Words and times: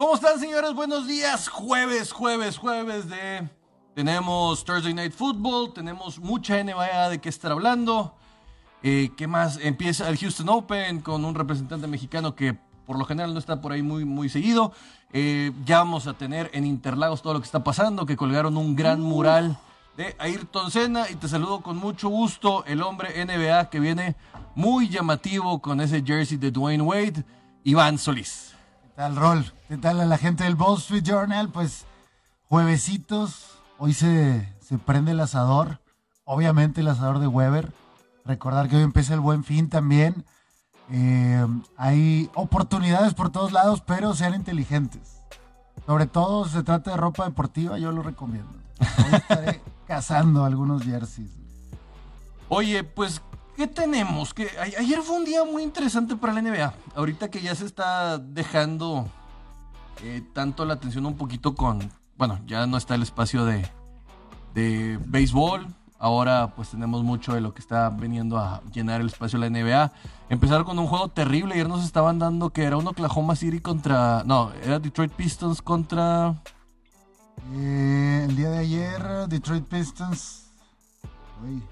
¿Cómo 0.00 0.14
están, 0.14 0.40
señores? 0.40 0.72
Buenos 0.72 1.06
días. 1.06 1.48
Jueves, 1.48 2.10
jueves, 2.10 2.56
jueves 2.56 3.06
de... 3.10 3.46
Tenemos 3.94 4.64
Thursday 4.64 4.94
Night 4.94 5.12
Football, 5.12 5.74
tenemos 5.74 6.18
mucha 6.18 6.64
NBA 6.64 7.10
de 7.10 7.20
qué 7.20 7.28
estar 7.28 7.52
hablando. 7.52 8.14
Eh, 8.82 9.10
¿Qué 9.18 9.26
más? 9.26 9.58
Empieza 9.60 10.08
el 10.08 10.16
Houston 10.16 10.48
Open 10.48 11.02
con 11.02 11.22
un 11.26 11.34
representante 11.34 11.86
mexicano 11.86 12.34
que 12.34 12.56
por 12.86 12.98
lo 12.98 13.04
general 13.04 13.34
no 13.34 13.38
está 13.38 13.60
por 13.60 13.72
ahí 13.72 13.82
muy, 13.82 14.06
muy 14.06 14.30
seguido. 14.30 14.72
Eh, 15.12 15.52
ya 15.66 15.80
vamos 15.80 16.06
a 16.06 16.14
tener 16.14 16.50
en 16.54 16.64
Interlagos 16.64 17.20
todo 17.20 17.34
lo 17.34 17.40
que 17.40 17.44
está 17.46 17.62
pasando, 17.62 18.06
que 18.06 18.16
colgaron 18.16 18.56
un 18.56 18.74
gran 18.76 19.02
mural 19.02 19.58
de 19.98 20.16
Ayrton 20.18 20.70
Senna 20.70 21.10
y 21.10 21.16
te 21.16 21.28
saludo 21.28 21.60
con 21.60 21.76
mucho 21.76 22.08
gusto 22.08 22.64
el 22.64 22.80
hombre 22.80 23.22
NBA 23.22 23.68
que 23.68 23.80
viene 23.80 24.16
muy 24.54 24.88
llamativo 24.88 25.60
con 25.60 25.82
ese 25.82 26.02
jersey 26.02 26.38
de 26.38 26.50
Dwayne 26.50 26.84
Wade, 26.84 27.22
Iván 27.64 27.98
Solís. 27.98 28.54
¿Qué 29.00 29.04
tal, 29.04 29.16
Rol? 29.16 29.52
¿Qué 29.66 29.78
tal 29.78 29.98
a 30.02 30.04
la 30.04 30.18
gente 30.18 30.44
del 30.44 30.56
Wall 30.56 30.76
Street 30.76 31.02
Journal? 31.02 31.48
Pues 31.48 31.86
juevesitos, 32.50 33.62
hoy 33.78 33.94
se, 33.94 34.46
se 34.60 34.76
prende 34.76 35.12
el 35.12 35.20
asador, 35.20 35.80
obviamente 36.26 36.82
el 36.82 36.88
asador 36.88 37.18
de 37.18 37.26
Weber. 37.26 37.72
Recordar 38.26 38.68
que 38.68 38.76
hoy 38.76 38.82
empieza 38.82 39.14
el 39.14 39.20
buen 39.20 39.42
fin 39.42 39.70
también. 39.70 40.26
Eh, 40.90 41.46
hay 41.78 42.28
oportunidades 42.34 43.14
por 43.14 43.30
todos 43.30 43.52
lados, 43.52 43.80
pero 43.86 44.14
sean 44.14 44.34
inteligentes. 44.34 45.22
Sobre 45.86 46.04
todo 46.04 46.44
se 46.44 46.62
trata 46.62 46.90
de 46.90 46.98
ropa 46.98 47.24
deportiva, 47.24 47.78
yo 47.78 47.92
lo 47.92 48.02
recomiendo. 48.02 48.52
Hoy 48.80 49.14
estaré 49.14 49.62
cazando 49.86 50.44
algunos 50.44 50.82
jerseys. 50.82 51.30
Oye, 52.50 52.84
pues, 52.84 53.22
¿qué 53.60 53.66
tenemos? 53.66 54.32
Que 54.32 54.48
ayer 54.58 55.02
fue 55.02 55.16
un 55.16 55.26
día 55.26 55.44
muy 55.44 55.62
interesante 55.62 56.16
para 56.16 56.32
la 56.32 56.40
NBA. 56.40 56.72
Ahorita 56.94 57.30
que 57.30 57.42
ya 57.42 57.54
se 57.54 57.66
está 57.66 58.16
dejando 58.16 59.06
eh, 60.02 60.22
tanto 60.32 60.64
la 60.64 60.72
atención 60.72 61.04
un 61.04 61.14
poquito 61.18 61.54
con, 61.54 61.92
bueno, 62.16 62.40
ya 62.46 62.66
no 62.66 62.78
está 62.78 62.94
el 62.94 63.02
espacio 63.02 63.44
de, 63.44 63.68
de 64.54 64.98
béisbol. 65.04 65.66
Ahora 65.98 66.54
pues 66.56 66.70
tenemos 66.70 67.04
mucho 67.04 67.34
de 67.34 67.42
lo 67.42 67.52
que 67.52 67.60
está 67.60 67.90
viniendo 67.90 68.38
a 68.38 68.62
llenar 68.72 69.02
el 69.02 69.08
espacio 69.08 69.38
de 69.38 69.50
la 69.50 69.60
NBA. 69.60 69.92
Empezar 70.30 70.64
con 70.64 70.78
un 70.78 70.86
juego 70.86 71.08
terrible. 71.08 71.52
Ayer 71.52 71.68
nos 71.68 71.84
estaban 71.84 72.18
dando 72.18 72.48
que 72.48 72.62
era 72.62 72.78
un 72.78 72.88
Oklahoma 72.88 73.36
City 73.36 73.60
contra... 73.60 74.24
No, 74.24 74.52
era 74.64 74.78
Detroit 74.78 75.12
Pistons 75.12 75.60
contra... 75.60 76.34
Eh, 77.52 78.26
el 78.26 78.36
día 78.36 78.48
de 78.48 78.58
ayer, 78.58 79.02
Detroit 79.28 79.66
Pistons. 79.66 80.46
Uy. 81.44 81.62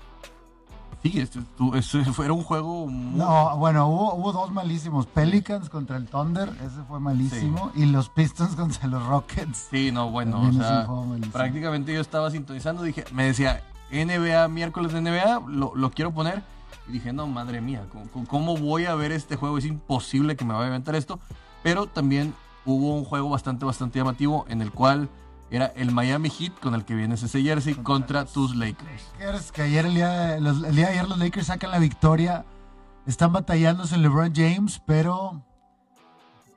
Sí, 1.03 1.21
ese 1.21 2.05
fue- 2.13 2.25
era 2.25 2.35
un 2.35 2.43
juego 2.43 2.87
muy... 2.87 3.19
No, 3.19 3.57
bueno, 3.57 3.87
hubo, 3.89 4.15
hubo 4.15 4.33
dos 4.33 4.51
malísimos. 4.51 5.07
Pelicans 5.07 5.69
contra 5.71 5.97
el 5.97 6.07
Thunder, 6.07 6.49
ese 6.61 6.83
fue 6.89 6.99
malísimo. 7.01 7.71
Y 7.75 7.87
los 7.87 8.09
Pistons 8.09 8.55
contra 8.57 8.87
los 8.89 9.07
Rockets. 9.07 9.69
Sí, 9.71 9.91
no, 9.93 10.11
bueno, 10.11 10.41
o 10.43 10.53
sea, 10.53 10.87
prácticamente 11.33 11.93
yo 11.95 12.01
estaba 12.01 12.31
sintonizando, 12.31 12.83
dije, 12.83 13.05
me 13.13 13.25
decía, 13.25 13.63
NBA, 13.93 14.49
miércoles 14.49 14.93
de 14.93 15.01
NBA, 15.01 15.41
lo, 15.49 15.73
lo 15.75 15.91
quiero 15.91 16.13
poner. 16.13 16.43
Y 16.89 16.93
dije, 16.93 17.13
no, 17.13 17.27
madre 17.27 17.61
mía, 17.61 17.85
¿cómo, 17.93 18.27
cómo 18.27 18.57
voy 18.57 18.87
a 18.87 18.95
ver 18.95 19.13
este 19.13 19.37
juego? 19.37 19.59
Es 19.59 19.67
imposible 19.67 20.37
que 20.37 20.45
me 20.45 20.53
vaya 20.55 20.65
a 20.65 20.69
inventar 20.69 20.95
esto. 20.95 21.21
Pero 21.63 21.87
también 21.87 22.35
hubo 22.65 22.95
un 22.95 23.05
juego 23.05 23.29
bastante, 23.31 23.65
bastante 23.65 23.99
llamativo 23.99 24.47
en 24.49 24.63
el 24.63 24.73
cual 24.73 25.09
era 25.51 25.67
el 25.67 25.93
Miami 25.93 26.31
Heat 26.31 26.53
con 26.61 26.75
el 26.75 26.85
que 26.85 26.95
vienes 26.95 27.23
ese 27.23 27.43
jersey 27.43 27.75
contra 27.75 28.25
tus 28.25 28.55
Lakers. 28.57 29.03
Lakers, 29.19 29.53
que 29.53 29.63
ayer 29.63 29.87
el 29.87 29.95
día, 29.95 30.39
los- 30.41 30.63
el 30.65 30.75
día 30.77 30.87
de 30.89 30.93
ayer 30.93 31.09
los 31.09 31.19
Lakers 31.19 31.47
sacan 31.47 31.71
la 31.71 31.79
victoria. 31.79 32.45
Están 33.07 33.33
batallándose 33.33 33.95
en 33.95 34.03
LeBron 34.03 34.33
James, 34.35 34.83
pero 34.87 35.43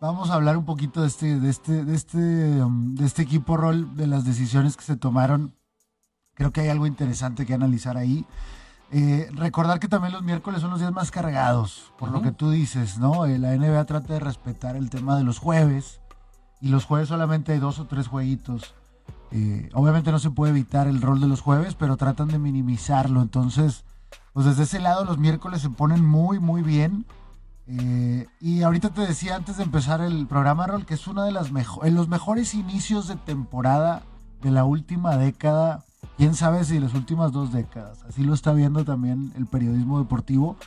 vamos 0.02 0.30
a 0.30 0.34
hablar 0.34 0.58
un 0.58 0.66
poquito 0.66 1.02
de 1.02 1.08
este, 1.08 1.40
de 1.40 1.50
este, 1.50 1.86
de 1.86 1.96
este, 1.96 2.18
um, 2.64 2.96
de 2.96 3.06
este 3.06 3.22
equipo 3.22 3.56
rol, 3.58 3.96
de 3.96 4.08
las 4.08 4.26
decisiones 4.26 4.76
que 4.76 4.84
se 4.84 4.98
tomaron. 4.98 5.56
Creo 6.34 6.52
que 6.52 6.62
hay 6.62 6.70
algo 6.70 6.88
interesante 6.88 7.46
que 7.46 7.54
analizar 7.54 7.98
ahí. 7.98 8.26
Eh, 8.94 9.30
recordar 9.34 9.80
que 9.80 9.88
también 9.88 10.12
los 10.12 10.24
miércoles 10.24 10.60
son 10.60 10.72
los 10.72 10.80
días 10.82 10.92
más 10.92 11.12
cargados, 11.12 11.94
por 11.98 12.10
lo 12.12 12.22
que 12.22 12.32
tú 12.34 12.50
dices, 12.50 12.98
¿no? 12.98 13.26
Eh, 13.26 13.38
la 13.40 13.54
NBA 13.54 13.86
trata 13.86 14.14
de 14.16 14.20
respetar 14.20 14.76
el 14.76 14.90
tema 14.90 15.16
de 15.16 15.24
los 15.24 15.40
jueves 15.40 16.02
y 16.60 16.68
los 16.68 16.84
jueves 16.84 17.08
solamente 17.08 17.54
hay 17.54 17.60
dos 17.60 17.80
o 17.80 17.86
tres 17.86 18.08
jueguitos. 18.10 18.76
Eh, 19.32 19.70
obviamente 19.74 20.12
no 20.12 20.20
se 20.20 20.30
puede 20.30 20.52
evitar 20.52 20.88
el 20.88 21.02
rol 21.02 21.22
de 21.22 21.28
los 21.28 21.42
jueves, 21.42 21.76
pero 21.76 21.98
tratan 21.98 22.28
de 22.28 22.40
minimizarlo. 22.40 23.22
Entonces, 23.22 23.84
pues 24.34 24.46
desde 24.46 24.64
ese 24.64 24.80
lado 24.80 25.06
los 25.06 25.18
miércoles 25.18 25.62
se 25.62 25.70
ponen 25.70 26.06
muy, 26.06 26.40
muy 26.40 26.62
bien. 26.62 27.06
Eh, 27.68 28.28
y 28.42 28.64
ahorita 28.64 28.90
te 28.90 29.02
decía 29.02 29.36
antes 29.36 29.58
de 29.58 29.64
empezar 29.64 30.02
el 30.02 30.28
programa, 30.28 30.68
Rol, 30.68 30.86
que 30.86 30.96
es 30.96 31.08
uno 31.08 31.24
de 31.24 31.32
las 31.32 31.52
mejo- 31.52 31.86
en 31.86 31.96
los 31.96 32.10
mejores 32.10 32.54
inicios 32.54 33.08
de 33.08 33.16
temporada 33.16 34.04
de 34.42 34.52
la 34.52 34.66
última 34.66 35.16
década. 35.16 35.86
Quién 36.18 36.36
sabe 36.36 36.66
si 36.66 36.80
las 36.80 36.94
últimas 36.94 37.32
dos 37.32 37.54
décadas. 37.54 38.04
Así 38.04 38.24
lo 38.24 38.34
está 38.34 38.52
viendo 38.52 38.84
también 38.84 39.32
el 39.38 39.46
periodismo 39.46 40.00
deportivo. 40.00 40.58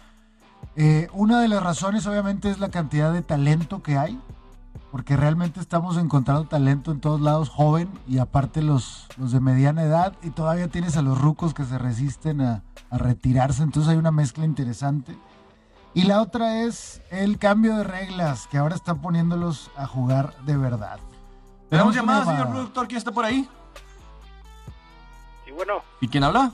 Eh, 0.76 1.08
una 1.12 1.40
de 1.40 1.48
las 1.48 1.62
razones, 1.62 2.06
obviamente, 2.06 2.50
es 2.50 2.58
la 2.58 2.70
cantidad 2.70 3.12
de 3.12 3.20
talento 3.22 3.82
que 3.82 3.98
hay 3.98 4.18
porque 4.94 5.16
realmente 5.16 5.58
estamos 5.58 5.96
encontrando 5.96 6.44
talento 6.44 6.92
en 6.92 7.00
todos 7.00 7.20
lados, 7.20 7.48
joven 7.48 7.90
y 8.06 8.18
aparte 8.18 8.62
los, 8.62 9.08
los 9.18 9.32
de 9.32 9.40
mediana 9.40 9.82
edad, 9.82 10.12
y 10.22 10.30
todavía 10.30 10.68
tienes 10.68 10.96
a 10.96 11.02
los 11.02 11.20
rucos 11.20 11.52
que 11.52 11.64
se 11.64 11.78
resisten 11.78 12.40
a, 12.40 12.62
a 12.90 12.98
retirarse, 12.98 13.64
entonces 13.64 13.90
hay 13.90 13.98
una 13.98 14.12
mezcla 14.12 14.44
interesante. 14.44 15.16
Y 15.94 16.04
la 16.04 16.22
otra 16.22 16.62
es 16.62 17.02
el 17.10 17.40
cambio 17.40 17.76
de 17.76 17.82
reglas, 17.82 18.46
que 18.46 18.56
ahora 18.56 18.76
están 18.76 19.00
poniéndolos 19.00 19.68
a 19.76 19.88
jugar 19.88 20.32
de 20.44 20.56
verdad. 20.56 21.00
Tenemos 21.68 21.92
llamada, 21.92 22.24
señor 22.26 22.50
productor, 22.50 22.86
¿quién 22.86 22.98
está 22.98 23.10
por 23.10 23.24
ahí? 23.24 23.48
Sí, 25.44 25.50
bueno, 25.50 25.82
¿Y 26.00 26.06
quién 26.06 26.22
habla? 26.22 26.52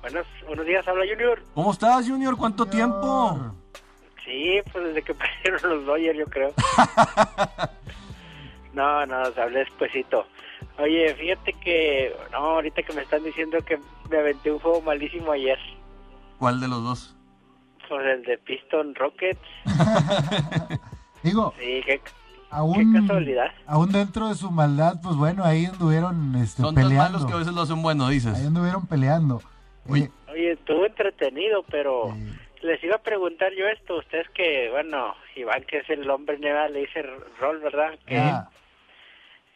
buenos, 0.00 0.26
buenos 0.46 0.64
días, 0.64 0.88
habla 0.88 1.04
Junior. 1.06 1.44
¿Cómo 1.54 1.72
estás, 1.72 2.08
Junior? 2.08 2.38
¿Cuánto 2.38 2.64
tiempo? 2.64 3.52
Sí, 4.30 4.60
pues 4.72 4.84
desde 4.84 5.02
que 5.02 5.14
perdieron 5.42 5.70
los 5.76 5.86
Dodgers, 5.86 6.18
yo 6.18 6.26
creo. 6.26 6.52
no, 8.72 9.06
no, 9.06 9.22
os 9.22 9.36
hablé 9.38 9.60
despuesito. 9.60 10.26
Oye, 10.78 11.14
fíjate 11.14 11.52
que, 11.54 12.14
no, 12.32 12.38
ahorita 12.38 12.82
que 12.82 12.92
me 12.92 13.02
están 13.02 13.22
diciendo 13.24 13.58
que 13.64 13.78
me 14.08 14.18
aventé 14.18 14.50
un 14.52 14.58
juego 14.60 14.80
malísimo 14.82 15.32
ayer, 15.32 15.58
¿Cuál 16.38 16.60
de 16.60 16.68
los 16.68 16.82
dos? 16.82 17.16
pues 17.88 18.06
el 18.06 18.22
de 18.22 18.38
Piston 18.38 18.94
Rockets. 18.94 19.40
Digo, 21.22 21.52
Sí, 21.58 21.82
qué, 21.84 22.00
aún, 22.50 22.94
qué 22.94 23.00
casualidad. 23.00 23.48
aún 23.66 23.90
dentro 23.92 24.28
de 24.28 24.34
su 24.36 24.50
maldad, 24.50 25.00
pues 25.02 25.16
bueno, 25.16 25.44
ahí 25.44 25.66
anduvieron 25.66 26.34
este, 26.36 26.62
Son 26.62 26.74
tan 26.74 26.84
peleando. 26.84 27.18
malos 27.18 27.26
que 27.26 27.32
a 27.34 27.36
veces 27.36 27.52
lo 27.52 27.62
hacen 27.62 27.82
bueno, 27.82 28.08
dices. 28.08 28.38
Ahí 28.38 28.46
anduvieron 28.46 28.86
peleando. 28.86 29.42
Oye. 29.88 30.04
Eh, 30.04 30.10
Oye, 30.32 30.52
estuvo 30.52 30.86
entretenido, 30.86 31.62
pero 31.70 32.14
eh, 32.14 32.32
les 32.62 32.82
iba 32.84 32.96
a 32.96 33.02
preguntar 33.02 33.52
yo 33.54 33.66
esto, 33.66 33.98
ustedes 33.98 34.28
que, 34.30 34.68
bueno, 34.70 35.14
Iván 35.36 35.64
que 35.64 35.78
es 35.78 35.90
el 35.90 36.08
hombre 36.10 36.38
neva, 36.38 36.68
le 36.68 36.80
dice 36.80 37.02
rol, 37.40 37.58
¿verdad? 37.60 37.98
Que, 38.06 38.18
ah, 38.18 38.48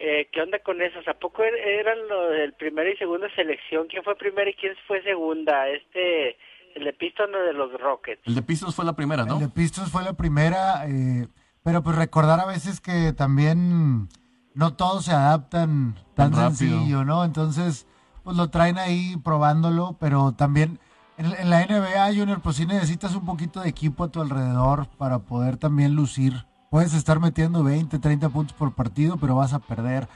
Eh, 0.01 0.29
¿Qué 0.33 0.43
onda 0.43 0.59
con 0.59 0.83
eso? 0.83 0.99
¿A 1.09 1.15
poco 1.15 1.43
er- 1.45 1.57
eran 1.57 1.97
lo 2.09 2.29
del 2.31 2.53
primera 2.55 2.91
y 2.91 2.97
segunda 2.97 3.29
selección? 3.37 3.87
¿Quién 3.89 4.03
fue 4.03 4.17
primera 4.17 4.51
y 4.51 4.55
quién 4.55 4.75
fue 4.89 5.01
segunda? 5.05 5.69
Este, 5.69 6.37
el 6.75 6.85
de 6.85 6.93
Piston 6.93 7.33
o 7.35 7.39
de 7.39 7.53
los 7.53 7.73
Rockets. 7.81 8.21
El 8.27 8.35
de 8.35 8.43
Pistons 8.43 8.75
fue 8.75 8.85
la 8.85 8.95
primera, 8.97 9.25
¿no? 9.25 9.35
El 9.35 9.41
de 9.43 9.49
Pistons 9.49 9.91
fue 9.93 10.03
la 10.03 10.15
primera, 10.15 10.85
eh, 10.89 11.29
pero 11.63 11.83
pues 11.85 11.95
recordar 11.97 12.41
a 12.41 12.45
veces 12.47 12.81
que 12.81 13.13
también 13.17 14.09
no 14.55 14.75
todos 14.77 15.05
se 15.05 15.13
adaptan 15.13 15.95
tan, 16.17 16.35
sencillo, 16.35 17.05
¿no? 17.05 17.25
Entonces, 17.25 17.87
pues 18.25 18.37
lo 18.37 18.51
traen 18.51 18.79
ahí 18.79 19.15
probándolo, 19.25 19.97
pero 20.01 20.33
también 20.37 20.81
en, 21.19 21.27
en 21.27 21.51
la 21.51 21.65
NBA, 21.67 22.07
Junior, 22.17 22.41
pues 22.41 22.57
sí 22.57 22.67
necesitas 22.67 23.15
un 23.15 23.25
poquito 23.25 23.61
de 23.61 23.69
equipo 23.69 24.05
a 24.05 24.09
tu 24.11 24.21
alrededor 24.21 24.87
para 24.99 25.19
poder 25.21 25.57
también 25.57 25.95
lucir. 25.95 26.33
Puedes 26.71 26.93
estar 26.95 27.21
metiendo 27.21 27.63
20, 27.63 27.99
30 27.99 28.29
puntos 28.31 28.57
por 28.57 28.75
partido, 28.75 29.17
pero 29.17 29.37
vas 29.37 29.53
a 29.53 29.61
perder. 29.61 30.09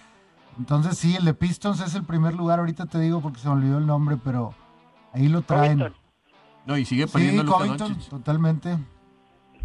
Entonces 0.58 0.98
sí, 0.98 1.14
el 1.16 1.24
de 1.24 1.34
Pistons 1.34 1.80
es 1.80 1.94
el 1.94 2.04
primer 2.04 2.34
lugar, 2.34 2.58
ahorita 2.58 2.86
te 2.86 2.98
digo 2.98 3.20
porque 3.20 3.38
se 3.38 3.46
me 3.48 3.54
olvidó 3.54 3.78
el 3.78 3.86
nombre, 3.86 4.16
pero 4.22 4.54
ahí 5.12 5.28
lo 5.28 5.42
traen. 5.42 5.78
Covington. 5.78 5.94
No, 6.66 6.76
y 6.76 6.84
sigue 6.84 7.06
Sí, 7.06 7.12
perdiendo 7.12 7.44
Luka 7.44 7.58
Covington, 7.58 7.88
Doncic. 7.92 8.10
totalmente. 8.10 8.76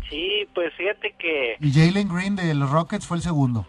Sí, 0.10 0.48
pues 0.54 0.72
fíjate 0.76 1.16
que, 1.18 1.56
Y 1.60 1.72
Jalen 1.74 2.08
Green 2.14 2.36
de 2.36 2.54
los 2.54 2.70
Rockets 2.70 3.08
fue 3.08 3.18
el 3.18 3.24
segundo. 3.24 3.66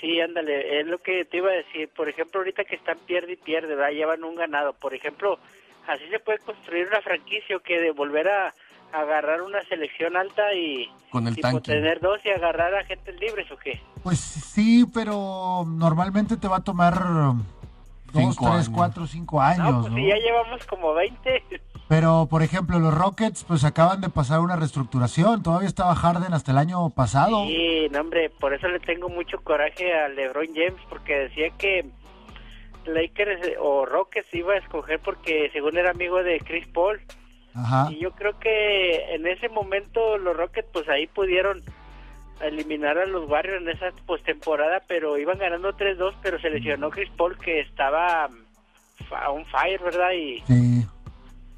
sí, 0.00 0.20
ándale, 0.20 0.80
es 0.80 0.86
lo 0.86 0.98
que 0.98 1.24
te 1.24 1.38
iba 1.38 1.48
a 1.50 1.54
decir. 1.54 1.90
Por 1.96 2.08
ejemplo, 2.08 2.40
ahorita 2.40 2.64
que 2.64 2.76
están 2.76 2.98
pierde 3.06 3.32
y 3.32 3.36
pierde, 3.36 3.74
¿verdad? 3.74 3.90
Llevan 3.90 4.22
un 4.22 4.36
ganado. 4.36 4.74
Por 4.74 4.94
ejemplo, 4.94 5.40
así 5.88 6.04
se 6.10 6.18
puede 6.18 6.38
construir 6.38 6.86
una 6.88 7.00
franquicia 7.00 7.56
o 7.56 7.60
que 7.60 7.80
de 7.80 7.90
volver 7.92 8.28
a 8.28 8.54
agarrar 8.92 9.42
una 9.42 9.62
selección 9.64 10.16
alta 10.16 10.54
y, 10.54 10.88
Con 11.10 11.26
el 11.26 11.36
y 11.38 11.40
tanque. 11.42 11.72
tener 11.72 12.00
dos 12.00 12.18
y 12.24 12.30
agarrar 12.30 12.74
a 12.74 12.80
agentes 12.80 13.18
libres 13.20 13.50
o 13.50 13.56
qué. 13.56 13.80
Pues 14.02 14.18
sí, 14.20 14.86
pero 14.94 15.64
normalmente 15.66 16.36
te 16.36 16.48
va 16.48 16.58
a 16.58 16.64
tomar 16.64 16.94
dos, 16.94 17.36
Cinco 18.14 18.44
tres, 18.46 18.54
años. 18.54 18.68
cuatro, 18.70 19.06
cinco 19.06 19.40
años, 19.42 19.58
No, 19.64 19.72
¿no? 19.72 19.80
pues 19.82 19.94
si 19.94 20.06
ya 20.06 20.16
llevamos 20.16 20.64
como 20.66 20.94
20. 20.94 21.42
Pero, 21.88 22.26
por 22.30 22.42
ejemplo, 22.42 22.78
los 22.80 22.92
Rockets 22.94 23.44
pues 23.44 23.62
acaban 23.64 24.00
de 24.00 24.08
pasar 24.08 24.40
una 24.40 24.56
reestructuración. 24.56 25.42
Todavía 25.42 25.68
estaba 25.68 25.94
Harden 25.94 26.32
hasta 26.32 26.50
el 26.52 26.58
año 26.58 26.88
pasado. 26.90 27.44
Sí, 27.46 27.88
no, 27.92 28.00
hombre, 28.00 28.30
por 28.30 28.54
eso 28.54 28.66
le 28.68 28.80
tengo 28.80 29.08
mucho 29.08 29.38
coraje 29.42 29.92
a 29.94 30.08
LeBron 30.08 30.46
James, 30.54 30.80
porque 30.88 31.14
decía 31.14 31.50
que 31.58 31.84
Lakers 32.86 33.46
eh, 33.46 33.56
o 33.60 33.84
Rockets 33.86 34.32
iba 34.34 34.54
a 34.54 34.58
escoger 34.58 35.00
porque 35.00 35.50
según 35.52 35.76
era 35.76 35.90
amigo 35.90 36.22
de 36.22 36.38
Chris 36.40 36.66
Paul. 36.68 37.00
Ajá. 37.54 37.88
Y 37.90 37.98
yo 38.00 38.12
creo 38.12 38.38
que 38.38 39.14
en 39.14 39.26
ese 39.26 39.48
momento 39.48 40.18
los 40.18 40.36
Rockets 40.36 40.68
pues 40.72 40.88
ahí 40.88 41.06
pudieron 41.06 41.62
eliminar 42.40 42.98
a 42.98 43.06
los 43.06 43.28
Warriors 43.28 43.62
en 43.62 43.70
esa 43.70 43.86
postemporada, 44.04 44.82
pero 44.86 45.16
iban 45.18 45.38
ganando 45.38 45.74
3-2, 45.74 46.14
pero 46.22 46.38
se 46.38 46.50
lesionó 46.50 46.90
Chris 46.90 47.08
Paul 47.16 47.38
que 47.38 47.60
estaba 47.60 48.28
mm, 48.28 49.14
a 49.14 49.30
un 49.30 49.44
fire, 49.46 49.80
¿verdad? 49.82 50.10
Y 50.12 50.40
Sí. 50.46 50.86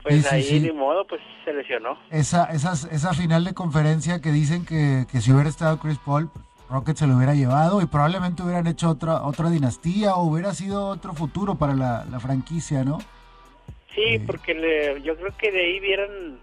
pues 0.03 0.23
sí, 0.23 0.35
ahí 0.35 0.43
sí. 0.45 0.61
ni 0.61 0.71
modo, 0.73 1.05
pues 1.07 1.21
se 1.45 1.53
lesionó. 1.53 1.99
Esa, 2.11 2.45
esas, 2.53 2.85
esa 2.93 3.13
final 3.13 3.45
de 3.45 3.55
conferencia 3.55 4.21
que 4.21 4.31
dicen 4.31 4.65
que, 4.65 5.05
que 5.11 5.21
si 5.21 5.33
hubiera 5.33 5.49
estado 5.49 5.79
Chris 5.81 5.99
Paul, 5.99 6.31
pues, 6.33 6.45
Rockets 6.71 6.99
se 7.01 7.07
lo 7.07 7.17
hubiera 7.17 7.35
llevado 7.35 7.81
y 7.81 7.87
probablemente 7.87 8.43
hubieran 8.43 8.67
hecho 8.67 8.91
otra, 8.91 9.23
otra 9.23 9.49
dinastía 9.51 10.15
o 10.17 10.25
hubiera 10.25 10.53
sido 10.55 10.87
otro 10.89 11.15
futuro 11.15 11.55
para 11.55 11.75
la, 11.75 12.05
la 12.11 12.21
franquicia, 12.21 12.85
¿no? 12.85 12.99
Sí, 13.95 14.19
porque 14.27 14.55
le- 14.55 15.03
yo 15.03 15.17
creo 15.17 15.35
que 15.37 15.51
de 15.51 15.61
ahí 15.61 15.81
hubieran 15.81 16.39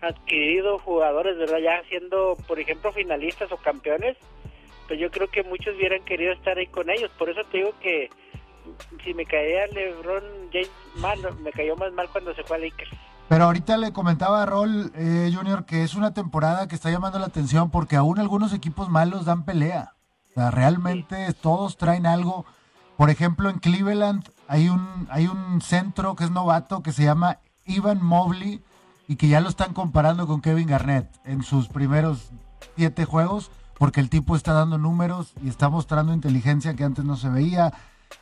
adquirido 0.00 0.78
jugadores, 0.78 1.36
¿verdad? 1.36 1.58
Ya 1.58 1.82
siendo, 1.88 2.36
por 2.46 2.60
ejemplo, 2.60 2.92
finalistas 2.92 3.50
o 3.52 3.56
campeones, 3.56 4.16
pues 4.86 5.00
yo 5.00 5.10
creo 5.10 5.28
que 5.28 5.42
muchos 5.42 5.74
hubieran 5.74 6.04
querido 6.04 6.32
estar 6.32 6.56
ahí 6.58 6.66
con 6.68 6.88
ellos. 6.88 7.10
Por 7.18 7.28
eso 7.28 7.42
te 7.50 7.58
digo 7.58 7.72
que 7.80 8.08
si 9.04 9.14
me 9.14 9.26
caía 9.26 9.66
LeBron 9.66 10.22
James 10.52 10.70
mal, 10.96 11.18
me 11.40 11.50
cayó 11.50 11.76
más 11.76 11.92
mal 11.92 12.08
cuando 12.10 12.34
se 12.34 12.44
fue 12.44 12.56
a 12.56 12.60
Lakers. 12.60 12.90
Pero 13.28 13.44
ahorita 13.44 13.76
le 13.76 13.92
comentaba 13.92 14.42
a 14.42 14.46
Rol 14.46 14.92
eh, 14.94 15.32
Junior 15.34 15.64
que 15.64 15.82
es 15.82 15.94
una 15.94 16.14
temporada 16.14 16.68
que 16.68 16.76
está 16.76 16.90
llamando 16.90 17.18
la 17.18 17.26
atención 17.26 17.70
porque 17.70 17.96
aún 17.96 18.20
algunos 18.20 18.52
equipos 18.52 18.88
malos 18.88 19.24
dan 19.24 19.44
pelea. 19.44 19.94
O 20.30 20.34
sea, 20.34 20.50
realmente 20.50 21.32
todos 21.32 21.76
traen 21.76 22.06
algo. 22.06 22.44
Por 22.96 23.10
ejemplo, 23.10 23.50
en 23.50 23.58
Cleveland 23.58 24.28
hay 24.46 24.68
un, 24.68 25.08
hay 25.10 25.26
un 25.26 25.60
centro 25.60 26.14
que 26.14 26.24
es 26.24 26.30
novato 26.30 26.82
que 26.82 26.92
se 26.92 27.04
llama 27.04 27.38
Ivan 27.64 28.02
Mobley 28.02 28.62
y 29.08 29.16
que 29.16 29.28
ya 29.28 29.40
lo 29.40 29.48
están 29.48 29.72
comparando 29.72 30.26
con 30.26 30.40
Kevin 30.40 30.68
Garnett 30.68 31.08
en 31.24 31.42
sus 31.42 31.68
primeros 31.68 32.30
siete 32.76 33.04
juegos 33.04 33.50
porque 33.78 34.00
el 34.00 34.08
tipo 34.08 34.36
está 34.36 34.52
dando 34.52 34.78
números 34.78 35.32
y 35.42 35.48
está 35.48 35.68
mostrando 35.68 36.14
inteligencia 36.14 36.74
que 36.74 36.84
antes 36.84 37.04
no 37.04 37.16
se 37.16 37.28
veía. 37.28 37.72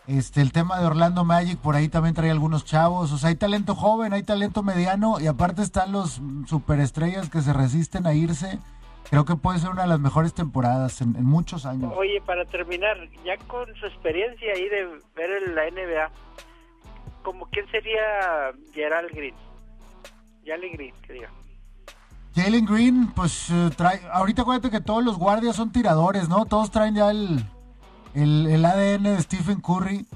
Este, 0.07 0.43
el 0.43 0.53
tema 0.53 0.79
de 0.79 0.87
Orlando 0.87 1.25
Magic, 1.25 1.59
por 1.59 1.77
ahí 1.77 1.89
también 1.89 2.15
trae 2.15 2.31
algunos 2.31 2.65
chavos. 2.65 3.11
O 3.13 3.19
sea, 3.19 3.31
hay 3.31 3.37
talento 3.37 3.75
joven, 3.75 4.13
hay 4.13 4.23
talento 4.23 4.63
mediano 4.63 5.19
y 5.19 5.27
aparte 5.27 5.63
están 5.63 5.93
los 5.93 6.21
superestrellas 6.47 7.31
que 7.31 7.41
se 7.41 7.53
resisten 7.53 8.07
a 8.07 8.13
irse. 8.13 8.59
Creo 9.09 9.25
que 9.25 9.37
puede 9.37 9.59
ser 9.59 9.71
una 9.71 9.83
de 9.83 9.89
las 9.89 10.01
mejores 10.01 10.35
temporadas 10.35 11.01
en, 11.01 11.17
en 11.17 11.25
muchos 11.25 11.65
años. 11.67 11.93
Oye, 11.97 12.21
para 12.27 12.45
terminar, 12.45 12.97
ya 13.25 13.37
con 13.47 13.67
su 13.77 13.87
experiencia 13.87 14.53
ahí 14.55 14.69
de 14.69 14.89
ver 15.15 15.31
en 15.47 15.55
la 15.55 15.71
NBA, 15.71 16.11
¿como 17.23 17.47
quién 17.47 17.67
sería 17.71 18.53
Gerald 18.73 19.11
Green? 19.15 19.35
Jalen 20.45 20.73
Green, 20.73 20.95
que 21.07 21.13
diga. 21.15 21.31
Jalen 22.35 22.67
Green, 22.67 23.13
pues 23.15 23.49
eh, 23.51 23.71
trae. 23.77 24.01
Ahorita 24.13 24.43
acuérdate 24.43 24.71
que 24.71 24.81
todos 24.81 25.05
los 25.05 25.17
guardias 25.19 25.57
son 25.57 25.71
tiradores, 25.73 26.29
¿no? 26.29 26.45
Todos 26.47 26.71
traen 26.71 26.97
ya 26.97 27.11
el, 27.11 27.45
el, 28.15 28.47
el 28.47 28.65
ADN 28.65 29.03
de 29.05 29.23
Stephen 29.23 29.61
Curry. 29.61 30.07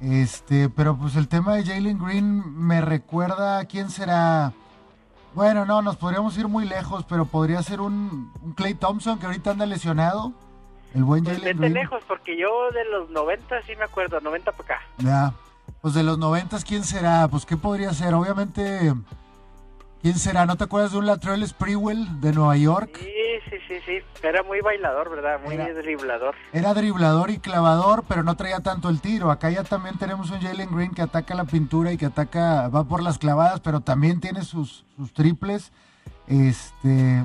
Este, 0.00 0.68
pero 0.68 0.96
pues 0.96 1.16
el 1.16 1.28
tema 1.28 1.54
de 1.54 1.64
Jalen 1.64 1.98
Green 1.98 2.42
me 2.66 2.80
recuerda 2.80 3.58
a 3.58 3.64
quién 3.64 3.90
será. 3.90 4.52
Bueno, 5.34 5.64
no, 5.64 5.82
nos 5.82 5.96
podríamos 5.96 6.36
ir 6.38 6.46
muy 6.48 6.64
lejos, 6.66 7.04
pero 7.08 7.24
podría 7.26 7.62
ser 7.62 7.80
un, 7.80 8.32
un 8.42 8.52
Clay 8.52 8.74
Thompson 8.74 9.18
que 9.18 9.26
ahorita 9.26 9.50
anda 9.52 9.66
lesionado. 9.66 10.32
El 10.94 11.04
buen 11.04 11.24
Pues 11.24 11.38
Jalen 11.38 11.56
Green. 11.58 11.74
lejos, 11.74 12.02
porque 12.06 12.38
yo 12.38 12.70
de 12.72 12.84
los 12.84 13.10
90 13.10 13.62
sí 13.62 13.74
me 13.76 13.84
acuerdo, 13.84 14.20
90 14.20 14.52
para 14.52 14.62
acá. 14.74 14.80
Ya. 14.98 15.32
Pues 15.80 15.94
de 15.94 16.02
los 16.02 16.18
noventas, 16.18 16.64
¿quién 16.64 16.84
será? 16.84 17.26
Pues 17.28 17.46
qué 17.46 17.56
podría 17.56 17.92
ser. 17.94 18.14
Obviamente, 18.14 18.94
¿quién 20.04 20.18
será? 20.18 20.44
¿No 20.44 20.56
te 20.56 20.64
acuerdas 20.64 20.92
de 20.92 20.98
un 20.98 21.06
Latrell 21.06 21.46
Sprewell 21.48 22.20
de 22.20 22.34
Nueva 22.34 22.58
York? 22.58 22.90
Sí, 22.98 23.08
sí, 23.48 23.56
sí, 23.66 23.74
sí. 23.86 23.98
Era 24.22 24.42
muy 24.42 24.60
bailador, 24.60 25.08
¿verdad? 25.08 25.40
Muy 25.42 25.54
Era- 25.54 25.72
driblador. 25.72 26.34
Era 26.52 26.74
driblador 26.74 27.30
y 27.30 27.38
clavador, 27.38 28.04
pero 28.06 28.22
no 28.22 28.36
traía 28.36 28.60
tanto 28.60 28.90
el 28.90 29.00
tiro. 29.00 29.30
Acá 29.30 29.48
ya 29.48 29.64
también 29.64 29.96
tenemos 29.96 30.30
un 30.30 30.42
Jalen 30.42 30.68
Green 30.76 30.90
que 30.92 31.00
ataca 31.00 31.34
la 31.34 31.44
pintura 31.46 31.90
y 31.90 31.96
que 31.96 32.04
ataca, 32.04 32.68
va 32.68 32.84
por 32.84 33.02
las 33.02 33.16
clavadas, 33.16 33.60
pero 33.60 33.80
también 33.80 34.20
tiene 34.20 34.42
sus, 34.42 34.84
sus 34.94 35.14
triples. 35.14 35.72
Este, 36.28 37.24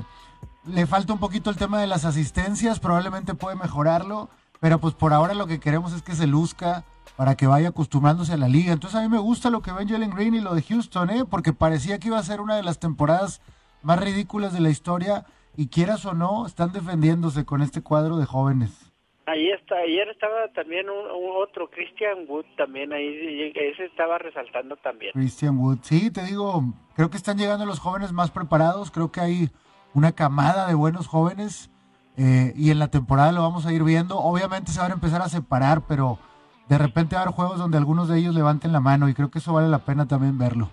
le 0.64 0.86
falta 0.86 1.12
un 1.12 1.18
poquito 1.20 1.50
el 1.50 1.56
tema 1.56 1.82
de 1.82 1.86
las 1.86 2.06
asistencias, 2.06 2.80
probablemente 2.80 3.34
puede 3.34 3.56
mejorarlo, 3.56 4.30
pero 4.58 4.78
pues 4.78 4.94
por 4.94 5.12
ahora 5.12 5.34
lo 5.34 5.46
que 5.46 5.60
queremos 5.60 5.92
es 5.92 6.00
que 6.00 6.14
se 6.14 6.26
luzca 6.26 6.84
para 7.20 7.34
que 7.34 7.46
vaya 7.46 7.68
acostumbrándose 7.68 8.32
a 8.32 8.38
la 8.38 8.48
liga. 8.48 8.72
Entonces 8.72 8.98
a 8.98 9.02
mí 9.02 9.08
me 9.10 9.18
gusta 9.18 9.50
lo 9.50 9.60
que 9.60 9.72
ven 9.72 9.86
Jalen 9.86 10.08
Green 10.08 10.34
y 10.34 10.40
lo 10.40 10.54
de 10.54 10.62
Houston, 10.62 11.10
¿eh? 11.10 11.24
porque 11.30 11.52
parecía 11.52 11.98
que 11.98 12.08
iba 12.08 12.16
a 12.16 12.22
ser 12.22 12.40
una 12.40 12.56
de 12.56 12.62
las 12.62 12.80
temporadas 12.80 13.42
más 13.82 14.00
ridículas 14.00 14.54
de 14.54 14.60
la 14.60 14.70
historia 14.70 15.26
y 15.54 15.68
quieras 15.68 16.06
o 16.06 16.14
no, 16.14 16.46
están 16.46 16.72
defendiéndose 16.72 17.44
con 17.44 17.60
este 17.60 17.82
cuadro 17.82 18.16
de 18.16 18.24
jóvenes. 18.24 18.90
Ahí 19.26 19.50
está, 19.50 19.74
ayer 19.76 20.08
estaba 20.08 20.48
también 20.54 20.88
un, 20.88 20.96
un 20.96 21.42
otro, 21.42 21.68
Christian 21.68 22.24
Wood 22.26 22.46
también 22.56 22.90
ahí, 22.94 23.52
ese 23.54 23.84
estaba 23.84 24.16
resaltando 24.16 24.76
también. 24.76 25.12
Christian 25.12 25.58
Wood. 25.58 25.80
Sí, 25.82 26.10
te 26.10 26.24
digo, 26.24 26.72
creo 26.96 27.10
que 27.10 27.18
están 27.18 27.36
llegando 27.36 27.66
los 27.66 27.80
jóvenes 27.80 28.12
más 28.12 28.30
preparados, 28.30 28.90
creo 28.90 29.12
que 29.12 29.20
hay 29.20 29.50
una 29.92 30.12
camada 30.12 30.66
de 30.66 30.74
buenos 30.74 31.06
jóvenes 31.06 31.70
eh, 32.16 32.54
y 32.56 32.70
en 32.70 32.78
la 32.78 32.88
temporada 32.88 33.30
lo 33.30 33.42
vamos 33.42 33.66
a 33.66 33.74
ir 33.74 33.84
viendo. 33.84 34.18
Obviamente 34.18 34.72
se 34.72 34.80
van 34.80 34.92
a 34.92 34.94
empezar 34.94 35.20
a 35.20 35.28
separar, 35.28 35.82
pero 35.86 36.18
de 36.70 36.78
repente 36.78 37.16
va 37.16 37.20
a 37.20 37.24
haber 37.24 37.34
juegos 37.34 37.58
donde 37.58 37.76
algunos 37.76 38.08
de 38.08 38.18
ellos 38.18 38.34
levanten 38.34 38.72
la 38.72 38.80
mano 38.80 39.08
y 39.08 39.14
creo 39.14 39.30
que 39.30 39.38
eso 39.40 39.52
vale 39.52 39.68
la 39.68 39.80
pena 39.80 40.06
también 40.06 40.38
verlo. 40.38 40.70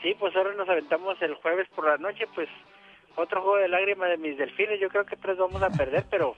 Sí, 0.00 0.14
pues 0.18 0.34
ahora 0.36 0.54
nos 0.54 0.68
aventamos 0.68 1.20
el 1.20 1.34
jueves 1.34 1.68
por 1.74 1.86
la 1.86 1.98
noche, 1.98 2.24
pues 2.34 2.48
otro 3.16 3.42
juego 3.42 3.56
de 3.58 3.68
lágrimas 3.68 4.08
de 4.10 4.16
mis 4.16 4.38
delfines. 4.38 4.80
Yo 4.80 4.88
creo 4.88 5.04
que 5.04 5.16
tres 5.16 5.36
vamos 5.36 5.60
a 5.62 5.68
perder, 5.70 6.06
pero 6.08 6.34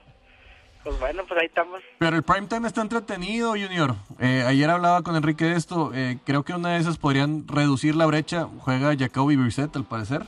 pues 0.83 0.99
bueno, 0.99 1.23
pues 1.27 1.39
ahí 1.39 1.45
estamos. 1.45 1.79
Pero 1.99 2.15
el 2.17 2.23
primetime 2.23 2.67
está 2.67 2.81
entretenido, 2.81 3.51
Junior. 3.51 3.93
Eh, 4.19 4.43
ayer 4.45 4.69
hablaba 4.69 5.01
con 5.03 5.15
Enrique 5.15 5.45
de 5.45 5.55
esto. 5.55 5.91
eh, 5.93 6.17
creo 6.25 6.43
que 6.43 6.53
una 6.53 6.71
de 6.73 6.79
esas 6.79 6.97
podrían 6.97 7.47
reducir 7.47 7.95
la 7.95 8.05
brecha. 8.07 8.47
Juega 8.59 8.93
Jacoby 8.97 9.35
Brissett, 9.37 9.73
al 9.77 9.85
parecer. 9.85 10.23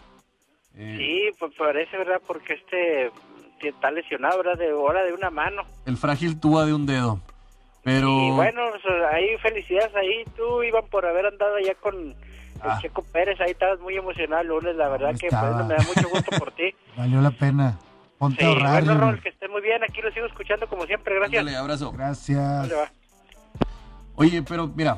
Eh, 0.75 0.95
Sí, 0.97 1.37
pues 1.39 1.53
parece, 1.57 1.97
¿verdad? 1.97 2.21
Porque 2.25 2.53
este 2.53 3.11
está 3.67 3.89
lesionado, 3.89 4.37
¿verdad? 4.37 4.57
De 4.59 4.71
hora 4.73 5.03
de 5.03 5.11
una 5.13 5.31
mano. 5.31 5.63
El 5.87 5.97
frágil 5.97 6.39
tuba 6.39 6.65
de 6.65 6.73
un 6.75 6.85
dedo. 6.85 7.19
Pero. 7.85 8.09
Y 8.09 8.31
bueno, 8.31 8.61
pues, 8.71 8.83
ahí 9.13 9.37
felicidades 9.37 9.95
ahí. 9.95 10.25
Tú, 10.35 10.61
Iván, 10.63 10.85
por 10.89 11.05
haber 11.05 11.27
andado 11.27 11.55
allá 11.55 11.73
con 11.75 11.95
el 11.95 12.15
Ah. 12.61 12.79
Checo 12.81 13.03
Pérez. 13.13 13.39
Ahí 13.39 13.51
estabas 13.51 13.79
muy 13.79 13.95
emocionado 13.95 14.41
el 14.41 14.47
lunes. 14.47 14.75
La 14.75 14.89
verdad 14.89 15.11
que 15.17 15.27
pues, 15.29 15.41
me 15.67 15.75
da 15.75 15.83
mucho 15.87 16.09
gusto 16.09 16.37
por 16.39 16.51
ti. 16.53 16.73
Valió 16.97 17.21
la 17.21 17.31
pena. 17.31 17.77
Ponte 18.17 18.39
Sí, 18.39 18.45
a 18.45 18.47
ahorrar. 18.49 18.83
bueno. 18.85 18.99
Rol, 19.11 19.21
que 19.21 19.29
esté 19.29 19.47
muy 19.47 19.61
bien. 19.61 19.83
Aquí 19.83 20.01
lo 20.01 20.11
sigo 20.11 20.25
escuchando 20.25 20.67
como 20.67 20.85
siempre. 20.85 21.13
Gracias. 21.15 21.39
Ándale, 21.39 21.57
abrazo. 21.57 21.91
Gracias. 21.91 22.71
Oye, 24.15 24.41
pero 24.41 24.67
mira. 24.67 24.97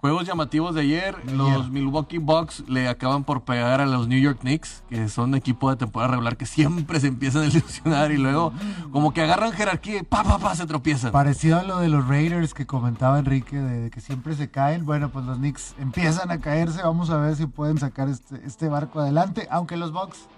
Juegos 0.00 0.26
llamativos 0.26 0.74
de 0.74 0.80
ayer. 0.80 1.22
De 1.24 1.32
los 1.34 1.50
ayer. 1.50 1.70
Milwaukee 1.70 2.16
Bucks 2.16 2.64
le 2.68 2.88
acaban 2.88 3.24
por 3.24 3.42
pegar 3.42 3.82
a 3.82 3.86
los 3.86 4.08
New 4.08 4.18
York 4.18 4.38
Knicks, 4.40 4.82
que 4.88 5.10
son 5.10 5.34
equipo 5.34 5.68
de 5.68 5.76
temporada 5.76 6.12
regular 6.12 6.38
que 6.38 6.46
siempre 6.46 7.00
se 7.00 7.08
empiezan 7.08 7.42
a 7.42 7.46
ilusionar 7.46 8.10
y 8.10 8.16
luego 8.16 8.52
como 8.92 9.12
que 9.12 9.20
agarran 9.20 9.52
jerarquía 9.52 9.98
y 9.98 10.02
pa, 10.02 10.24
pa, 10.24 10.38
pa, 10.38 10.54
se 10.54 10.66
tropiezan. 10.66 11.12
Parecido 11.12 11.58
a 11.58 11.64
lo 11.64 11.80
de 11.80 11.88
los 11.88 12.08
Raiders 12.08 12.54
que 12.54 12.64
comentaba 12.64 13.18
Enrique, 13.18 13.58
de, 13.58 13.80
de 13.82 13.90
que 13.90 14.00
siempre 14.00 14.34
se 14.34 14.50
caen. 14.50 14.86
Bueno, 14.86 15.10
pues 15.10 15.26
los 15.26 15.36
Knicks 15.36 15.74
empiezan 15.78 16.30
a 16.30 16.38
caerse. 16.38 16.82
Vamos 16.82 17.10
a 17.10 17.18
ver 17.18 17.36
si 17.36 17.44
pueden 17.44 17.78
sacar 17.78 18.08
este, 18.08 18.40
este 18.46 18.70
barco 18.70 19.00
adelante. 19.00 19.48
Aunque 19.50 19.76
los 19.76 19.92
Bucks 19.92 20.28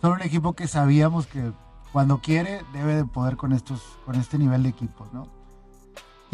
son 0.00 0.12
un 0.12 0.22
equipo 0.22 0.54
que 0.54 0.66
sabíamos 0.66 1.26
que 1.26 1.52
cuando 1.92 2.18
quiere 2.22 2.62
debe 2.72 2.96
de 2.96 3.04
poder 3.04 3.36
con, 3.36 3.52
estos, 3.52 3.82
con 4.06 4.14
este 4.14 4.38
nivel 4.38 4.62
de 4.62 4.70
equipos, 4.70 5.12
¿no? 5.12 5.28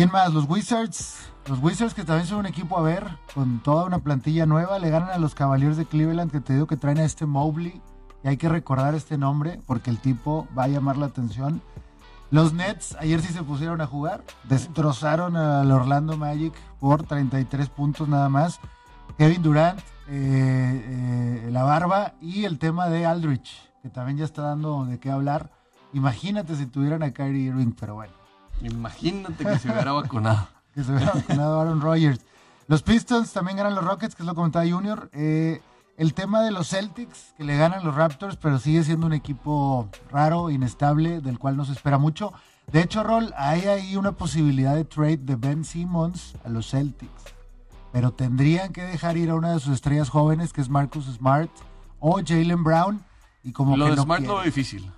¿Quién 0.00 0.12
más? 0.12 0.32
Los 0.32 0.48
Wizards. 0.48 1.30
Los 1.46 1.58
Wizards 1.58 1.92
que 1.92 2.04
también 2.04 2.26
son 2.26 2.38
un 2.38 2.46
equipo 2.46 2.78
a 2.78 2.80
ver, 2.80 3.06
con 3.34 3.58
toda 3.58 3.84
una 3.84 3.98
plantilla 3.98 4.46
nueva, 4.46 4.78
le 4.78 4.88
ganan 4.88 5.10
a 5.10 5.18
los 5.18 5.34
Cavaliers 5.34 5.76
de 5.76 5.84
Cleveland 5.84 6.32
que 6.32 6.40
te 6.40 6.54
digo 6.54 6.66
que 6.66 6.78
traen 6.78 6.96
a 6.96 7.04
este 7.04 7.26
Mobley. 7.26 7.82
Y 8.24 8.28
hay 8.28 8.38
que 8.38 8.48
recordar 8.48 8.94
este 8.94 9.18
nombre 9.18 9.60
porque 9.66 9.90
el 9.90 9.98
tipo 9.98 10.48
va 10.58 10.64
a 10.64 10.68
llamar 10.68 10.96
la 10.96 11.04
atención. 11.04 11.60
Los 12.30 12.54
Nets 12.54 12.96
ayer 12.98 13.20
sí 13.20 13.30
se 13.30 13.42
pusieron 13.42 13.82
a 13.82 13.86
jugar, 13.86 14.24
destrozaron 14.44 15.36
al 15.36 15.70
Orlando 15.70 16.16
Magic 16.16 16.54
por 16.78 17.02
33 17.02 17.68
puntos 17.68 18.08
nada 18.08 18.30
más. 18.30 18.58
Kevin 19.18 19.42
Durant, 19.42 19.80
eh, 20.08 21.42
eh, 21.44 21.48
la 21.52 21.62
barba 21.62 22.14
y 22.22 22.46
el 22.46 22.58
tema 22.58 22.88
de 22.88 23.04
Aldrich, 23.04 23.70
que 23.82 23.90
también 23.90 24.16
ya 24.16 24.24
está 24.24 24.40
dando 24.40 24.86
de 24.86 24.98
qué 24.98 25.10
hablar. 25.10 25.50
Imagínate 25.92 26.56
si 26.56 26.64
tuvieran 26.64 27.02
a 27.02 27.12
Kyrie 27.12 27.48
Irving, 27.48 27.72
pero 27.78 27.96
bueno, 27.96 28.14
Imagínate 28.62 29.44
que 29.44 29.58
se 29.58 29.70
hubiera 29.70 29.92
vacunado. 29.92 30.48
que 30.74 30.84
se 30.84 30.92
hubiera 30.92 31.12
vacunado 31.12 31.60
Aaron 31.60 31.80
Rodgers. 31.80 32.20
Los 32.68 32.82
Pistons 32.82 33.32
también 33.32 33.56
ganan 33.56 33.74
los 33.74 33.84
Rockets, 33.84 34.14
que 34.14 34.22
es 34.22 34.26
lo 34.26 34.32
que 34.32 34.36
comentaba 34.36 34.64
Junior. 34.68 35.10
Eh, 35.12 35.60
el 35.96 36.14
tema 36.14 36.40
de 36.42 36.50
los 36.50 36.68
Celtics, 36.68 37.34
que 37.36 37.44
le 37.44 37.56
ganan 37.56 37.84
los 37.84 37.94
Raptors, 37.94 38.36
pero 38.36 38.58
sigue 38.58 38.82
siendo 38.84 39.06
un 39.06 39.12
equipo 39.12 39.88
raro, 40.10 40.50
inestable, 40.50 41.20
del 41.20 41.38
cual 41.38 41.56
no 41.56 41.64
se 41.64 41.72
espera 41.72 41.98
mucho. 41.98 42.32
De 42.72 42.80
hecho, 42.80 43.02
Rol, 43.02 43.34
hay 43.36 43.62
ahí 43.62 43.96
una 43.96 44.12
posibilidad 44.12 44.74
de 44.74 44.84
trade 44.84 45.18
de 45.18 45.36
Ben 45.36 45.64
Simmons 45.64 46.34
a 46.44 46.48
los 46.48 46.70
Celtics. 46.70 47.24
Pero 47.92 48.12
tendrían 48.12 48.72
que 48.72 48.82
dejar 48.82 49.16
ir 49.16 49.30
a 49.30 49.34
una 49.34 49.52
de 49.52 49.58
sus 49.60 49.74
estrellas 49.74 50.08
jóvenes, 50.08 50.52
que 50.52 50.60
es 50.60 50.68
Marcus 50.68 51.06
Smart 51.06 51.50
o 51.98 52.20
Jalen 52.24 52.62
Brown. 52.62 53.04
Y 53.42 53.52
como 53.52 53.76
Lo 53.76 53.86
que 53.86 53.90
de 53.90 53.96
no 53.96 54.02
Smart 54.04 54.20
lo 54.20 54.26
quieren. 54.26 54.42
veo 54.42 54.44
difícil. 54.44 54.92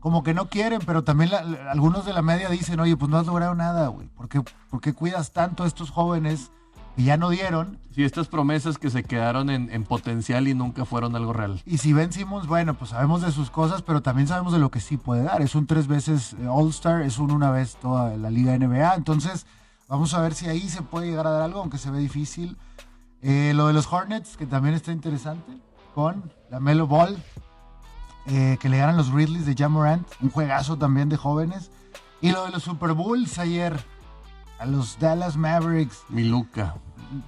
Como 0.00 0.22
que 0.22 0.32
no 0.34 0.48
quieren, 0.48 0.80
pero 0.86 1.02
también 1.04 1.30
la- 1.30 1.42
la- 1.42 1.70
algunos 1.72 2.04
de 2.06 2.12
la 2.12 2.22
media 2.22 2.48
dicen, 2.48 2.78
oye, 2.80 2.96
pues 2.96 3.10
no 3.10 3.18
has 3.18 3.26
logrado 3.26 3.54
nada, 3.54 3.88
güey. 3.88 4.08
¿Por 4.08 4.28
qué, 4.28 4.42
por 4.70 4.80
qué 4.80 4.92
cuidas 4.94 5.32
tanto 5.32 5.64
a 5.64 5.66
estos 5.66 5.90
jóvenes 5.90 6.52
que 6.96 7.02
ya 7.02 7.16
no 7.16 7.30
dieron? 7.30 7.78
Sí, 7.94 8.04
estas 8.04 8.28
promesas 8.28 8.78
que 8.78 8.90
se 8.90 9.02
quedaron 9.02 9.50
en, 9.50 9.70
en 9.72 9.82
potencial 9.84 10.46
y 10.46 10.54
nunca 10.54 10.84
fueron 10.84 11.16
algo 11.16 11.32
real. 11.32 11.60
Y 11.66 11.78
si 11.78 11.92
Ben 11.92 12.12
Simmons, 12.12 12.46
bueno, 12.46 12.74
pues 12.74 12.90
sabemos 12.90 13.22
de 13.22 13.32
sus 13.32 13.50
cosas, 13.50 13.82
pero 13.82 14.00
también 14.02 14.28
sabemos 14.28 14.52
de 14.52 14.60
lo 14.60 14.70
que 14.70 14.78
sí 14.80 14.96
puede 14.96 15.24
dar. 15.24 15.42
Es 15.42 15.56
un 15.56 15.66
tres 15.66 15.88
veces 15.88 16.34
eh, 16.34 16.46
All-Star, 16.48 17.02
es 17.02 17.18
un 17.18 17.32
una 17.32 17.50
vez 17.50 17.76
toda 17.76 18.16
la 18.16 18.30
liga 18.30 18.54
NBA. 18.56 18.94
Entonces, 18.94 19.46
vamos 19.88 20.14
a 20.14 20.20
ver 20.20 20.34
si 20.34 20.46
ahí 20.48 20.68
se 20.68 20.82
puede 20.82 21.08
llegar 21.08 21.26
a 21.26 21.30
dar 21.30 21.42
algo, 21.42 21.58
aunque 21.60 21.78
se 21.78 21.90
ve 21.90 21.98
difícil. 21.98 22.56
Eh, 23.20 23.52
lo 23.56 23.66
de 23.66 23.72
los 23.72 23.92
Hornets, 23.92 24.36
que 24.36 24.46
también 24.46 24.76
está 24.76 24.92
interesante, 24.92 25.58
con 25.96 26.32
la 26.50 26.60
Melo 26.60 26.86
Ball, 26.86 27.20
eh, 28.28 28.56
que 28.60 28.68
le 28.68 28.78
ganan 28.78 28.96
los 28.96 29.10
Ridleys 29.12 29.46
de 29.46 29.54
Jamorant, 29.56 30.06
un 30.20 30.30
juegazo 30.30 30.76
también 30.78 31.08
de 31.08 31.16
jóvenes. 31.16 31.70
Y 32.20 32.30
lo 32.30 32.44
de 32.44 32.50
los 32.52 32.62
Super 32.62 32.92
Bowls 32.92 33.38
ayer, 33.38 33.78
a 34.58 34.66
los 34.66 34.98
Dallas 34.98 35.36
Mavericks. 35.36 36.02
Mi 36.08 36.24
Luca. 36.24 36.74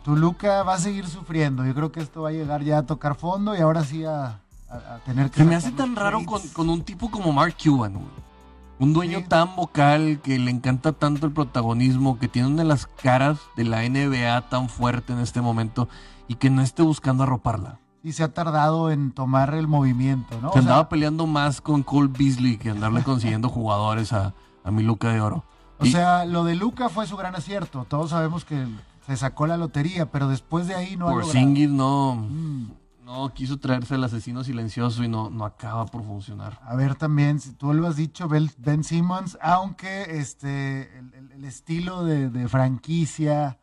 Toluca 0.05 0.63
va 0.63 0.75
a 0.75 0.79
seguir 0.79 1.07
sufriendo. 1.07 1.65
Yo 1.65 1.75
creo 1.75 1.91
que 1.93 2.01
esto 2.01 2.23
va 2.23 2.29
a 2.29 2.33
llegar 2.33 2.63
ya 2.63 2.79
a 2.79 2.83
tocar 2.87 3.15
fondo 3.15 3.57
y 3.57 3.61
ahora 3.61 3.83
sí 3.85 4.05
a, 4.05 4.41
a- 4.69 4.95
a 4.95 4.99
tener 5.07 5.31
que. 5.31 5.39
Se 5.39 5.45
me 5.45 5.55
hace 5.57 5.73
tan 5.73 5.97
raro 5.97 6.25
con, 6.27 6.47
con 6.49 6.69
un 6.69 6.83
tipo 6.83 7.11
como 7.11 7.33
Mark 7.33 7.55
Cuban, 7.63 7.95
güey. 7.95 8.31
Un 8.79 8.93
dueño 8.95 9.19
Sí. 9.19 9.25
tan 9.29 9.57
vocal 9.57 10.21
que 10.23 10.39
le 10.39 10.51
encanta 10.51 10.93
tanto 10.93 11.27
el 11.27 11.33
protagonismo, 11.33 12.19
que 12.19 12.29
tiene 12.29 12.49
una 12.49 12.63
de 12.63 12.69
las 12.69 12.87
caras 12.87 13.39
de 13.57 13.65
la 13.65 13.83
NBA 13.89 14.49
tan 14.49 14.69
fuerte 14.71 15.13
en 15.13 15.19
este 15.19 15.41
momento 15.43 15.87
y 16.29 16.37
que 16.37 16.49
no 16.51 16.63
esté 16.63 16.83
buscando 16.83 17.23
arroparla. 17.25 17.79
Y 18.03 18.13
se 18.13 18.23
ha 18.25 18.33
tardado 18.33 18.91
en 18.91 19.13
tomar 19.13 19.55
el 19.55 19.67
movimiento, 19.69 20.41
¿no? 20.41 20.49
O 20.49 20.53
Se 20.53 20.61
sea, 20.61 20.63
andaba 20.63 20.89
peleando 20.89 21.27
más 21.27 21.61
con 21.61 21.83
Cole 21.83 22.09
Beasley 22.17 22.57
que 22.57 22.71
andarle 22.71 23.03
consiguiendo 23.05 23.49
jugadores 23.49 24.13
a, 24.13 24.35
a 24.65 24.71
mi 24.71 24.83
Luca 24.83 25.11
de 25.13 25.21
Oro. 25.21 25.45
o 25.79 25.85
Y- 25.87 25.93
sea, 25.93 26.25
lo 26.25 26.45
de 26.45 26.55
Luca 26.57 26.89
fue 26.89 27.07
su 27.07 27.17
gran 27.17 27.35
acierto. 27.37 27.85
Todos 27.89 28.11
sabemos 28.11 28.45
que 28.45 28.67
se 29.07 29.17
sacó 29.17 29.47
la 29.47 29.57
lotería, 29.57 30.11
pero 30.11 30.29
después 30.29 30.67
de 30.67 30.75
ahí 30.77 30.97
no 30.97 31.09
ha 31.09 31.13
por. 31.13 31.25
Singis 31.27 31.69
no, 31.69 32.15
Mm. 32.15 32.71
no 33.05 33.35
quiso 33.35 33.59
traerse 33.59 33.97
al 33.97 34.05
asesino 34.05 34.45
silencioso 34.45 35.03
y 35.05 35.09
no, 35.09 35.29
no 35.31 35.45
acaba 35.45 35.85
por 35.87 36.03
funcionar. 36.05 36.59
A 36.65 36.77
ver 36.77 36.95
también, 36.95 37.39
si 37.41 37.53
tú 37.53 37.75
lo 37.75 37.87
has 37.87 37.97
dicho, 37.97 38.29
Ben 38.29 38.85
Simmons, 38.85 39.37
aunque 39.43 40.19
este 40.21 40.97
el, 40.99 41.13
el- 41.15 41.33
el 41.33 41.45
estilo 41.45 42.05
de, 42.05 42.31
de 42.31 42.49
franquicia 42.49 43.59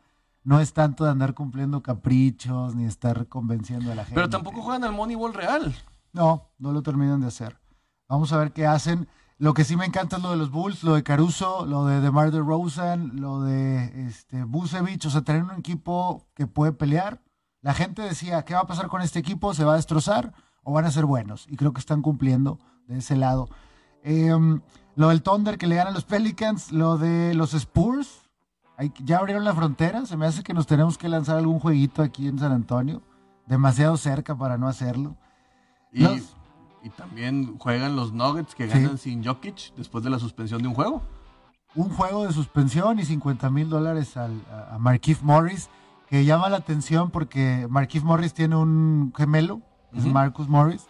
no 0.48 0.60
es 0.60 0.72
tanto 0.72 1.04
de 1.04 1.10
andar 1.10 1.34
cumpliendo 1.34 1.82
caprichos 1.82 2.74
ni 2.74 2.86
estar 2.86 3.28
convenciendo 3.28 3.92
a 3.92 3.94
la 3.94 4.04
gente. 4.04 4.14
Pero 4.14 4.30
tampoco 4.30 4.62
juegan 4.62 4.82
al 4.82 4.94
Moneyball 4.94 5.34
real. 5.34 5.76
No, 6.14 6.48
no 6.56 6.72
lo 6.72 6.82
terminan 6.82 7.20
de 7.20 7.26
hacer. 7.26 7.60
Vamos 8.08 8.32
a 8.32 8.38
ver 8.38 8.54
qué 8.54 8.66
hacen. 8.66 9.08
Lo 9.36 9.52
que 9.52 9.64
sí 9.64 9.76
me 9.76 9.84
encanta 9.84 10.16
es 10.16 10.22
lo 10.22 10.30
de 10.30 10.38
los 10.38 10.50
Bulls, 10.50 10.84
lo 10.84 10.94
de 10.94 11.02
Caruso, 11.02 11.66
lo 11.66 11.84
de 11.84 12.00
DeMar 12.00 12.30
DeRozan, 12.30 13.20
lo 13.20 13.42
de 13.42 14.06
este 14.08 14.42
Busevich, 14.44 15.04
o 15.04 15.10
sea, 15.10 15.20
tener 15.20 15.42
un 15.42 15.50
equipo 15.50 16.26
que 16.34 16.46
puede 16.46 16.72
pelear. 16.72 17.20
La 17.60 17.74
gente 17.74 18.00
decía, 18.00 18.46
¿qué 18.46 18.54
va 18.54 18.60
a 18.60 18.66
pasar 18.66 18.88
con 18.88 19.02
este 19.02 19.18
equipo? 19.18 19.52
¿Se 19.52 19.64
va 19.64 19.74
a 19.74 19.76
destrozar 19.76 20.32
o 20.62 20.72
van 20.72 20.86
a 20.86 20.90
ser 20.90 21.04
buenos? 21.04 21.46
Y 21.50 21.56
creo 21.56 21.74
que 21.74 21.80
están 21.80 22.00
cumpliendo 22.00 22.58
de 22.86 23.00
ese 23.00 23.16
lado. 23.16 23.50
Em, 24.02 24.62
lo 24.96 25.10
del 25.10 25.22
Thunder 25.22 25.58
que 25.58 25.66
le 25.66 25.74
ganan 25.74 25.92
los 25.92 26.06
Pelicans, 26.06 26.72
lo 26.72 26.96
de 26.96 27.34
los 27.34 27.52
Spurs, 27.52 28.27
hay- 28.78 28.92
ya 29.04 29.18
abrieron 29.18 29.44
la 29.44 29.52
frontera, 29.54 30.06
se 30.06 30.16
me 30.16 30.24
hace 30.26 30.42
que 30.42 30.54
nos 30.54 30.66
tenemos 30.66 30.96
que 30.96 31.08
lanzar 31.10 31.36
algún 31.36 31.58
jueguito 31.60 32.02
aquí 32.02 32.26
en 32.28 32.38
San 32.38 32.52
Antonio, 32.52 33.02
demasiado 33.46 33.96
cerca 33.98 34.34
para 34.36 34.56
no 34.56 34.66
hacerlo. 34.68 35.14
Y, 35.92 36.04
Los- 36.04 36.34
y 36.82 36.88
también 36.90 37.58
juegan 37.58 37.96
los 37.96 38.12
Nuggets 38.12 38.54
que 38.54 38.68
Sí. 38.70 38.78
ganan 38.80 38.96
sin 38.98 39.22
Jokic 39.24 39.74
después 39.76 40.02
de 40.04 40.10
la 40.10 40.18
suspensión 40.18 40.62
de 40.62 40.68
un 40.68 40.74
juego. 40.74 41.02
un 41.74 41.90
juego 41.90 42.24
de 42.26 42.32
suspensión 42.32 42.98
y 42.98 43.04
50 43.04 43.50
mil 43.50 43.68
dólares 43.68 44.16
al- 44.16 44.40
a, 44.50 44.74
a 44.76 44.78
Markieff 44.78 45.22
Morris, 45.22 45.68
que 46.08 46.24
llama 46.24 46.48
la 46.48 46.56
atención 46.56 47.10
porque 47.10 47.66
Markieff 47.70 48.02
Morris 48.02 48.32
tiene 48.32 48.56
un 48.56 49.12
gemelo, 49.14 49.60
es. 49.92 50.04
Marcus 50.06 50.48
Morris, 50.48 50.87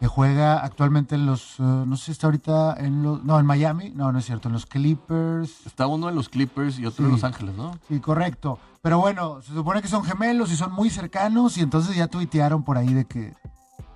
que 0.00 0.06
juega 0.06 0.58
actualmente 0.64 1.16
en 1.16 1.26
los, 1.26 1.58
eh, 1.58 1.62
no 1.62 1.96
sé 1.96 2.06
si 2.06 2.12
está 2.12 2.28
ahorita 2.28 2.76
en 2.78 3.02
los, 3.02 3.24
no, 3.24 3.38
en 3.38 3.46
Miami, 3.46 3.90
no, 3.90 4.12
no 4.12 4.18
es 4.18 4.26
cierto, 4.26 4.48
en 4.48 4.52
los 4.52 4.66
Clippers. 4.66 5.66
Está 5.66 5.86
uno 5.86 6.08
en 6.08 6.14
los 6.14 6.28
Clippers 6.28 6.78
y 6.78 6.86
otro 6.86 7.06
en. 7.06 7.12
Los 7.12 7.24
Ángeles, 7.24 7.56
¿no? 7.56 7.78
Sí, 7.88 7.98
correcto. 7.98 8.58
Pero 8.80 9.00
bueno, 9.00 9.42
se 9.42 9.52
supone 9.52 9.82
que 9.82 9.88
son 9.88 10.04
gemelos 10.04 10.52
y 10.52 10.56
son 10.56 10.72
muy 10.72 10.88
cercanos 10.88 11.58
y 11.58 11.62
entonces 11.62 11.96
ya 11.96 12.06
tuitearon 12.06 12.62
por 12.62 12.78
ahí 12.78 12.94
de 12.94 13.06
que 13.06 13.34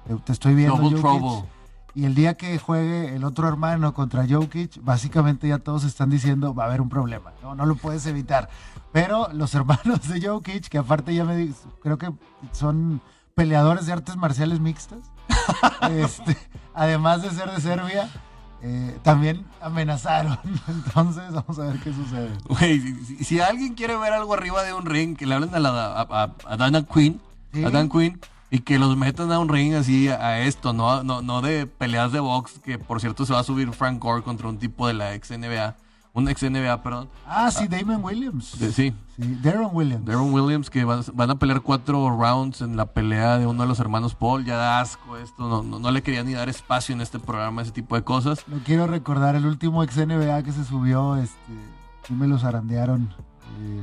te, 0.07 0.15
te 0.17 0.33
estoy 0.33 0.55
viendo. 0.55 0.77
Double 0.77 0.99
trouble. 0.99 1.49
Y 1.95 2.07
el 2.07 2.15
día 2.15 2.35
que 2.35 2.59
juegue 2.59 3.15
el 3.15 3.23
otro 3.23 3.47
hermano 3.47 3.93
contra 3.93 4.27
Jokic, 4.27 4.83
básicamente 4.83 5.47
ya 5.47 5.59
todos 5.59 5.85
están 5.85 6.09
diciendo 6.09 6.55
va 6.55 6.65
a 6.65 6.67
haber 6.67 6.81
un 6.81 6.89
problema, 6.89 7.33
no, 7.43 7.55
no 7.55 7.67
lo 7.67 7.75
puedes 7.77 8.07
evitar. 8.07 8.49
Pero 8.93 9.29
los 9.33 9.55
hermanos 9.57 10.09
de 10.09 10.27
Jokic, 10.27 10.69
que 10.69 10.79
aparte 10.79 11.15
ya 11.15 11.25
me 11.25 11.53
creo 11.83 11.99
que 11.99 12.11
son 12.53 13.03
peleadores 13.35 13.87
de 13.87 13.93
artes 13.93 14.17
marciales 14.17 14.61
mixtas, 14.61 15.12
este, 15.91 16.37
además 16.75 17.23
de 17.23 17.31
ser 17.31 17.51
de 17.51 17.61
Serbia, 17.61 18.09
eh, 18.63 18.99
también 19.03 19.45
amenazaron. 19.61 20.39
Entonces 20.69 21.33
vamos 21.33 21.59
a 21.59 21.65
ver 21.65 21.81
qué 21.81 21.93
sucede. 21.93 22.31
Güey, 22.49 22.81
si, 23.25 23.41
alguien 23.41 23.75
quiere 23.75 23.97
ver 23.97 24.13
algo 24.13 24.35
arriba 24.35 24.63
de 24.63 24.73
un 24.73 24.87
ring, 24.87 25.17
que 25.17 25.27
le 25.27 25.35
hablen 25.35 25.55
a, 25.55 25.59
la, 25.59 25.71
a, 25.87 26.03
a- 26.03 26.35
a 26.47 26.57
Dana 26.57 26.83
Quinn, 26.85 27.21
Sí. 27.53 27.63
a 27.65 27.71
Dan 27.71 27.91
Quinn, 27.91 28.19
y 28.51 28.61
que 28.61 28.79
los 28.79 28.97
metan 28.97 29.31
a 29.31 29.39
un 29.39 29.49
ring 29.51 29.75
así 29.75 30.09
a, 30.09 30.15
a 30.27 30.39
esto, 30.41 30.73
no, 30.73 31.03
no, 31.05 31.21
no 31.21 31.43
de 31.43 31.67
peleas 31.67 32.13
de 32.13 32.21
box, 32.21 32.61
que 32.65 32.79
por 32.79 32.99
cierto 33.01 33.27
se 33.27 33.35
va 33.35 33.41
a 33.41 33.45
subir 33.45 33.71
Frank 33.73 33.99
Gore 33.99 34.23
contra 34.23 34.49
un 34.49 34.59
tipo 34.59 34.87
de 34.87 34.95
la 34.95 35.15
ex 35.15 35.31
NBA, 35.31 35.77
un 36.15 36.29
ex 36.29 36.43
NBA, 36.43 36.83
perdón. 36.83 37.09
Ah, 37.27 37.51
sí, 37.51 37.67
Damon 37.69 38.05
Williams. 38.05 38.59
De- 38.59 38.73
sí, 38.73 38.95
Sí, 39.17 39.39
Darren 39.43 39.69
Williams. 39.73 40.05
Darren 40.07 40.33
Williams, 40.33 40.71
que 40.71 40.85
van, 40.85 41.03
van 41.15 41.31
a 41.31 41.35
pelear 41.37 41.61
cuatro 41.61 42.09
rounds 42.11 42.61
en 42.63 42.77
la 42.77 42.87
pelea 42.87 43.39
de 43.39 43.47
uno 43.47 43.63
de 43.63 43.69
los 43.69 43.79
hermanos 43.79 44.15
Paul. 44.15 44.45
Ya 44.45 44.57
da 44.57 44.81
asco 44.81 45.17
esto. 45.19 45.49
No, 45.49 45.63
no, 45.63 45.79
no 45.79 45.91
le 45.91 46.03
quería 46.03 46.23
ni 46.25 46.33
dar 46.33 46.49
espacio 46.49 46.95
en 46.95 47.01
este 47.03 47.19
programa, 47.19 47.61
ese 47.63 47.73
tipo 47.73 47.95
de 47.95 48.03
cosas. 48.05 48.45
Lo 48.49 48.59
quiero 48.59 48.87
recordar, 48.87 49.35
el 49.37 49.45
último 49.47 49.83
ex 49.83 49.97
NBA 49.99 50.43
que 50.43 50.53
se 50.53 50.65
subió, 50.65 51.17
este, 51.17 51.53
sí 52.07 52.15
me 52.15 52.27
lo 52.27 52.39
zarandearon. 52.39 53.15
Eh, 53.61 53.83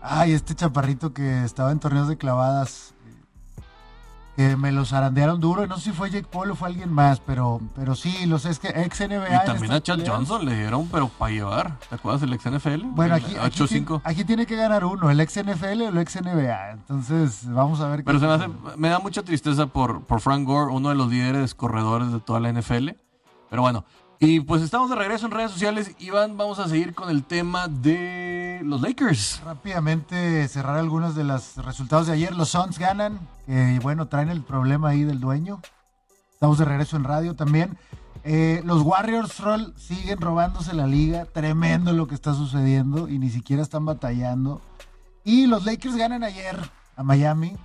ay, 0.00 0.32
este 0.32 0.54
chaparrito 0.54 1.12
que 1.12 1.44
estaba 1.44 1.70
en 1.70 1.78
torneos 1.80 2.08
de 2.08 2.16
clavadas, 2.16 2.93
que 4.36 4.56
me 4.56 4.72
lo 4.72 4.84
zarandearon 4.84 5.40
duro. 5.40 5.66
No 5.66 5.76
sé 5.76 5.90
si 5.90 5.92
fue 5.92 6.10
Jake 6.10 6.26
Paul 6.30 6.50
o 6.50 6.54
fue 6.56 6.68
alguien 6.68 6.92
más, 6.92 7.20
pero, 7.20 7.60
pero 7.76 7.94
sí, 7.94 8.26
los 8.26 8.44
es 8.46 8.58
que 8.58 8.68
ex 8.68 9.00
NBA. 9.00 9.42
Y 9.42 9.46
también 9.46 9.72
a 9.72 9.80
Chad 9.80 9.98
peleas- 9.98 10.08
Johnson 10.08 10.44
le 10.44 10.56
dieron, 10.56 10.88
pero 10.88 11.08
para 11.08 11.32
llevar. 11.32 11.78
¿Te 11.88 11.94
acuerdas 11.94 12.20
del 12.20 12.32
ex 12.32 12.44
NFL? 12.46 12.82
Bueno, 12.86 13.14
aquí, 13.14 13.36
aquí, 13.40 13.60
8-5. 13.60 13.68
tiene, 13.68 14.00
aquí 14.04 14.24
tiene 14.24 14.46
que 14.46 14.56
ganar 14.56 14.84
uno, 14.84 15.10
el 15.10 15.20
ex 15.20 15.36
NFL 15.36 15.82
o 15.82 15.88
el 15.90 15.98
ex 15.98 16.16
NBA. 16.20 16.70
Entonces, 16.72 17.48
vamos 17.50 17.80
a 17.80 17.88
ver 17.88 17.98
qué 18.00 18.04
Pero 18.04 18.18
se 18.18 18.26
me, 18.26 18.32
hace, 18.32 18.48
me 18.76 18.88
da 18.88 18.98
mucha 18.98 19.22
tristeza 19.22 19.66
por, 19.66 20.02
por 20.02 20.20
Frank 20.20 20.46
Gore, 20.46 20.72
uno 20.72 20.88
de 20.88 20.94
los 20.96 21.08
líderes 21.08 21.54
corredores 21.54 22.10
de 22.12 22.20
toda 22.20 22.40
la 22.40 22.48
NFL. 22.52 22.90
Pero 23.50 23.62
bueno, 23.62 23.84
y 24.20 24.40
pues 24.40 24.62
estamos 24.62 24.90
de 24.90 24.96
regreso 24.96 25.26
en 25.26 25.32
redes 25.32 25.50
sociales. 25.50 25.92
Iván, 25.98 26.36
vamos 26.36 26.58
a 26.58 26.68
seguir 26.68 26.94
con 26.94 27.10
el 27.10 27.24
tema 27.24 27.68
de 27.68 28.60
los 28.64 28.80
Lakers. 28.80 29.42
Rápidamente 29.44 30.46
cerrar 30.48 30.78
algunos 30.78 31.14
de 31.14 31.24
los 31.24 31.56
resultados 31.56 32.06
de 32.06 32.14
ayer. 32.14 32.34
Los 32.34 32.50
Suns 32.50 32.78
ganan, 32.78 33.18
que 33.46 33.78
bueno, 33.82 34.08
traen 34.08 34.30
el 34.30 34.42
problema 34.42 34.90
ahí 34.90 35.04
del 35.04 35.20
dueño. 35.20 35.60
Estamos 36.32 36.58
de 36.58 36.64
regreso 36.64 36.96
en 36.96 37.04
radio 37.04 37.34
también. 37.34 37.76
Eh, 38.22 38.62
los 38.64 38.82
Warriors 38.82 39.38
Roll 39.40 39.74
siguen 39.76 40.20
robándose 40.20 40.72
la 40.74 40.86
liga. 40.86 41.26
Tremendo 41.26 41.92
lo 41.92 42.06
que 42.06 42.14
está 42.14 42.34
sucediendo 42.34 43.08
y 43.08 43.18
ni 43.18 43.30
siquiera 43.30 43.62
están 43.62 43.84
batallando. 43.84 44.62
Y 45.24 45.46
los 45.46 45.64
Lakers 45.64 45.96
ganan 45.96 46.22
ayer 46.22 46.56
a 46.96 47.02
Miami. 47.02 47.56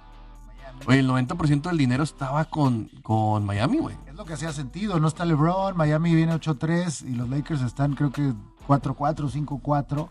Oye, 0.88 1.00
el 1.00 1.09
90% 1.09 1.62
del 1.63 1.77
dinero 1.77 2.03
estaba 2.03 2.45
con, 2.45 2.89
con 3.03 3.45
Miami, 3.45 3.77
güey. 3.77 3.95
Es 4.07 4.15
lo 4.15 4.25
que 4.25 4.33
hacía 4.33 4.51
sentido. 4.51 5.00
No 5.00 5.07
está 5.07 5.25
LeBron, 5.25 5.77
Miami 5.77 6.15
viene 6.15 6.33
8-3 6.33 7.07
y 7.07 7.15
los 7.15 7.29
Lakers 7.29 7.62
están 7.62 7.95
creo 7.95 8.12
que 8.12 8.33
4-4, 8.67 9.31
5-4. 9.31 10.07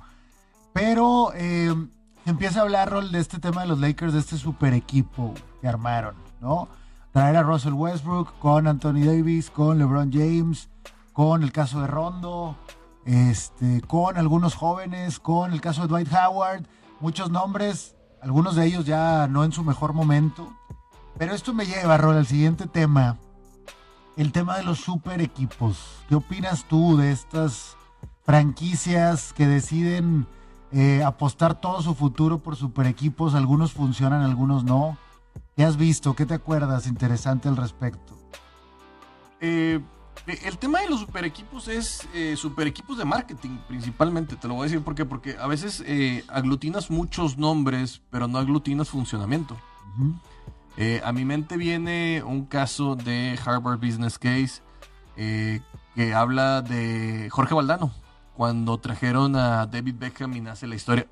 Pero 0.73 1.33
se 1.33 2.31
empieza 2.31 2.61
a 2.61 2.63
hablar, 2.63 2.91
Rol, 2.91 3.11
de 3.11 3.21
este 3.21 3.39
tema 3.39 3.63
de 3.63 3.69
los 3.69 3.81
Lakers, 3.81 4.13
de 4.13 4.21
este 4.21 4.37
super 4.37 4.75
equipo 4.75 5.35
que 5.61 5.69
armaron, 5.69 6.15
¿no? 6.41 6.69
Traer 7.13 7.37
a 7.37 7.43
Russell 7.43 7.73
Westbrook 7.73 8.39
con 8.39 8.67
Anthony 8.69 9.05
Davis, 9.05 9.51
con 9.51 9.79
LeBron 9.79 10.13
James, 10.13 10.69
con 11.13 11.43
el 11.43 11.53
caso 11.53 11.81
de 11.81 11.87
Rondo, 11.87 12.57
este, 13.07 13.81
con 13.81 14.19
algunos 14.19 14.55
jóvenes, 14.55 15.19
con 15.19 15.53
el 15.53 15.61
caso 15.61 15.83
de 15.83 15.89
Dwight 15.89 16.13
Howard, 16.13 16.65
muchos 17.01 17.31
nombres 17.31 17.97
algunos 18.23 18.57
de 18.57 18.67
ellos 18.67 18.85
ya 18.85 19.27
no 19.29 19.45
en 19.45 19.53
su 19.53 19.65
mejor 19.65 19.93
momento. 19.93 20.53
Pero 21.19 21.35
esto 21.35 21.53
me 21.53 21.67
lleva, 21.67 21.97
Rol, 21.97 22.17
al 22.17 22.27
siguiente 22.27 22.67
tema. 22.67 23.17
El 24.17 24.33
tema 24.33 24.57
de 24.57 24.65
los 24.65 24.79
super 24.81 25.21
equipos. 25.21 26.03
¿Qué 26.09 26.15
opinas 26.15 26.65
tú 26.65 26.97
de 26.97 27.13
estas 27.13 27.77
franquicias 28.25 29.33
que 29.33 29.47
deciden 29.47 30.27
eh, 30.73 31.03
apostar 31.05 31.61
todo 31.61 31.83
su 31.83 31.95
futuro 31.95 32.39
por 32.39 32.57
super 32.57 32.87
equipos? 32.87 33.35
Algunos 33.35 33.73
funcionan, 33.73 34.23
algunos 34.23 34.65
no. 34.65 34.97
¿Qué 35.57 35.65
has 35.65 35.77
visto? 35.77 36.15
¿Qué 36.15 36.27
te 36.27 36.35
acuerdas 36.35 36.87
interesante 36.87 37.49
al 37.49 37.57
respecto? 37.57 38.15
Eh, 39.41 39.81
el 40.29 40.59
tema 40.59 40.81
de 40.81 40.89
los 40.89 41.01
super 41.01 41.25
equipos 41.25 41.69
es 41.69 42.07
eh, 42.15 42.37
super 42.37 42.67
equipos 42.67 42.99
de 42.99 43.05
marketing 43.05 43.59
principalmente, 43.67 44.37
te 44.37 44.49
lo 44.49 44.55
voy 44.55 44.63
a 44.63 44.65
decir 44.65 44.83
por 44.83 44.95
qué, 44.95 45.05
porque 45.05 45.37
a 45.39 45.47
veces 45.47 45.83
eh, 45.87 46.25
aglutinas 46.29 46.91
muchos 46.91 47.39
nombres, 47.39 48.03
pero 48.11 48.29
no 48.29 48.39
aglutinas 48.39 48.89
funcionamiento. 48.89 49.57
Eh, 50.77 51.01
a 51.05 51.13
mi 51.13 51.25
mente 51.25 51.57
viene 51.57 52.23
un 52.25 52.47
caso 52.47 52.95
de 52.95 53.39
Harvard 53.45 53.81
Business 53.81 54.19
Case 54.19 54.63
que 55.17 56.15
habla 56.15 56.63
de 56.63 57.29
Jorge 57.31 57.55
Valdano, 57.55 57.93
cuando 58.37 58.79
trajeron 58.79 59.35
a 59.35 59.67
David 59.67 59.97
Beckham 59.99 60.37
y 60.37 60.41
nace 60.41 60.69
la 60.69 60.77
historia. 60.77 61.09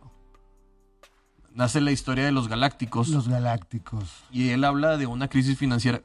Nace 1.53 1.81
la 1.81 1.91
historia 1.91 2.25
de 2.25 2.33
los 2.33 2.49
galácticos. 2.49 3.09
Los 3.09 3.29
galácticos. 3.29 4.25
Y 4.31 4.51
él 4.51 4.63
habla 4.63 4.97
de 4.97 5.07
una 5.07 5.27
crisis 5.29 5.59
financiera, 5.59 6.03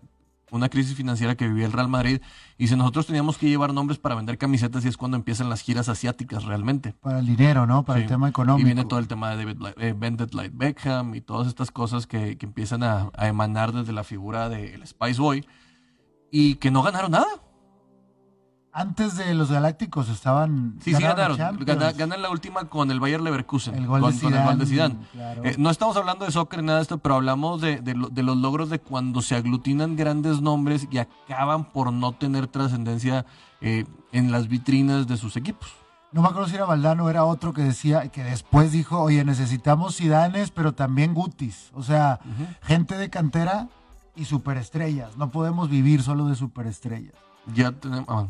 una 0.52 0.70
crisis 0.70 0.96
financiera 0.96 1.36
que 1.36 1.48
vivía 1.48 1.66
el 1.66 1.72
Real 1.72 1.88
Madrid. 1.88 2.22
Y 2.58 2.68
si 2.68 2.76
nosotros 2.76 3.08
teníamos 3.08 3.38
que 3.38 3.48
llevar 3.50 3.74
nombres 3.74 3.98
para 3.98 4.14
vender 4.16 4.38
camisetas 4.38 4.86
y 4.86 4.90
es 4.90 4.98
cuando 4.98 5.18
empiezan 5.18 5.50
las 5.50 5.62
giras 5.62 5.90
asiáticas 5.90 6.44
realmente. 6.44 6.94
Para 7.02 7.20
el 7.20 7.26
dinero, 7.26 7.66
¿no? 7.66 7.84
Para 7.84 7.98
Sí. 8.00 8.04
el 8.04 8.10
tema 8.10 8.30
económico. 8.30 8.62
Y 8.62 8.66
viene 8.66 8.86
todo 8.86 9.00
el 9.00 9.08
tema 9.08 9.32
de 9.32 9.38
David 9.38 9.58
Li- 9.60 9.74
eh, 9.78 10.28
Light 10.34 10.54
Beckham 10.54 11.16
y 11.16 11.22
todas 11.22 11.48
estas 11.48 11.72
cosas 11.72 12.06
que, 12.06 12.38
que 12.38 12.46
empiezan 12.46 12.84
a, 12.84 13.10
a 13.18 13.28
emanar 13.28 13.72
desde 13.72 13.94
la 13.94 14.04
figura 14.04 14.50
del 14.50 14.86
Spice 14.86 15.20
Boy 15.22 15.46
y 16.32 16.56
que 16.56 16.70
no 16.70 16.84
ganaron 16.84 17.12
nada. 17.12 17.28
Antes 18.74 19.18
de 19.18 19.34
los 19.34 19.52
galácticos 19.52 20.08
estaban. 20.10 20.76
Sí, 20.82 20.94
sí 20.96 21.02
ganaron. 21.04 21.38
Ganan 21.66 22.22
la 22.22 22.30
última 22.30 22.66
con 22.70 22.90
el 22.90 23.00
Bayer 23.02 23.20
Leverkusen. 23.20 23.76
El 23.76 23.86
gol 23.88 24.00
con, 24.02 24.14
de 24.16 24.22
con 24.22 24.34
el 24.34 24.44
gol 24.46 24.60
de 24.60 24.66
Zidane, 24.66 24.94
Zidane. 24.96 25.08
claro. 25.12 25.42
Eh, 25.46 25.56
no 25.58 25.70
estamos 25.70 25.98
hablando 25.98 26.24
de 26.26 26.32
soccer 26.32 26.62
ni 26.62 26.68
nada 26.68 26.78
de 26.78 26.84
esto, 26.84 26.98
pero 27.00 27.16
hablamos 27.16 27.60
de, 27.60 27.82
de 27.82 27.96
lo- 27.96 28.08
de 28.08 28.24
los 28.24 28.38
logros 28.38 28.70
de 28.70 28.80
cuando 28.80 29.22
se 29.22 29.36
aglutinan 29.36 29.96
grandes 29.98 30.42
nombres 30.42 30.88
y 30.90 31.00
acaban 31.00 31.66
por 31.66 31.92
no 31.92 32.14
tener 32.14 32.48
trascendencia 32.48 33.26
eh, 33.60 33.86
en 34.14 34.32
las 34.32 34.48
vitrinas 34.48 35.06
de 35.06 35.18
sus 35.18 35.36
equipos. 35.36 35.70
No 36.14 36.22
me 36.22 36.28
acuerdo 36.30 36.48
si 36.50 36.56
era 36.56 36.66
Valdano, 36.66 37.10
era 37.10 37.24
otro 37.26 37.54
que 37.54 37.62
decía, 37.64 38.08
que 38.10 38.24
después 38.24 38.72
dijo, 38.74 39.00
oye, 39.02 39.24
necesitamos 39.26 39.96
Sidanes, 39.96 40.52
pero 40.52 40.74
también 40.74 41.14
Gutis. 41.14 41.72
O 41.74 41.84
sea, 41.84 42.20
gente 42.62 42.98
de 42.98 43.10
cantera 43.10 43.68
y 44.16 44.26
superestrellas. 44.26 45.16
No 45.18 45.30
podemos 45.30 45.70
vivir 45.70 46.04
solo 46.04 46.26
de 46.28 46.36
superestrellas. 46.36 47.14
Ya 47.54 47.72
tenemos. 47.72 48.06
ah, 48.10 48.28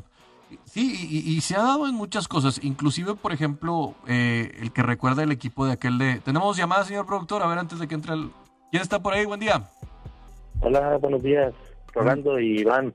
Sí, 0.65 1.07
y, 1.09 1.41
se 1.41 1.55
ha 1.55 1.61
dado 1.63 1.87
en 1.87 1.95
muchas 1.95 2.27
cosas. 2.27 2.63
Inclusive, 2.63 3.15
por 3.15 3.31
ejemplo, 3.33 3.93
eh, 4.07 4.51
el 4.61 4.71
que 4.71 4.83
recuerda 4.83 5.23
el 5.23 5.31
equipo 5.31 5.65
de 5.65 5.73
aquel 5.73 5.97
de. 5.97 6.19
Tenemos 6.19 6.57
llamada, 6.57 6.83
señor 6.85 7.05
productor. 7.05 7.43
A 7.43 7.47
ver, 7.47 7.57
antes 7.59 7.79
de 7.79 7.87
que 7.87 7.95
entre 7.95 8.13
el. 8.13 8.29
¿Quién 8.71 8.81
está 8.81 9.01
por 9.01 9.13
ahí? 9.13 9.25
Buen 9.25 9.39
día. 9.39 9.69
Hola, 10.61 10.97
buenos 10.97 11.23
días, 11.23 11.53
Rolando 11.93 12.39
y 12.39 12.59
Iván. 12.61 12.93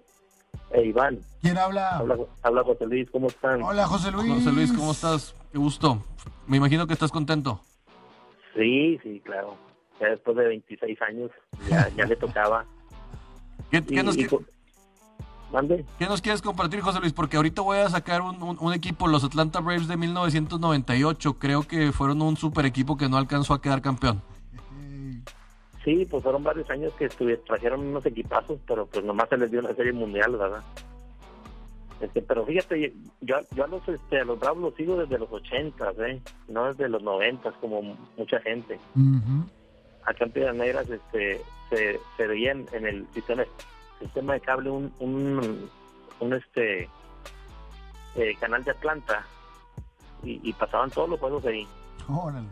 Eh, 0.72 0.86
Iván, 0.86 1.20
¿Quién 1.42 1.58
habla? 1.58 1.96
habla, 1.98 2.16
habla 2.42 2.64
José 2.64 2.86
Luis, 2.86 3.10
¿cómo 3.10 3.28
están? 3.28 3.62
Hola, 3.62 3.86
José 3.86 4.10
Luis. 4.10 4.32
José 4.32 4.52
Luis, 4.52 4.72
¿cómo 4.72 4.92
estás? 4.92 5.34
Qué 5.52 5.58
gusto. 5.58 6.02
Me 6.46 6.56
imagino 6.56 6.86
que 6.86 6.92
estás 6.94 7.12
contento. 7.12 7.60
Sí, 8.54 8.98
sí, 9.02 9.20
claro. 9.24 9.56
Ya 10.00 10.08
después 10.08 10.36
de 10.36 10.46
26 10.48 11.02
años, 11.02 11.30
ya, 11.68 11.88
ya 11.96 12.06
le 12.06 12.16
tocaba. 12.16 12.64
¿Qué, 13.70 13.78
Y- 13.78 13.82
qué 13.82 14.02
nos, 14.02 14.16
y 14.16 14.26
¿Mande? 15.56 15.86
qué 15.98 16.04
nos 16.06 16.20
quieres 16.20 16.42
compartir, 16.42 16.80
José 16.82 17.00
Luis? 17.00 17.14
Porque 17.14 17.38
ahorita 17.38 17.62
voy 17.62 17.78
a 17.78 17.88
sacar 17.88 18.20
un, 18.20 18.42
un- 18.42 18.58
un 18.60 18.74
equipo, 18.74 19.06
los 19.08 19.24
Atlanta 19.24 19.60
Braves 19.60 19.88
de 19.88 19.96
1998. 19.96 21.38
Creo 21.38 21.62
que 21.62 21.92
fueron 21.92 22.20
un 22.20 22.36
super 22.36 22.66
equipo 22.66 22.98
que 22.98 23.08
no 23.08 23.16
alcanzó 23.16 23.54
a 23.54 23.62
quedar 23.62 23.80
campeón. 23.80 24.20
Sí, 25.82 26.06
pues 26.10 26.22
fueron 26.22 26.42
varios 26.42 26.68
años 26.68 26.92
que 26.98 27.08
trajeron 27.46 27.80
unos 27.86 28.04
equipazos, 28.04 28.58
pero 28.66 28.84
pues 28.86 29.02
nomás 29.04 29.28
se 29.30 29.38
les 29.38 29.50
dio 29.50 29.60
una 29.60 29.72
serie 29.74 29.92
mundial, 29.94 30.32
¿verdad? 30.36 30.62
Este, 32.00 32.20
pero 32.20 32.44
fíjate, 32.44 32.92
yo, 33.22 33.36
yo 33.54 33.64
a 33.64 33.68
los 33.68 33.88
este, 33.88 34.20
a 34.20 34.24
los 34.24 34.38
Bravos 34.38 34.60
los 34.62 34.74
sigo 34.74 34.96
desde 34.96 35.18
los 35.18 35.32
80, 35.32 35.92
¿eh? 36.06 36.20
No 36.48 36.66
desde 36.66 36.88
los 36.90 37.02
90 37.02 37.52
como 37.52 37.96
mucha 38.18 38.38
gente. 38.40 38.78
ujú. 38.94 39.46
acá 40.04 40.24
en 40.26 40.32
Piedras 40.32 40.56
Negras 40.56 40.90
este, 40.90 41.40
se, 41.70 41.98
se 42.18 42.26
veía 42.26 42.52
en, 42.52 42.66
en 42.74 42.86
el 42.86 43.06
sistema, 43.14 43.44
sistema 43.98 44.34
de 44.34 44.40
cable 44.40 44.70
un, 44.70 44.92
un, 44.98 45.70
un, 46.20 46.32
este 46.32 46.88
eh, 48.14 48.36
canal 48.40 48.64
de 48.64 48.70
Atlanta 48.70 49.24
y, 50.22 50.40
y 50.48 50.52
pasaban 50.52 50.90
todos 50.90 51.08
los 51.08 51.20
juegos 51.20 51.44
ahí. 51.46 51.66
Órale. 52.08 52.48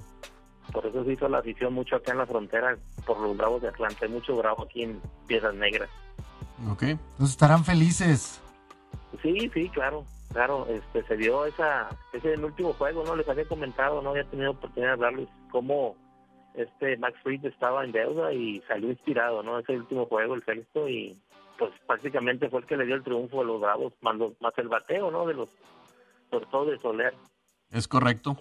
Por 0.73 0.87
eso 0.87 1.05
se 1.05 1.13
hizo 1.13 1.29
la 1.29 1.39
afición 1.39 1.75
mucho 1.75 1.97
acá 1.97 2.13
en 2.13 2.19
la 2.19 2.27
frontera 2.27 2.77
por 3.07 3.21
los 3.21 3.37
bravos 3.37 3.63
de 3.63 3.69
Atlanta. 3.69 3.99
Hay 4.03 4.11
mucho 4.11 4.37
bravo 4.37 4.65
aquí 4.65 4.83
en 4.83 5.01
Piedras 5.27 5.55
Negras. 5.55 5.91
¿Ok? 6.71 6.83
Entonces 6.83 7.31
estarán 7.31 7.65
felices. 7.65 8.41
Sí, 9.23 9.51
sí, 9.53 9.69
claro, 9.69 10.05
claro. 10.33 10.67
Este, 10.69 11.05
se 11.05 11.17
dio 11.17 11.45
esa, 11.45 11.89
ese 12.13 12.35
el 12.35 12.45
último 12.45 12.73
juego, 12.73 13.05
¿no? 13.05 13.15
Les 13.15 13.29
había 13.29 13.47
comentado, 13.47 14.03
no 14.03 14.11
había 14.11 14.25
tenido 14.25 14.53
oportunidad 14.53 14.91
de 14.91 14.93
hablarles 14.95 15.29
cómo 15.51 15.97
este 16.55 16.97
Max 16.97 17.17
Fried 17.23 17.45
estaba 17.45 17.85
en 17.85 17.93
deuda 17.93 18.33
y 18.33 18.61
salió 18.63 18.91
inspirado, 18.91 19.43
¿no? 19.43 19.59
Ese 19.59 19.77
último 19.77 20.07
juego, 20.07 20.35
el 20.35 20.45
sexto, 20.45 20.89
y 20.89 21.21
pues 21.59 21.73
prácticamente 21.87 22.49
fue 22.49 22.61
el 22.61 22.67
que 22.67 22.77
le 22.77 22.87
dio 22.87 22.97
el 22.97 23.03
triunfo 23.05 23.41
a 23.41 23.45
los 23.45 23.61
Bravos, 23.61 23.93
más, 24.01 24.17
los- 24.17 24.41
más 24.41 24.53
el 24.59 24.69
bateo, 24.69 25.11
¿no? 25.11 25.27
De 25.27 25.35
los, 25.35 25.49
sobre 26.31 26.47
todo 26.47 26.65
de 26.67 26.79
Soler. 26.79 27.15
Es 27.71 27.89
correcto. 27.89 28.37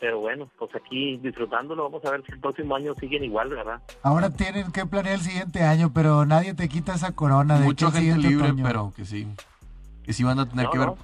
Pero 0.00 0.18
bueno, 0.18 0.50
pues 0.58 0.74
aquí 0.74 1.16
disfrutándolo, 1.18 1.84
vamos 1.84 2.04
a 2.04 2.10
ver 2.10 2.24
si 2.26 2.32
el 2.32 2.40
próximo 2.40 2.74
año 2.74 2.92
siguen 2.98 3.22
igual, 3.22 3.50
¿verdad? 3.50 3.80
Ahora 4.02 4.30
tienen 4.30 4.72
que 4.72 4.84
planear 4.84 5.14
el 5.16 5.20
siguiente 5.20 5.62
año, 5.62 5.92
pero 5.94 6.24
nadie 6.26 6.54
te 6.54 6.68
quita 6.68 6.94
esa 6.94 7.12
corona 7.12 7.58
de 7.60 7.66
Mucha 7.66 7.90
gente 7.92 8.18
libre, 8.18 8.46
otoño. 8.48 8.64
pero 8.66 8.92
que 8.96 9.04
sí. 9.04 9.28
Que 10.02 10.12
sí 10.12 10.24
van 10.24 10.40
a 10.40 10.48
tener 10.48 10.64
No, 10.66 10.70
que 10.72 10.78
ver. 10.78 10.86
no. 10.88 10.96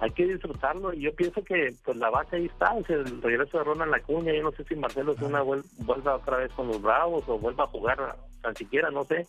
Hay 0.00 0.10
que 0.12 0.26
disfrutarlo 0.26 0.92
y 0.94 1.00
yo 1.00 1.14
pienso 1.14 1.42
que 1.44 1.74
pues 1.84 1.96
la 1.98 2.08
base 2.10 2.36
ahí 2.36 2.46
está, 2.46 2.78
es 2.78 2.88
el 2.90 3.20
regreso 3.22 3.58
de 3.58 3.64
Ronald 3.64 3.94
Acuña, 3.94 4.32
yo 4.34 4.42
no 4.42 4.50
sé 4.52 4.64
si 4.64 4.74
Marcelo 4.74 5.14
Zuna 5.14 5.42
vuel- 5.42 5.64
vuelva 5.84 6.16
otra 6.16 6.38
vez 6.38 6.50
con 6.52 6.68
los 6.68 6.80
Bravos 6.80 7.22
o 7.26 7.38
vuelva 7.38 7.64
a 7.64 7.68
jugar 7.68 8.16
tan 8.42 8.54
siquiera, 8.56 8.90
no 8.90 9.04
sé, 9.04 9.26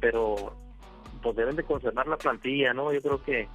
pero 0.00 0.54
pues 1.22 1.36
deben 1.36 1.56
de 1.56 1.64
conservar 1.64 2.06
la 2.06 2.16
plantilla, 2.16 2.72
¿no? 2.74 2.92
Yo 2.92 3.00
creo 3.02 3.22
que 3.22 3.48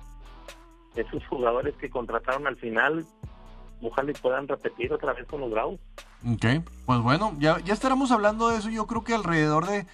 esos 0.96 1.26
jugadores 1.28 1.76
que 1.78 1.90
contrataron 1.90 2.46
al 2.48 2.58
final, 2.58 3.06
ojalá 3.82 4.12
y 4.12 4.14
puedan 4.16 4.48
repetir 4.48 4.92
otra 4.94 5.14
vez 5.14 5.26
con 5.28 5.42
los 5.42 5.50
Bravos. 5.52 5.80
Ok, 6.26 6.46
pues 6.86 7.00
bueno, 7.02 7.34
ya, 7.40 7.60
ya 7.60 7.74
estaremos 7.74 8.12
hablando 8.12 8.50
de 8.50 8.58
eso. 8.58 8.70
Yo 8.70 8.86
creo 8.88 9.04
que 9.04 9.14
alrededor 9.14 9.66
de, 9.66 9.86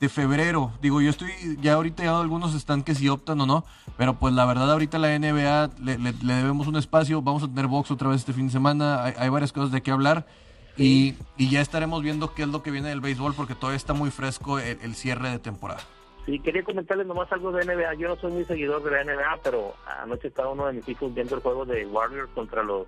de 0.00 0.08
febrero. 0.08 0.72
Digo, 0.82 1.00
yo 1.00 1.10
estoy, 1.10 1.30
ya 1.60 1.74
ahorita 1.74 2.02
ya 2.04 2.18
algunos 2.18 2.54
están 2.54 2.82
que 2.82 2.94
si 2.94 3.08
optan 3.08 3.40
o 3.40 3.46
no, 3.46 3.64
pero 3.96 4.14
pues 4.14 4.34
la 4.34 4.44
verdad 4.46 4.70
ahorita 4.72 4.98
la 4.98 5.16
NBA 5.18 5.70
le, 5.80 5.98
le- 5.98 6.12
le 6.12 6.34
debemos 6.34 6.66
un 6.66 6.76
espacio. 6.76 7.22
Vamos 7.22 7.42
a 7.42 7.48
tener 7.48 7.66
box 7.68 7.90
otra 7.90 8.08
vez 8.08 8.18
este 8.18 8.32
fin 8.32 8.46
de 8.46 8.52
semana. 8.52 9.04
Hay, 9.04 9.14
hay 9.18 9.28
varias 9.28 9.52
cosas 9.52 9.70
de 9.70 9.82
qué 9.82 9.90
hablar. 9.90 10.26
Y, 10.76 11.14
y 11.36 11.50
ya 11.50 11.60
estaremos 11.60 12.02
viendo 12.02 12.34
qué 12.34 12.42
es 12.42 12.48
lo 12.48 12.62
que 12.62 12.70
viene 12.70 12.88
del 12.88 13.00
béisbol 13.00 13.34
porque 13.34 13.54
todavía 13.54 13.76
está 13.76 13.94
muy 13.94 14.10
fresco 14.10 14.58
el, 14.60 14.78
el 14.82 14.94
cierre 14.94 15.30
de 15.30 15.38
temporada. 15.40 15.80
Sí, 16.28 16.38
quería 16.40 16.62
comentarles 16.62 17.06
nomás 17.06 17.32
algo 17.32 17.50
de 17.52 17.64
NBA. 17.64 17.94
Yo 17.94 18.08
no 18.08 18.16
soy 18.16 18.30
muy 18.30 18.44
seguidor 18.44 18.82
de 18.82 18.90
la 18.90 19.02
NBA, 19.02 19.40
pero 19.42 19.72
anoche 19.86 20.28
estaba 20.28 20.52
uno 20.52 20.66
de 20.66 20.74
mis 20.74 20.86
hijos 20.86 21.14
viendo 21.14 21.36
el 21.36 21.40
juego 21.40 21.64
de 21.64 21.86
Warriors 21.86 22.28
contra 22.34 22.62
los 22.62 22.86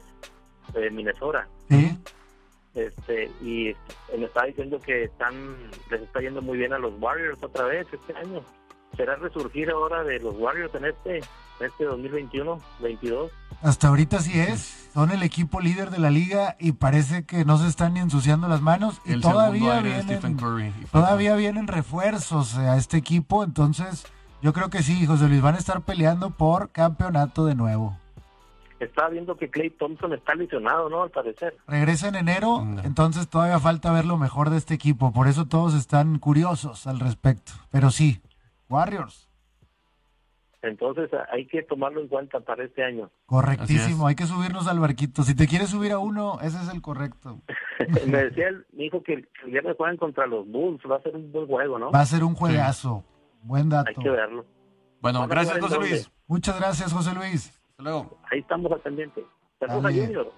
de 0.75 0.91
Minnesota. 0.91 1.49
Este 2.75 3.31
y 3.41 3.75
me 4.15 4.27
estaba 4.27 4.45
diciendo 4.45 4.79
que 4.79 5.05
están 5.05 5.57
les 5.91 6.03
está 6.03 6.21
yendo 6.21 6.43
muy 6.43 6.59
bien 6.59 6.75
a 6.75 6.79
los 6.79 6.93
Warriors 7.01 7.43
otra 7.43 7.65
vez 7.65 7.87
este 7.91 8.15
año 8.15 8.43
será 8.97 9.17
resurgir 9.17 9.71
ahora 9.71 10.03
de 10.05 10.19
los 10.21 10.35
Warriors 10.37 10.75
en 10.75 10.85
este 10.87 11.19
en 11.19 11.67
este 11.67 11.85
2021 11.85 12.59
22 12.81 13.31
Hasta 13.63 13.89
ahorita 13.89 14.21
sí 14.21 14.39
es. 14.41 14.89
Son 14.95 15.11
el 15.11 15.23
equipo 15.23 15.61
líder 15.61 15.91
de 15.91 15.99
la 15.99 16.11
liga 16.11 16.57
y 16.59 16.73
parece 16.73 17.25
que 17.25 17.45
no 17.45 17.59
se 17.59 17.69
están 17.69 17.95
ni 17.95 18.01
ensuciando 18.01 18.49
las 18.49 18.61
manos. 18.63 19.01
Y 19.05 19.13
El 19.13 19.21
todavía 19.21 19.77
aire 19.77 19.91
de 19.93 20.03
Stephen 20.03 20.37
vienen, 20.37 20.73
Curry. 20.73 20.87
todavía 20.91 21.37
vienen 21.37 21.67
refuerzos 21.69 22.57
a 22.57 22.77
este 22.77 22.97
equipo. 22.97 23.45
Entonces, 23.45 24.07
yo 24.43 24.53
creo 24.53 24.71
que 24.71 24.83
sí, 24.83 25.07
José 25.07 25.29
Luis, 25.29 25.43
van 25.43 25.55
a 25.55 25.59
estar 25.59 25.83
peleando 25.83 26.31
por 26.31 26.71
campeonato 26.71 27.45
de 27.45 27.55
nuevo. 27.55 27.97
estaba 28.81 29.11
viendo 29.11 29.37
que 29.37 29.51
Clay 29.51 29.69
Thompson 29.71 30.15
está 30.15 30.35
lesionado 30.35 30.89
no 30.89 31.03
al 31.03 31.11
parecer 31.11 31.55
Regresa 31.69 32.09
en 32.09 32.15
enero, 32.17 32.65
No. 32.65 32.81
entonces 32.83 33.29
todavía 33.29 33.61
falta 33.61 33.93
ver 33.93 34.07
lo 34.07 34.17
mejor 34.17 34.49
de 34.51 34.57
este 34.57 34.73
equipo. 34.75 35.13
Por 35.13 35.29
eso 35.29 35.45
todos 35.45 35.75
están 35.75 36.19
curiosos 36.19 36.87
al 36.87 36.99
respecto. 36.99 37.53
Pero 37.71 37.91
sí, 37.91 38.21
Warriors. 38.71 39.29
entonces 40.63 41.11
hay 41.33 41.47
que 41.47 41.63
tomarlo 41.63 42.01
en 42.01 42.09
cuenta 42.09 42.41
para 42.41 42.65
este 42.65 42.85
año 42.85 43.11
Correctísimo, 43.27 44.07
hay 44.07 44.15
que 44.15 44.27
subirnos 44.27 44.67
al 44.69 44.79
barquito. 44.79 45.23
Si 45.23 45.35
te 45.35 45.47
quieres 45.47 45.71
subir 45.71 45.93
a 45.93 45.99
uno, 45.99 46.39
ese 46.43 46.59
es 46.63 46.69
el 46.73 46.81
correcto. 46.83 47.41
Me 48.07 48.25
decía 48.25 48.49
el- 48.49 48.67
mi 48.73 48.85
hijo 48.87 49.03
que 49.03 49.15
el, 49.15 49.29
viernes 49.47 49.75
juegan 49.77 49.97
contra 49.97 50.27
los 50.27 50.47
Bulls, 50.47 50.81
va 50.91 50.97
a 50.97 51.03
ser 51.03 51.17
un 51.17 51.31
buen 51.33 51.47
juego, 51.47 51.79
¿no? 51.79 51.91
Va 51.91 52.01
a 52.01 52.07
ser 52.07 52.25
un 52.25 52.35
juegazo. 52.35 53.05
Buen 53.43 53.69
dato. 53.71 53.89
Hay 53.89 53.95
que 54.03 54.11
verlo. 54.11 54.45
Bueno, 55.01 55.27
gracias, 55.27 55.59
José? 55.59 55.79
Luis. 55.79 56.11
Muchas 56.27 56.59
gracias, 56.61 56.93
José 56.93 57.15
Luis. 57.15 57.59
Hasta 57.71 57.83
luego. 57.83 58.19
Ahí 58.31 58.41
estamos 58.41 58.71
al 58.71 58.81
pendiente. 58.81 59.25
Saludos 59.59 59.85
a. 59.87 59.89
Junior. 59.89 60.33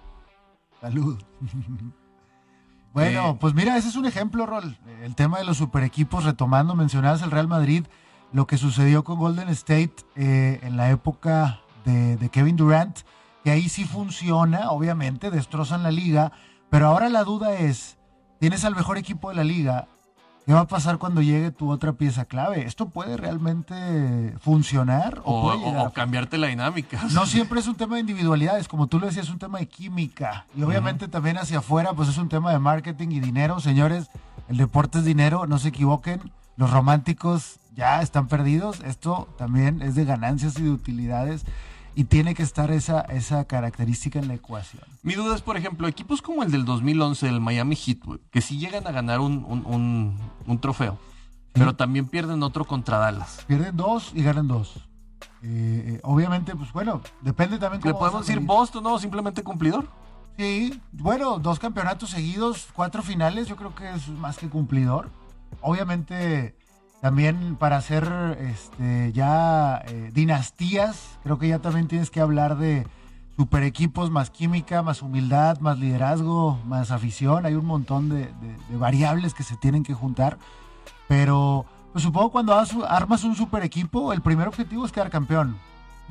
Salud. 0.79 1.21
bueno, 2.93 3.31
Eh. 3.31 3.37
pues 3.39 3.53
mira, 3.53 3.75
ese 3.77 3.89
es 3.89 3.95
un 3.95 4.05
ejemplo, 4.05 4.45
Rol. 4.45 4.77
El 5.01 5.15
tema 5.15 5.39
de 5.39 5.45
los 5.45 5.57
super 5.57 5.83
equipos, 5.83 6.23
retomando, 6.23 6.75
mencionabas 6.75 7.21
el 7.23 7.31
Real 7.31 7.47
Madrid, 7.47 7.85
lo 8.33 8.45
que 8.47 8.57
sucedió 8.57 9.03
con 9.03 9.19
Golden 9.19 9.47
State 9.49 9.95
eh, 10.15 10.59
en 10.63 10.75
la 10.75 10.89
época 10.89 11.59
de, 11.85 12.17
de 12.17 12.29
Kevin 12.29 12.55
Durant, 12.57 12.99
que 13.43 13.51
ahí 13.51 13.69
sí 13.69 13.85
funciona, 13.85 14.69
obviamente, 14.71 15.31
destrozan 15.31 15.83
la 15.83 15.91
liga, 15.91 16.31
pero 16.69 16.87
ahora 16.87 17.09
la 17.09 17.23
duda 17.23 17.53
es, 17.53 17.97
tienes 18.39 18.65
al 18.65 18.75
mejor 18.75 18.97
equipo 18.97 19.29
de 19.29 19.35
la 19.35 19.43
liga, 19.43 19.87
¿qué 20.45 20.53
va 20.53 20.61
a 20.61 20.67
pasar 20.67 20.97
cuando 20.97 21.21
llegue 21.21 21.51
tu 21.51 21.69
otra 21.69 21.93
pieza 21.93 22.25
clave? 22.25 22.65
¿Esto 22.65 22.89
puede 22.89 23.15
realmente 23.17 24.33
funcionar 24.39 25.21
o, 25.25 25.39
O, 25.39 25.41
puede 25.43 25.77
o- 25.77 25.83
o 25.83 25.91
cambiarte 25.93 26.37
la 26.37 26.47
dinámica. 26.47 27.01
no 27.11 27.25
siempre 27.27 27.59
es 27.59 27.67
un 27.67 27.75
tema 27.75 27.95
de 27.95 28.01
individualidades, 28.01 28.67
como 28.67 28.87
tú 28.87 28.99
lo 28.99 29.05
decías, 29.07 29.25
es 29.27 29.31
un 29.31 29.39
tema 29.39 29.59
de 29.59 29.67
química. 29.67 30.45
Y 30.55 30.63
obviamente 30.63 31.07
también 31.07 31.37
hacia 31.37 31.59
afuera, 31.59 31.93
pues 31.93 32.09
es 32.09 32.17
un 32.17 32.29
tema 32.29 32.51
de 32.51 32.59
marketing 32.59 33.09
y 33.11 33.19
dinero. 33.19 33.59
Señores, 33.59 34.09
el 34.49 34.57
deporte 34.57 34.99
es 34.99 35.05
dinero, 35.05 35.45
no 35.47 35.59
se 35.59 35.69
equivoquen. 35.69 36.31
Los 36.55 36.71
románticos 36.71 37.59
ya 37.73 38.01
están 38.01 38.27
perdidos. 38.27 38.79
Esto 38.81 39.27
también 39.37 39.81
es 39.81 39.95
de 39.95 40.05
ganancias 40.05 40.57
y 40.59 40.63
de 40.63 40.71
utilidades. 40.71 41.45
Y 41.95 42.05
tiene 42.05 42.33
que 42.33 42.41
estar 42.41 42.71
esa, 42.71 43.01
esa 43.01 43.45
característica 43.45 44.17
en 44.17 44.27
la 44.27 44.33
ecuación. 44.33 44.81
Mi 45.03 45.13
duda 45.13 45.35
es, 45.35 45.41
por 45.43 45.57
ejemplo, 45.57 45.87
equipos 45.87 46.23
como 46.23 46.41
el 46.41 46.51
del 46.51 46.65
2011, 46.65 47.27
el 47.29 47.39
Miami 47.39 47.75
Heat, 47.75 47.99
que 48.31 48.41
sí 48.41 48.57
llegan 48.57 48.87
a 48.87 48.91
ganar 48.91 49.19
un, 49.19 49.45
un- 49.47 49.63
un- 49.67 50.17
un 50.47 50.59
trofeo, 50.59 50.97
pero 51.51 51.75
también 51.75 52.07
pierden 52.07 52.41
otro 52.41 52.65
contra 52.65 52.97
Dallas. 52.97 53.43
Pierden 53.47 53.77
dos 53.77 54.11
y 54.15 54.23
ganan 54.23 54.47
dos. 54.47 54.73
Eh, 55.43 55.97
eh, 55.97 55.99
obviamente, 56.03 56.55
pues 56.55 56.71
bueno, 56.73 56.99
depende 57.21 57.59
también 57.59 57.79
¿Le 57.83 57.91
cómo 57.91 57.99
podemos 57.99 58.21
vas 58.21 58.29
a 58.29 58.33
decir. 58.33 58.43
Boston, 58.47 58.83
no? 58.83 58.97
Simplemente 58.97 59.43
cumplidor. 59.43 59.87
Sí, 60.35 60.81
bueno, 60.93 61.37
dos 61.37 61.59
campeonatos 61.59 62.09
seguidos, 62.09 62.69
cuatro 62.73 63.03
finales, 63.03 63.47
yo 63.47 63.55
creo 63.55 63.75
que 63.75 63.87
es 63.91 64.07
más 64.09 64.37
que 64.39 64.49
cumplidor. 64.49 65.11
Obviamente, 65.61 66.55
también 67.13 67.57
para 67.57 67.75
hacer 67.75 68.37
este, 68.39 69.11
ya 69.11 69.83
eh, 69.87 70.09
dinastías, 70.13 71.19
creo 71.23 71.37
que 71.37 71.49
ya 71.49 71.59
también 71.59 71.89
tienes 71.89 72.09
que 72.09 72.21
hablar 72.21 72.55
de 72.57 72.87
super 73.35 73.63
equipos, 73.63 74.09
más 74.09 74.29
química, 74.29 74.81
más 74.83 75.01
humildad, 75.01 75.59
más 75.59 75.77
liderazgo, 75.79 76.57
más 76.65 76.91
afición. 76.91 77.45
Hay 77.45 77.55
un 77.55 77.65
montón 77.65 78.07
de, 78.07 78.27
de- 78.27 78.57
de 78.69 78.77
variables 78.77 79.33
que 79.33 79.43
se 79.43 79.57
tienen 79.57 79.83
que 79.83 79.93
juntar. 79.93 80.37
Pero 81.09 81.65
pues 81.91 82.03
supongo 82.03 82.31
cuando 82.31 82.53
has- 82.57 82.73
armas 82.87 83.25
un 83.25 83.35
super 83.35 83.63
equipo, 83.63 84.13
el 84.13 84.21
primer 84.21 84.47
objetivo 84.47 84.85
es 84.85 84.93
quedar 84.93 85.09
campeón. 85.09 85.57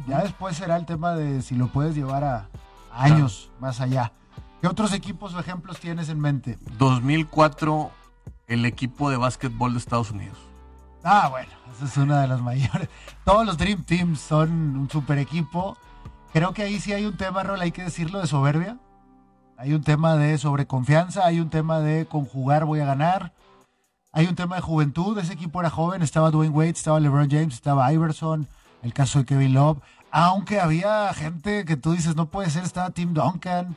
Ya 0.07 0.23
después 0.23 0.59
será 0.59 0.77
el 0.77 0.85
tema 0.85 1.15
de 1.15 1.41
si 1.41 1.55
lo 1.55 1.69
puedes 1.69 1.95
llevar 1.95 2.23
a 2.23 2.49
años 2.93 3.51
más 3.61 3.81
allá. 3.81 4.13
¿Qué 4.61 4.69
otros 4.69 4.93
equipos 4.93 5.33
o 5.33 5.41
ejemplos 5.41 5.81
tienes 5.81 6.11
en 6.11 6.21
mente? 6.21 6.59
2004, 6.77 7.91
el 8.47 8.67
equipo 8.67 9.09
de 9.09 9.17
básquetbol 9.17 9.73
de 9.73 9.79
Estados 9.79 10.11
Unidos. 10.11 10.37
Ah, 11.05 11.29
bueno, 11.31 11.51
esa 11.75 11.85
es 11.85 11.97
una 11.97 12.21
de 12.21 12.29
las 12.29 12.41
mayores. 12.41 12.89
Todos 13.25 13.45
los 13.45 13.59
Dream 13.59 13.85
Teams 13.85 14.21
son 14.21 14.77
un 14.77 14.91
super 14.91 15.19
equipo. 15.19 15.77
Creo 16.33 16.53
que 16.55 16.63
ahí 16.63 16.81
sí 16.81 16.93
hay 16.93 17.07
un 17.07 17.17
tema, 17.17 17.43
Rol, 17.43 17.61
hay 17.61 17.73
que 17.73 17.83
decirlo, 17.83 18.21
de 18.21 18.27
soberbia. 18.27 18.79
Hay 19.59 19.75
un 19.75 19.83
tema 19.83 20.17
de 20.17 20.39
sobreconfianza, 20.39 21.27
hay 21.27 21.41
un 21.41 21.51
tema 21.51 21.81
de 21.81 22.07
conjugar 22.07 22.65
voy 22.65 22.81
a 22.81 22.87
ganar. 22.87 23.33
Hay 24.13 24.27
un 24.27 24.35
tema 24.35 24.57
de 24.57 24.63
juventud, 24.63 25.19
ese 25.19 25.33
equipo 25.33 25.61
era 25.61 25.71
joven, 25.71 26.03
estaba 26.03 26.31
Dwayne 26.31 26.55
Wade, 26.55 26.71
estaba 26.71 27.01
LeBron 27.01 27.31
James, 27.31 27.55
estaba 27.55 27.93
Iverson, 27.93 28.47
el 28.83 28.93
caso 28.93 29.21
de 29.21 29.25
Kevin 29.25 29.55
Love. 29.55 29.79
Aunque 30.11 30.61
había 30.61 31.13
gente 31.15 31.65
que 31.65 31.77
tú 31.77 31.93
dices, 31.93 32.15
no 32.15 32.27
puede 32.27 32.51
ser, 32.51 32.65
estaba 32.65 32.91
Tim 32.91 33.15
Duncan. 33.15 33.77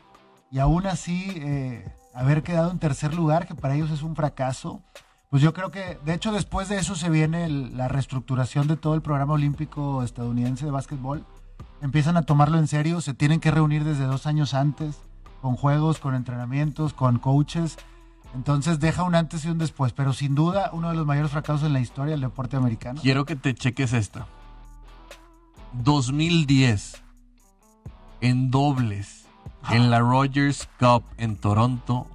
Y 0.51 0.59
aún 0.59 0.85
así, 0.87 1.31
eh, 1.35 1.89
haber 2.13 2.43
quedado 2.43 2.71
en 2.71 2.79
tercer 2.79 3.13
lugar, 3.13 3.47
que 3.47 3.55
para 3.55 3.75
ellos 3.75 3.91
es 3.91 4.01
un 4.01 4.15
fracaso. 4.15 4.81
Pues 5.29 5.41
yo 5.41 5.53
creo 5.53 5.71
que, 5.71 5.97
de 6.05 6.13
hecho, 6.13 6.31
después 6.31 6.69
de 6.69 6.77
eso 6.77 6.95
se 6.95 7.09
viene 7.09 7.45
el- 7.45 7.75
la 7.77 7.87
reestructuración 7.87 8.67
de 8.67 8.77
todo 8.77 8.93
el 8.95 9.01
programa 9.01 9.33
olímpico 9.33 10.03
estadounidense 10.03 10.65
de 10.65 10.71
básquetbol. 10.71 11.25
Empiezan 11.81 12.15
a 12.17 12.21
tomarlo 12.23 12.57
en 12.57 12.67
serio, 12.67 13.01
se 13.01 13.13
tienen 13.13 13.39
que 13.39 13.51
reunir 13.51 13.83
desde 13.83 14.05
dos 14.05 14.27
años 14.27 14.53
antes, 14.53 14.97
con 15.41 15.55
juegos, 15.55 15.99
con 15.99 16.15
entrenamientos, 16.15 16.93
con 16.93 17.19
coaches. 17.19 17.77
Entonces 18.33 18.79
deja 18.79 19.03
un 19.03 19.15
antes 19.15 19.45
y 19.45 19.49
un 19.49 19.57
después, 19.57 19.93
pero 19.93 20.13
sin 20.13 20.35
duda 20.35 20.69
uno 20.73 20.89
de 20.89 20.95
los 20.95 21.05
mayores 21.05 21.31
fracasos 21.31 21.63
en 21.63 21.73
la 21.73 21.79
historia 21.79 22.11
del 22.11 22.21
deporte 22.21 22.55
americano. 22.57 22.99
Quiero 23.01 23.25
que 23.25 23.35
te 23.35 23.53
cheques 23.53 23.93
esta. 23.93 24.27
2010, 25.73 27.01
en 28.21 28.51
dobles, 28.51 29.25
en 29.69 29.89
la 29.89 29.99
Rogers 29.99 30.69
Cup 30.79 31.03
en 31.17 31.35
Toronto, 31.35 32.07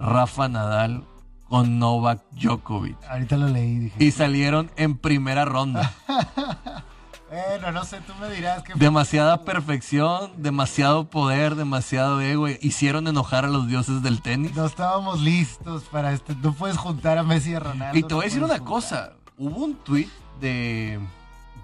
Rafa 0.00 0.48
Nadal 0.48 1.04
con 1.52 1.78
Novak 1.78 2.22
Djokovic. 2.30 2.96
Ahorita 3.10 3.36
lo 3.36 3.46
leí 3.46 3.72
y 3.72 3.78
dije, 3.80 4.02
Y 4.02 4.10
salieron 4.10 4.70
en 4.76 4.96
primera 4.96 5.44
ronda. 5.44 5.92
bueno, 7.30 7.72
no 7.72 7.84
sé, 7.84 8.00
tú 8.06 8.14
me 8.18 8.30
dirás 8.30 8.62
que... 8.62 8.72
Demasiada 8.72 9.44
perfección, 9.44 10.32
demasiado 10.38 11.10
poder, 11.10 11.54
demasiado 11.54 12.22
ego. 12.22 12.48
Hicieron 12.48 13.06
enojar 13.06 13.44
a 13.44 13.48
los 13.48 13.68
dioses 13.68 14.02
del 14.02 14.22
tenis. 14.22 14.56
No 14.56 14.64
estábamos 14.64 15.20
listos 15.20 15.82
para 15.92 16.14
este. 16.14 16.34
No 16.36 16.54
puedes 16.54 16.78
juntar 16.78 17.18
a 17.18 17.22
Messi 17.22 17.50
y 17.50 17.54
a 17.56 17.60
Ronaldo. 17.60 17.98
Y 17.98 18.02
te 18.02 18.14
voy 18.14 18.22
a 18.22 18.28
decir 18.28 18.42
una 18.42 18.54
juntar. 18.56 18.72
cosa. 18.72 19.12
Hubo 19.36 19.62
un 19.62 19.74
tweet 19.74 20.08
de, 20.40 21.00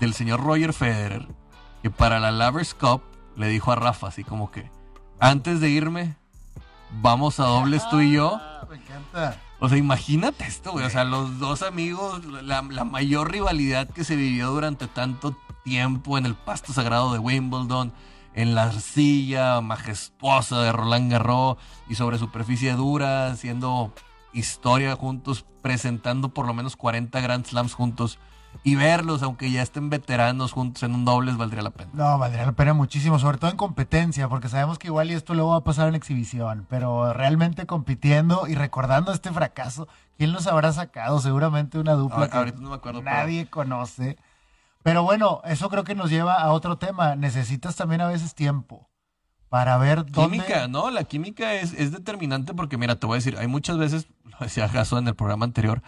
del 0.01 0.13
señor 0.13 0.43
Roger 0.43 0.75
Federer 0.75 1.27
que 1.83 1.89
para 1.89 2.21
la 2.21 2.31
Lovers 2.31 2.75
Cup 2.75 3.01
le 3.37 3.49
dijo 3.49 3.73
a 3.73 3.77
Rafa 3.77 4.09
así 4.09 4.23
como 4.23 4.51
que 4.51 4.71
antes 5.19 5.61
de 5.61 5.71
irme 5.71 6.17
vamos 7.01 7.41
a 7.41 7.45
dobles 7.45 7.89
tú 7.89 8.01
y 8.01 8.13
yo. 8.13 8.39
Ah, 8.39 8.67
me 8.69 8.77
encanta. 8.77 9.48
O 9.61 9.69
sea, 9.69 9.79
imagínate 9.79 10.45
esto, 10.45 10.73
güey. 10.73 10.85
O 10.85 10.91
sea, 10.91 11.05
los 11.05 11.39
dos 11.39 11.63
amigos, 11.63 12.25
la, 12.25 12.63
la 12.63 12.85
mayor 12.85 13.33
rivalidad 13.33 13.89
que 13.89 14.05
se 14.05 14.17
vivió 14.17 14.51
durante 14.51 14.87
tanto 14.87 15.37
tiempo 15.65 16.17
en 16.17 16.27
el 16.27 16.35
pasto 16.35 16.73
sagrado 16.73 17.13
de 17.13 17.19
Wimbledon, 17.19 17.93
en 18.35 18.55
la 18.55 18.65
arcilla 18.65 19.61
majestuosa 19.61 20.63
de 20.63 20.73
Roland 20.73 21.11
Garros 21.11 21.57
y 21.89 21.97
sobre 21.97 22.19
superficie 22.19 22.73
dura, 22.75 23.27
haciendo 23.27 23.93
historia 24.33 24.95
juntos, 24.95 25.45
presentando 25.61 26.29
por 26.29 26.47
lo 26.47 26.55
menos 26.55 26.77
40 26.77 27.21
Grand 27.21 27.45
Slams 27.45 27.75
juntos. 27.75 28.19
Y 28.65 28.75
verlos, 28.75 29.23
aunque 29.23 29.51
ya 29.51 29.63
estén 29.63 29.89
veteranos 29.89 30.53
juntos 30.53 30.83
en 30.83 30.95
un 30.95 31.05
dobles, 31.05 31.37
valdría 31.37 31.63
la 31.63 31.71
pena. 31.71 31.91
No, 31.95 32.19
valdría 32.19 32.45
la 32.45 32.53
pena 32.53 32.75
muchísimo, 32.75 33.19
sobre 33.19 33.39
todo 33.39 33.51
en 33.51 33.57
competencia, 33.57 34.29
porque 34.29 34.49
sabemos 34.49 34.79
que 34.79 34.89
igual 34.89 35.11
y 35.11 35.15
esto 35.15 35.33
luego 35.35 35.51
va 35.51 35.59
a 35.59 35.65
pasar 35.65 35.89
en 35.89 35.95
exhibición, 35.95 36.67
pero 36.69 37.13
realmente 37.15 37.67
compitiendo 37.67 38.47
y 38.47 38.55
recordando 38.57 39.13
este 39.13 39.33
fracaso, 39.33 39.89
¿quién 40.19 40.33
los 40.33 40.47
habrá 40.47 40.73
sacado? 40.73 41.19
Seguramente 41.21 41.79
una 41.79 41.93
dupla 41.93 42.17
Ahora- 42.17 42.31
que 42.31 42.37
ahorita 42.37 42.59
no 42.61 42.71
me 42.71 42.77
acuerdo, 42.77 43.01
pero- 43.03 43.17
nadie 43.17 43.49
conoce. 43.49 44.19
Pero 44.83 45.03
bueno, 45.03 45.41
eso 45.45 45.69
creo 45.71 45.85
que 45.85 45.95
nos 45.95 46.11
lleva 46.11 46.35
a 46.35 46.51
otro 46.53 46.79
tema. 46.79 47.15
Necesitas 47.17 47.75
también 47.77 48.01
a 48.01 48.07
veces 48.09 48.35
tiempo 48.35 48.89
para 49.49 49.77
ver 49.79 50.05
dónde... 50.07 50.39
Química, 50.39 50.69
¿no? 50.69 50.91
La 50.91 51.05
química 51.05 51.55
es, 51.55 51.73
es 51.75 51.91
determinante 51.93 52.55
porque, 52.55 52.77
mira, 52.79 52.97
te 52.97 53.07
voy 53.07 53.15
a 53.15 53.19
decir, 53.19 53.37
hay 53.39 53.47
muchas 53.49 53.77
veces, 53.79 54.09
lo 54.25 54.39
decía 54.41 54.69
Jaso 54.69 54.99
en 54.99 55.09
el 55.09 55.15
programa 55.15 55.45
anterior, 55.45 55.83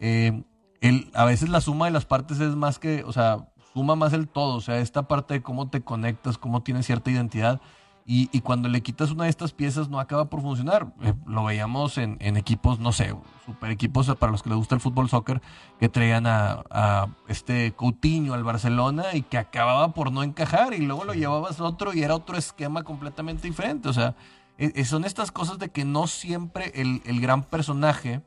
eh, 0.00 0.42
el, 0.80 1.10
a 1.14 1.24
veces 1.24 1.48
la 1.48 1.60
suma 1.60 1.86
de 1.86 1.92
las 1.92 2.06
partes 2.06 2.40
es 2.40 2.56
más 2.56 2.78
que, 2.78 3.04
o 3.04 3.12
sea, 3.12 3.48
suma 3.72 3.96
más 3.96 4.12
el 4.12 4.28
todo, 4.28 4.56
o 4.56 4.60
sea, 4.60 4.78
esta 4.78 5.02
parte 5.08 5.34
de 5.34 5.42
cómo 5.42 5.68
te 5.68 5.82
conectas, 5.82 6.38
cómo 6.38 6.62
tienes 6.62 6.86
cierta 6.86 7.10
identidad. 7.10 7.60
Y, 8.06 8.28
y 8.32 8.40
cuando 8.40 8.68
le 8.68 8.82
quitas 8.82 9.12
una 9.12 9.24
de 9.24 9.30
estas 9.30 9.52
piezas 9.52 9.88
no 9.88 10.00
acaba 10.00 10.30
por 10.30 10.40
funcionar. 10.40 10.92
Eh, 11.02 11.14
lo 11.26 11.44
veíamos 11.44 11.96
en, 11.96 12.16
en 12.20 12.36
equipos, 12.36 12.80
no 12.80 12.92
sé, 12.92 13.14
super 13.46 13.70
equipos 13.70 14.12
para 14.16 14.32
los 14.32 14.42
que 14.42 14.48
les 14.48 14.58
gusta 14.58 14.74
el 14.74 14.80
fútbol 14.80 15.08
soccer, 15.08 15.40
que 15.78 15.88
traían 15.88 16.26
a, 16.26 16.64
a 16.70 17.06
este 17.28 17.72
Coutinho 17.72 18.34
al 18.34 18.42
Barcelona 18.42 19.04
y 19.14 19.22
que 19.22 19.38
acababa 19.38 19.92
por 19.92 20.10
no 20.10 20.24
encajar 20.24 20.72
y 20.74 20.78
luego 20.78 21.04
lo 21.04 21.14
llevabas 21.14 21.60
a 21.60 21.64
otro 21.64 21.94
y 21.94 22.02
era 22.02 22.16
otro 22.16 22.36
esquema 22.36 22.82
completamente 22.82 23.46
diferente. 23.46 23.88
O 23.88 23.92
sea, 23.92 24.16
eh, 24.58 24.72
eh, 24.74 24.84
son 24.84 25.04
estas 25.04 25.30
cosas 25.30 25.58
de 25.58 25.68
que 25.68 25.84
no 25.84 26.06
siempre 26.08 26.72
el, 26.74 27.02
el 27.04 27.20
gran 27.20 27.44
personaje, 27.44 28.22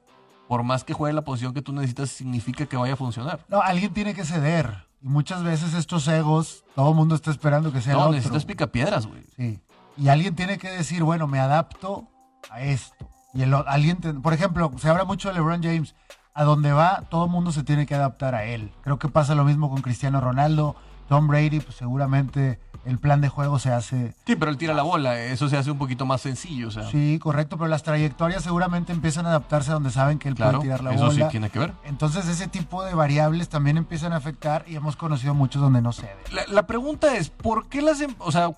por 0.53 0.61
más 0.61 0.83
que 0.83 0.93
juegue 0.93 1.15
la 1.15 1.23
posición 1.23 1.51
que 1.55 1.63
tú 1.63 1.73
necesitas, 1.73 2.11
significa 2.11 2.67
que 2.67 2.77
vaya 2.77 2.93
a 2.93 2.95
funcionar. 2.95 3.39
No, 3.49 3.59
alguien 3.59 3.91
tiene 3.91 4.13
que 4.13 4.23
ceder. 4.23 4.85
Y 5.01 5.07
muchas 5.07 5.41
veces 5.41 5.73
estos 5.73 6.07
egos, 6.07 6.63
todo 6.75 6.89
el 6.89 6.95
mundo 6.95 7.15
está 7.15 7.31
esperando 7.31 7.71
que 7.73 7.81
sea 7.81 7.93
el 7.93 7.97
No, 7.97 8.03
otro. 8.03 8.13
necesitas 8.17 8.45
picapiedras, 8.45 9.07
güey. 9.07 9.23
Sí. 9.35 9.59
Y 9.97 10.09
alguien 10.09 10.35
tiene 10.35 10.59
que 10.59 10.69
decir, 10.69 11.01
bueno, 11.01 11.25
me 11.25 11.39
adapto 11.39 12.07
a 12.51 12.61
esto. 12.61 13.07
Y 13.33 13.41
el, 13.41 13.51
alguien, 13.65 13.97
te- 13.99 14.13
por 14.13 14.31
ejemplo, 14.33 14.71
se 14.77 14.87
habla 14.89 15.05
mucho 15.05 15.27
de 15.29 15.33
LeBron 15.33 15.63
James. 15.63 15.95
A 16.35 16.43
donde 16.43 16.71
va, 16.71 17.01
todo 17.09 17.25
el 17.25 17.31
mundo 17.31 17.51
se 17.51 17.63
tiene 17.63 17.87
que 17.87 17.95
adaptar 17.95 18.35
a 18.35 18.43
él. 18.45 18.71
Creo 18.83 18.99
que 18.99 19.07
pasa 19.09 19.33
lo 19.33 19.45
mismo 19.45 19.71
con 19.71 19.81
Cristiano 19.81 20.21
Ronaldo, 20.21 20.75
Tom 21.07 21.27
Brady, 21.27 21.59
pues 21.59 21.75
seguramente 21.75 22.59
el 22.85 22.97
plan 22.99 23.21
de 23.21 23.29
juego 23.29 23.59
se 23.59 23.71
hace. 23.71 24.13
Sí, 24.27 24.35
pero 24.35 24.51
él 24.51 24.57
tira 24.57 24.73
la 24.73 24.83
bola, 24.83 25.17
eso 25.19 25.47
se 25.47 25.55
hace 25.57 25.71
un 25.71 25.77
poquito 25.77 26.05
más 26.05 26.19
sencillo, 26.21 26.67
o 26.67 26.71
sea. 26.71 26.83
Sí, 26.89 27.17
correcto, 27.21 27.57
pero 27.57 27.69
las 27.69 27.83
trayectorias 27.83 28.43
seguramente 28.43 28.91
empiezan 28.91 29.25
a 29.25 29.29
adaptarse 29.29 29.71
a 29.71 29.75
donde 29.75 29.89
saben 29.91 30.19
que 30.19 30.27
él 30.27 30.35
claro, 30.35 30.59
puede 30.59 30.63
tirar 30.63 30.83
la 30.83 30.93
eso 30.93 31.05
bola. 31.05 31.25
sí 31.25 31.31
tiene 31.31 31.49
que 31.49 31.59
ver. 31.59 31.73
Entonces 31.85 32.27
ese 32.27 32.47
tipo 32.47 32.83
de 32.83 32.93
variables 32.93 33.47
también 33.49 33.77
empiezan 33.77 34.11
a 34.11 34.17
afectar 34.17 34.65
y 34.67 34.75
hemos 34.75 34.95
conocido 34.97 35.33
muchos 35.33 35.61
donde 35.61 35.81
no 35.81 35.93
cede. 35.93 36.15
La, 36.31 36.43
la 36.47 36.67
pregunta 36.67 37.15
es, 37.15 37.29
¿por 37.29 37.67
qué 37.69 37.81
las, 37.81 38.01
em- 38.01 38.15
o 38.19 38.31
sea, 38.31 38.51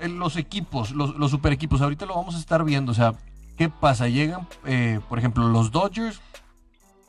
en 0.00 0.18
los 0.18 0.36
equipos, 0.36 0.92
los, 0.92 1.14
los 1.16 1.30
super 1.30 1.52
equipos, 1.52 1.80
ahorita 1.82 2.06
lo 2.06 2.14
vamos 2.14 2.34
a 2.34 2.38
estar 2.38 2.64
viendo, 2.64 2.92
o 2.92 2.94
sea, 2.94 3.14
¿qué 3.58 3.68
pasa? 3.68 4.08
Llegan, 4.08 4.46
eh, 4.64 5.00
por 5.08 5.18
ejemplo, 5.18 5.48
los 5.48 5.70
Dodgers, 5.70 6.20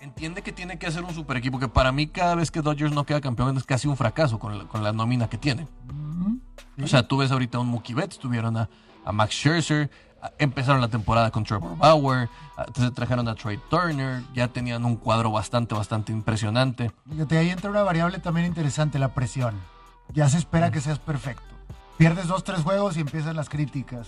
entiende 0.07 0.41
que 0.41 0.51
tiene 0.51 0.77
que 0.79 0.87
hacer 0.87 1.03
un 1.03 1.13
super 1.13 1.37
equipo, 1.37 1.59
que 1.59 1.67
para 1.67 1.91
mí 1.91 2.07
cada 2.07 2.35
vez 2.35 2.49
que 2.51 2.61
Dodgers 2.61 2.93
no 2.93 3.05
queda 3.05 3.21
campeón 3.21 3.55
es 3.57 3.63
casi 3.63 3.87
un 3.87 3.97
fracaso 3.97 4.39
con 4.39 4.57
la, 4.57 4.63
con 4.65 4.83
la 4.83 4.91
nómina 4.91 5.29
que 5.29 5.37
tiene. 5.37 5.67
O 6.81 6.87
sea, 6.87 7.07
tú 7.07 7.17
ves 7.17 7.31
ahorita 7.31 7.59
un 7.59 7.67
Mookie 7.67 7.93
Betts, 7.93 8.19
tuvieron 8.19 8.55
a, 8.57 8.69
a 9.03 9.11
Max 9.11 9.33
Scherzer, 9.35 9.89
a- 10.21 10.31
empezaron 10.37 10.79
la 10.81 10.87
temporada 10.87 11.31
con 11.31 11.43
Trevor 11.43 11.75
Bauer, 11.77 12.29
a- 12.55 12.65
se 12.73 12.91
trajeron 12.91 13.27
a 13.27 13.35
Trey 13.35 13.59
Turner, 13.69 14.21
ya 14.33 14.47
tenían 14.47 14.85
un 14.85 14.95
cuadro 14.95 15.31
bastante, 15.31 15.73
bastante 15.75 16.11
impresionante. 16.11 16.91
Fíjate, 17.09 17.37
ahí 17.37 17.49
entra 17.49 17.69
una 17.71 17.83
variable 17.83 18.19
también 18.19 18.45
interesante, 18.47 18.99
la 18.99 19.13
presión. 19.13 19.55
Ya 20.13 20.29
se 20.29 20.37
espera 20.37 20.71
que 20.71 20.79
seas 20.81 20.99
perfecto. 20.99 21.43
Pierdes 21.97 22.27
dos, 22.27 22.43
tres 22.43 22.61
juegos 22.61 22.95
y 22.97 23.01
empiezan 23.01 23.35
las 23.35 23.49
críticas. 23.49 24.07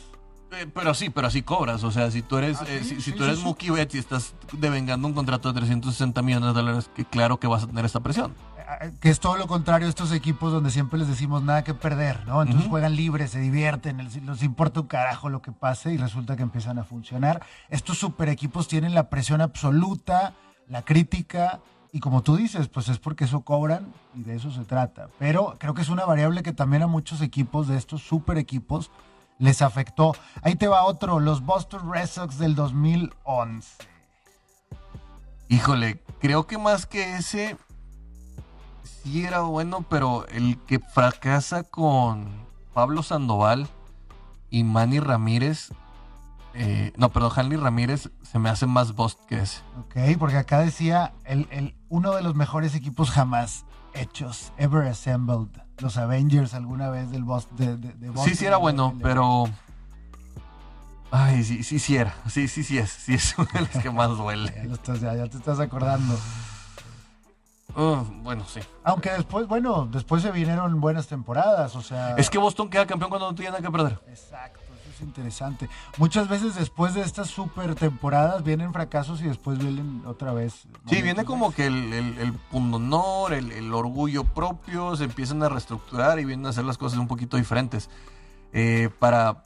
Eh, 0.52 0.68
pero 0.74 0.94
sí, 0.94 1.10
pero 1.10 1.28
así 1.28 1.42
cobras. 1.44 1.84
O 1.84 1.92
sea, 1.92 2.10
si 2.12 2.22
tú 2.22 2.38
eres, 2.38 2.60
Ah, 2.62 2.66
eh, 2.68 2.80
sí, 2.84 2.90
si, 2.90 2.96
si 2.96 3.12
sí, 3.12 3.18
tú 3.18 3.24
eres 3.24 3.38
sí. 3.40 3.44
Mookie 3.44 3.70
Betts 3.72 3.96
y 3.96 4.00
estás 4.00 4.34
devengando 4.54 5.08
un 5.08 5.14
contrato 5.14 5.54
de 5.54 5.60
360 5.60 6.22
millones 6.22 6.54
de 6.54 6.62
dólares, 6.62 6.90
que 6.96 7.06
claro 7.06 7.40
que 7.40 7.48
vas 7.48 7.64
a 7.64 7.68
tener 7.68 7.86
esta 7.86 8.00
presión. 8.00 8.34
Eh, 8.82 8.92
Que 9.00 9.10
es 9.10 9.20
todo 9.20 9.38
lo 9.38 9.48
contrario 9.48 9.88
a 9.88 9.90
estos 9.90 10.12
equipos 10.12 10.52
donde 10.52 10.72
siempre 10.72 10.98
les 11.00 11.08
decimos 11.08 11.44
nada 11.44 11.64
que 11.64 11.74
perder, 11.74 12.26
¿no? 12.28 12.42
Entonces 12.42 12.68
juegan 12.68 12.96
libres, 12.96 13.32
se 13.32 13.40
divierten, 13.40 13.98
les 13.98 14.44
importa 14.44 14.82
un 14.82 14.88
carajo 14.88 15.30
lo 15.30 15.42
que 15.42 15.52
pase 15.52 15.94
y 15.94 15.98
resulta 15.98 16.36
que 16.36 16.44
empiezan 16.44 16.80
a 16.80 16.84
funcionar. 16.84 17.42
Estos 17.70 17.98
super 18.00 18.30
equipos 18.30 18.68
tienen 18.68 18.94
la 18.96 19.10
presión 19.10 19.42
absoluta, 19.42 20.34
la 20.68 20.84
crítica 20.84 21.60
y 21.92 22.00
como 22.00 22.22
tú 22.22 22.36
dices, 22.36 22.68
pues 22.68 22.88
es 22.90 23.00
porque 23.00 23.24
eso 23.26 23.42
cobran 23.42 23.92
y 24.16 24.22
de 24.24 24.36
eso 24.36 24.52
se 24.52 24.64
trata. 24.66 25.08
Pero 25.18 25.56
creo 25.60 25.74
que 25.74 25.82
es 25.82 25.90
una 25.90 26.06
variable 26.06 26.44
que 26.44 26.54
también 26.54 26.84
a 26.84 26.88
muchos 26.88 27.22
equipos 27.22 27.68
de 27.68 27.78
estos 27.78 28.04
super 28.04 28.38
equipos 28.38 28.92
les 29.40 29.62
afectó. 29.64 30.16
Ahí 30.44 30.56
te 30.56 30.68
va 30.68 30.84
otro, 30.84 31.20
los 31.20 31.44
Boston 31.44 31.92
Red 31.92 32.08
Sox 32.08 32.38
del 32.38 32.54
2011. 32.56 33.68
Híjole, 35.48 36.00
creo 36.20 36.46
que 36.46 36.58
más 36.60 36.86
que 36.86 37.16
ese 37.16 37.58
sí 38.84 39.24
era 39.26 39.42
bueno, 39.42 39.82
pero 39.90 40.28
el 40.28 40.58
que 40.68 40.80
fracasa 40.80 41.64
con 41.64 42.30
Pablo 42.74 43.02
Sandoval 43.02 43.68
y 44.52 44.64
Manny 44.64 45.00
Ramírez, 45.00 45.70
eh, 46.54 46.92
no, 46.98 47.10
perdón, 47.10 47.32
Hanley 47.36 47.58
Ramírez 47.58 48.12
se 48.22 48.38
me 48.40 48.50
hace 48.50 48.68
más 48.68 48.94
bust 48.94 49.20
que 49.26 49.40
ese. 49.40 49.62
Ok, 49.80 49.96
porque 50.20 50.38
acá 50.38 50.60
decía 50.60 51.14
el, 51.26 51.48
el- 51.52 51.76
uno 51.90 52.14
de 52.14 52.22
los 52.22 52.36
mejores 52.36 52.76
equipos 52.76 53.10
jamás 53.10 53.66
hechos, 53.94 54.52
ever 54.58 54.88
assembled. 54.88 55.50
Los 55.80 55.98
Avengers 55.98 56.54
alguna 56.54 56.90
vez 56.90 57.10
del 57.12 57.24
Boston. 57.24 57.58
De, 57.58 57.78
de- 57.78 57.94
de 57.94 58.10
Boston, 58.10 58.30
Sí, 58.30 58.36
sí 58.36 58.46
era 58.46 58.58
bueno, 58.58 58.94
pero. 59.02 59.46
Ay, 61.12 61.44
sí, 61.44 61.64
sí, 61.64 61.80
sí 61.80 61.96
era. 61.98 62.14
Sí, 62.30 62.48
sí, 62.48 62.64
sí 62.64 62.78
es. 62.78 62.90
Sí 62.92 63.14
es 63.16 63.34
uno 63.38 63.48
de 63.54 63.62
los 63.62 63.70
que 63.70 63.90
más 63.90 64.10
duele. 64.18 64.54
estás- 64.72 65.00
ya- 65.02 65.16
ya 65.16 65.28
te 65.28 65.38
estás 65.38 65.60
acordando. 65.60 66.16
Uh, 67.76 68.04
bueno, 68.24 68.44
sí. 68.48 68.60
Aunque 68.84 69.12
después, 69.12 69.48
bueno, 69.48 69.88
después 69.92 70.22
se 70.24 70.32
vinieron 70.32 70.82
buenas 70.82 71.08
temporadas, 71.08 71.76
o 71.76 71.82
sea. 71.82 72.16
Es 72.18 72.30
que 72.30 72.38
Boston 72.38 72.70
queda 72.70 72.86
campeón 72.86 73.10
cuando 73.10 73.30
no 73.30 73.36
tiene 73.36 73.52
nada 73.52 73.62
que 73.64 73.72
perder. 73.72 74.00
Exacto, 74.08 74.60
es 75.00 75.08
interesante. 75.08 75.70
Muchas 75.98 76.28
veces 76.28 76.56
después 76.56 76.94
de 76.94 77.02
estas 77.02 77.30
super 77.30 77.76
temporadas 77.76 78.44
vienen 78.44 78.74
fracasos 78.74 79.22
y 79.22 79.26
después 79.26 79.58
vienen 79.58 80.04
otra 80.06 80.34
vez. 80.34 80.68
Sí, 80.88 81.02
viene 81.02 81.26
como 81.26 81.52
que 81.52 81.68
el, 81.68 81.94
el, 81.94 82.18
el 82.20 82.34
pundonor, 82.34 83.34
el, 83.34 83.52
el 83.52 83.74
orgullo 83.74 84.24
propio, 84.24 84.96
se 84.96 85.06
empiezan 85.06 85.42
a 85.44 85.50
reestructurar 85.50 86.20
y 86.20 86.26
vienen 86.26 86.46
a 86.46 86.50
hacer 86.50 86.66
las 86.66 86.78
cosas 86.78 87.00
un 87.00 87.08
poquito 87.08 87.38
diferentes. 87.38 87.90
Eh, 88.52 88.90
para, 89.00 89.44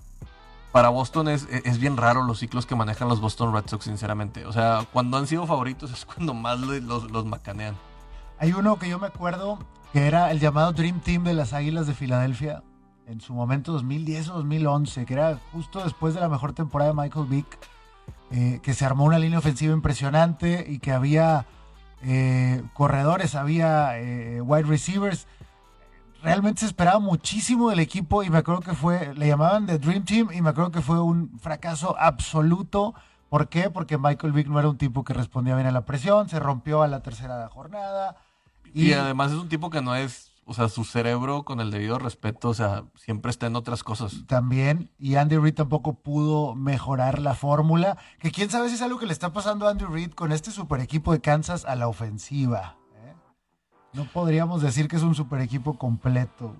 para 0.72 0.90
Boston 0.90 1.28
es, 1.28 1.48
es 1.50 1.78
bien 1.78 1.98
raro 1.98 2.24
los 2.24 2.40
ciclos 2.40 2.66
que 2.66 2.76
manejan 2.76 3.08
los 3.08 3.22
Boston 3.22 3.54
Red 3.54 3.66
Sox, 3.68 3.86
sinceramente. 3.86 4.46
O 4.46 4.54
sea, 4.54 4.88
cuando 4.92 5.18
han 5.18 5.28
sido 5.28 5.46
favoritos 5.46 5.92
es 5.92 6.06
cuando 6.06 6.34
más 6.34 6.60
los, 6.60 7.12
los 7.12 7.26
macanean. 7.26 7.76
Hay 8.40 8.54
uno 8.54 8.78
que 8.78 8.90
yo 8.90 9.00
me 9.00 9.08
acuerdo 9.08 9.60
que 9.94 10.08
era 10.08 10.32
el 10.32 10.40
llamado 10.40 10.74
Dream 10.74 11.00
Team 11.02 11.24
de 11.24 11.34
las 11.34 11.54
Águilas 11.54 11.86
de 11.86 11.94
Filadelfia 11.94 12.64
en 13.08 13.22
su 13.22 13.34
momento 13.34 13.72
2010 13.74 14.30
o 14.30 14.34
2011, 14.36 15.06
que 15.06 15.14
era 15.14 15.40
justo 15.52 15.84
después 15.84 16.14
de 16.14 16.22
la 16.22 16.30
mejor 16.30 16.54
temporada 16.54 16.92
de 16.92 17.02
Michael 17.02 17.26
Vick, 17.28 17.60
eh, 18.32 18.60
que 18.64 18.74
se 18.74 18.86
armó 18.86 19.06
una 19.06 19.20
línea 19.20 19.40
ofensiva 19.40 19.74
impresionante 19.74 20.66
y 20.68 20.80
que 20.80 20.92
había 20.92 21.46
eh, 22.02 22.64
corredores, 22.74 23.36
había 23.36 24.00
eh, 24.00 24.42
wide 24.42 24.64
receivers. 24.64 25.28
Realmente 26.22 26.62
se 26.62 26.66
esperaba 26.66 27.00
muchísimo 27.00 27.70
del 27.70 27.80
equipo 27.80 28.24
y 28.24 28.30
me 28.30 28.38
acuerdo 28.38 28.62
que 28.62 28.74
fue, 28.74 29.14
le 29.16 29.28
llamaban 29.28 29.66
The 29.68 29.78
Dream 29.78 30.04
Team 30.04 30.30
y 30.34 30.42
me 30.42 30.50
acuerdo 30.50 30.72
que 30.72 30.82
fue 30.82 31.00
un 31.02 31.38
fracaso 31.40 31.96
absoluto. 32.00 32.94
¿Por 33.30 33.50
qué? 33.50 33.70
Porque 33.70 33.98
Michael 33.98 34.34
Vick 34.34 34.48
no 34.48 34.60
era 34.60 34.70
un 34.70 34.78
tipo 34.78 35.04
que 35.04 35.14
respondía 35.14 35.56
bien 35.56 35.68
a 35.68 35.72
la 35.72 35.86
presión, 35.86 36.30
se 36.30 36.40
rompió 36.40 36.82
a 36.82 36.88
la 36.88 37.02
tercera 37.02 37.48
jornada. 37.50 38.18
Y, 38.74 38.94
además 38.94 39.32
es 39.32 39.38
un 39.38 39.50
tipo 39.50 39.70
que 39.70 39.82
no 39.82 39.96
es, 39.96 40.33
o 40.46 40.54
sea, 40.54 40.70
su 40.70 40.84
cerebro 40.84 41.44
con 41.44 41.60
el 41.60 41.72
debido 41.72 42.00
respeto, 42.00 42.50
o 42.50 42.54
sea, 42.54 42.84
siempre 42.96 43.32
está 43.32 43.48
en 43.48 43.56
otras 43.56 43.84
cosas. 43.84 44.26
también. 44.28 44.92
Y 45.00 45.16
Andy 45.16 45.38
Reid 45.38 45.56
tampoco 45.56 45.94
pudo 45.94 46.56
mejorar 46.56 47.20
la 47.20 47.36
fórmula. 47.36 47.98
Que 48.20 48.32
quién 48.32 48.50
sabe 48.50 48.70
si 48.70 48.76
es 48.76 48.82
algo 48.82 49.00
que 49.00 49.06
le 49.06 49.14
está 49.14 49.32
pasando 49.34 49.68
a 49.68 49.72
Andy 49.72 49.86
Reid 49.86 50.12
con 50.12 50.32
este 50.32 50.52
super 50.52 50.82
equipo 50.82 51.12
de 51.14 51.22
Kansas 51.22 51.66
a 51.66 51.76
la 51.76 51.88
ofensiva. 51.88 52.78
¿eh? 52.96 53.14
No 53.94 54.06
podríamos 54.06 54.62
decir 54.62 54.88
que 54.88 54.98
es 54.98 55.04
un 55.04 55.16
super 55.16 55.42
equipo 55.42 55.78
completo. 55.78 56.56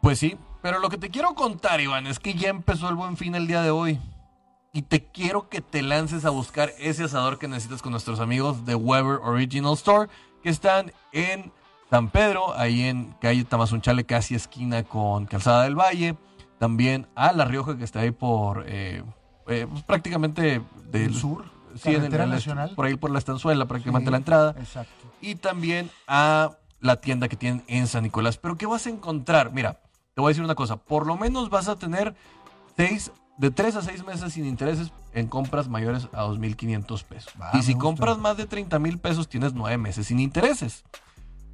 Pues 0.00 0.18
sí, 0.18 0.38
pero 0.62 0.78
lo 0.78 0.88
que 0.88 0.98
te 0.98 1.10
quiero 1.10 1.34
contar, 1.34 1.80
Iván, 1.80 2.06
es 2.06 2.18
que 2.18 2.34
ya 2.34 2.48
empezó 2.48 2.88
el 2.88 2.94
buen 2.94 3.16
fin 3.16 3.34
el 3.34 3.46
día 3.46 3.62
de 3.62 3.70
hoy. 3.70 4.00
Y 4.72 4.82
te 4.82 5.04
quiero 5.04 5.48
que 5.48 5.60
te 5.60 5.82
lances 5.82 6.24
a 6.24 6.30
buscar 6.30 6.70
ese 6.78 7.04
asador 7.04 7.38
que 7.38 7.48
necesitas 7.48 7.82
con 7.82 7.92
nuestros 7.92 8.20
amigos 8.20 8.64
de 8.64 8.76
Weber 8.76 9.18
Original 9.22 9.74
Store, 9.74 10.08
que 10.42 10.48
están 10.48 10.92
en 11.12 11.52
San 11.90 12.08
Pedro, 12.08 12.56
ahí 12.56 12.82
en 12.84 13.12
calle 13.20 13.44
Tamazunchale, 13.44 14.04
casi 14.04 14.34
esquina 14.34 14.84
con 14.84 15.26
Calzada 15.26 15.64
del 15.64 15.74
Valle. 15.74 16.16
También 16.58 17.08
a 17.14 17.32
La 17.32 17.44
Rioja, 17.46 17.76
que 17.76 17.84
está 17.84 18.00
ahí 18.00 18.10
por 18.12 18.64
eh, 18.68 19.02
eh, 19.48 19.66
pues, 19.68 19.82
prácticamente 19.82 20.42
del 20.42 20.62
¿Del 20.92 21.14
sur? 21.14 21.44
Sí, 21.76 21.88
en 21.88 21.94
el- 21.94 21.96
¿Carretera 22.02 22.24
en 22.24 22.30
el- 22.30 22.34
nacional? 22.36 22.72
por 22.76 22.86
ahí 22.86 22.96
por 22.96 23.10
la 23.10 23.18
estanzuela, 23.18 23.66
prácticamente 23.66 24.06
Sí, 24.08 24.10
la 24.10 24.16
entrada 24.18 24.54
Exacto. 24.58 24.92
y 25.20 25.36
también 25.36 25.90
a 26.06 26.50
la 26.80 26.96
tienda 27.00 27.28
que 27.28 27.36
tienen 27.36 27.64
en 27.66 27.86
San 27.86 28.02
Nicolás. 28.04 28.36
Pero 28.36 28.56
¿qué 28.56 28.66
vas 28.66 28.86
a 28.86 28.90
encontrar? 28.90 29.52
Mira, 29.52 29.80
te 30.14 30.20
voy 30.20 30.26
a 30.26 30.30
decir 30.30 30.44
una 30.44 30.54
cosa, 30.54 30.76
por 30.76 31.06
lo 31.06 31.16
menos 31.16 31.48
vas 31.50 31.68
a 31.68 31.76
tener 31.76 32.14
seis, 32.76 33.10
de 33.38 33.50
3 33.50 33.76
a 33.76 33.82
6 33.82 34.04
meses 34.04 34.32
sin 34.34 34.44
intereses 34.44 34.92
en 35.14 35.26
compras 35.26 35.68
mayores 35.68 36.08
a 36.12 36.24
2.500 36.24 37.04
pesos. 37.04 37.32
Y 37.54 37.62
si 37.62 37.74
compras 37.74 38.18
más 38.18 38.36
de 38.36 38.46
30 38.46 38.78
mil 38.78 38.98
pesos, 38.98 39.28
tienes 39.28 39.54
9 39.54 39.78
meses 39.78 40.08
sin 40.08 40.20
intereses. 40.20 40.84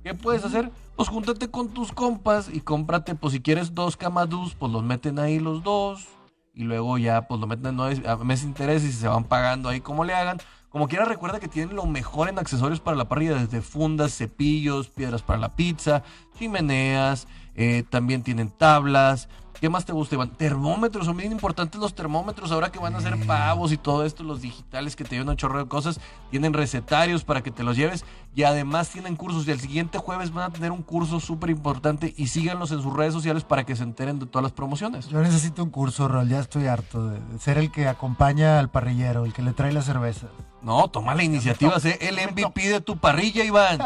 ¿Qué 0.07 0.15
puedes 0.15 0.45
hacer? 0.45 0.71
Pues 0.95 1.09
júntate 1.09 1.51
con 1.51 1.71
tus 1.71 1.91
compas 1.91 2.49
y 2.49 2.61
cómprate, 2.61 3.17
pues 3.17 3.33
si 3.33 3.41
quieres 3.41 3.75
dos 3.75 3.97
camadús, 3.97 4.55
pues 4.55 4.71
los 4.71 4.85
meten 4.85 5.19
ahí 5.19 5.41
los 5.41 5.65
dos. 5.65 6.07
Y 6.55 6.63
luego 6.63 6.97
ya, 6.97 7.27
pues 7.27 7.41
lo 7.41 7.49
meten 7.49 7.67
en 7.67 7.77
nueve 7.77 8.01
a 8.07 8.15
meses 8.15 8.47
intereses 8.47 8.89
y 8.89 8.93
se 8.93 9.09
van 9.09 9.25
pagando 9.25 9.69
ahí 9.69 9.81
como 9.81 10.05
le 10.05 10.15
hagan. 10.15 10.39
Como 10.69 10.87
quiera, 10.87 11.07
recuerda 11.07 11.41
que 11.41 11.49
tienen 11.49 11.75
lo 11.75 11.87
mejor 11.87 12.29
en 12.29 12.39
accesorios 12.39 12.79
para 12.79 12.97
la 12.97 13.09
parrilla, 13.09 13.35
desde 13.35 13.63
fundas, 13.63 14.17
cepillos, 14.17 14.91
piedras 14.91 15.23
para 15.23 15.41
la 15.41 15.57
pizza, 15.57 16.05
chimeneas, 16.39 17.27
eh, 17.57 17.83
también 17.91 18.23
tienen 18.23 18.51
tablas. 18.51 19.29
¿Qué 19.61 19.69
más 19.69 19.85
te 19.85 19.93
gusta, 19.93 20.15
Iván? 20.15 20.31
Termómetros, 20.31 21.07
son 21.07 21.17
bien 21.17 21.33
importantes 21.33 21.81
los 21.81 21.95
termómetros 21.95 22.53
ahora 22.53 22.71
que 22.71 22.79
van 22.79 22.95
a 22.95 23.01
ser 23.01 23.17
pavos 23.27 23.73
y 23.73 23.77
todo 23.77 24.05
esto, 24.05 24.23
los 24.23 24.43
digitales 24.43 24.97
que 24.97 25.05
te 25.05 25.17
llevan 25.17 25.31
un 25.31 25.37
chorro 25.37 25.59
de 25.59 25.67
cosas. 25.67 26.01
Tienen 26.31 26.53
recetarios 26.53 27.25
para 27.25 27.43
que 27.43 27.51
te 27.51 27.63
los 27.63 27.77
lleves 27.77 28.05
y 28.35 28.43
además 28.43 28.91
tienen 28.91 29.17
cursos. 29.17 29.47
Y 29.47 29.51
el 29.51 29.61
siguiente 29.61 29.99
jueves 29.99 30.33
van 30.33 30.51
a 30.51 30.53
tener 30.53 30.73
un 30.73 30.83
curso 30.83 31.21
súper 31.21 31.51
importante 31.51 32.15
y 32.17 32.27
síganlos 32.27 32.71
en 32.73 32.83
sus 32.83 32.93
redes 32.93 33.15
sociales 33.15 33.45
para 33.45 33.65
que 33.65 33.77
se 33.77 33.83
enteren 33.83 34.19
de 34.19 34.27
todas 34.27 34.43
las 34.43 34.53
promociones. 34.53 35.09
Yo 35.09 35.21
necesito 35.21 35.65
un 35.65 35.71
curso, 35.71 36.09
Rol. 36.09 36.29
Ya 36.29 36.41
estoy 36.41 36.67
harto 36.67 37.09
de, 37.09 37.19
de 37.21 37.39
ser 37.39 37.59
el 37.59 37.71
que 37.71 37.89
acompaña 37.89 38.59
al 38.59 38.69
parrillero, 38.69 39.25
el 39.25 39.33
que 39.33 39.43
le 39.43 39.53
trae 39.53 39.73
la 39.73 39.83
cerveza. 39.83 40.27
No, 40.63 40.89
toma 40.89 41.15
la 41.15 41.23
iniciativa, 41.23 41.79
sé 41.79 41.99
el 42.01 42.17
MVP 42.17 42.69
de 42.69 42.81
tu 42.81 42.97
parrilla, 42.97 43.45
Iván. 43.45 43.79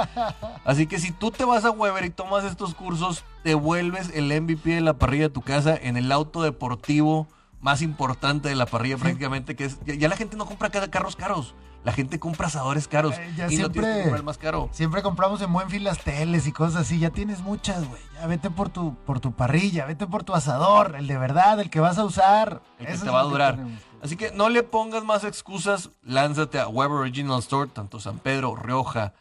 Así 0.65 0.87
que 0.87 0.99
si 0.99 1.13
tú 1.13 1.31
te 1.31 1.45
vas 1.45 1.65
a 1.65 1.71
Weber 1.71 2.05
y 2.05 2.11
tomas 2.11 2.45
estos 2.45 2.75
cursos, 2.75 3.25
te 3.43 3.55
vuelves 3.55 4.11
el 4.15 4.27
MVP 4.41 4.71
de 4.77 4.81
la 4.81 4.95
parrilla 4.95 5.25
de 5.25 5.31
tu 5.31 5.43
casa 5.43 5.77
en 5.77 5.97
el 5.97 6.11
auto 6.13 6.43
deportivo 6.43 7.27
más 7.61 7.83
importante 7.83 8.49
de 8.49 8.55
la 8.55 8.65
parrilla 8.67 8.97
prácticamente, 8.97 9.55
que 9.57 9.67
es, 9.67 9.79
ya, 9.85 9.95
ya 9.95 10.09
la 10.09 10.17
gente 10.17 10.37
no 10.37 10.47
compra 10.47 10.71
cada 10.71 10.91
carros 10.91 11.17
caros. 11.17 11.55
La 11.83 11.93
gente 11.93 12.19
compra 12.19 12.47
asadores 12.49 12.89
caros 12.89 13.15
Eh, 13.17 13.33
ya 13.39 13.51
y 13.51 13.57
no 13.57 13.71
tienes 13.71 13.73
que 13.73 13.73
siempre- 13.73 13.93
comprar 14.03 14.17
el 14.19 14.23
más 14.25 14.37
caro. 14.39 14.69
Siempre 14.71 15.03
compramos 15.03 15.41
en 15.41 15.51
buen 15.53 15.71
fin 15.71 15.83
las 15.83 15.99
teles 15.99 16.47
y 16.47 16.53
cosas 16.53 16.83
así. 16.83 16.99
Ya 16.99 17.09
tienes 17.11 17.41
muchas, 17.41 17.87
güey. 17.89 18.01
Ya 18.15 18.27
vete 18.27 18.51
por 18.51 18.69
tu, 18.69 18.95
por 19.07 19.21
tu 19.21 19.33
parrilla, 19.33 19.87
vete 19.87 20.07
por 20.07 20.23
tu 20.23 20.35
asador, 20.35 20.95
el 20.99 21.07
de 21.07 21.17
verdad, 21.17 21.59
el 21.59 21.71
que 21.71 21.81
vas 21.81 21.97
a 21.97 22.05
usar. 22.05 22.61
El 22.79 22.87
que 22.87 22.93
Eso 22.93 23.05
te 23.05 23.11
va 23.11 23.21
a 23.21 23.25
durar. 23.25 23.57
tenemos. 23.57 23.81
Así 24.03 24.17
que 24.17 24.31
no 24.33 24.49
le 24.49 24.63
pongas 24.63 25.05
más 25.05 25.25
excusas, 25.25 25.91
lánzate 26.03 26.59
a 26.59 26.69
Weber 26.69 26.99
Original 26.99 27.39
Store, 27.41 27.71
tanto 27.71 28.01
San 28.01 28.19
Pedro, 28.19 28.57
Rioja 28.57 29.13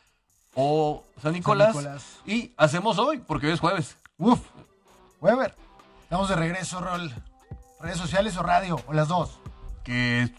o 0.56 1.04
San 1.22 1.34
Nicolás, 1.34 1.76
Nicolás. 1.76 2.06
y 2.26 2.54
hacemos 2.58 2.98
hoy, 2.98 3.20
porque 3.20 3.48
hoy 3.48 3.54
es 3.54 3.60
jueves. 3.60 3.98
Uf. 4.18 4.40
Weber. 5.22 5.54
Estamos 6.04 6.30
de 6.30 6.36
regreso, 6.36 6.80
Rol. 6.80 7.14
¿Redes 7.82 7.98
sociales 7.98 8.36
o 8.38 8.44
radio? 8.44 8.82
O 8.88 8.94
las 8.94 9.08
dos. 9.10 9.40
Que 9.84 10.34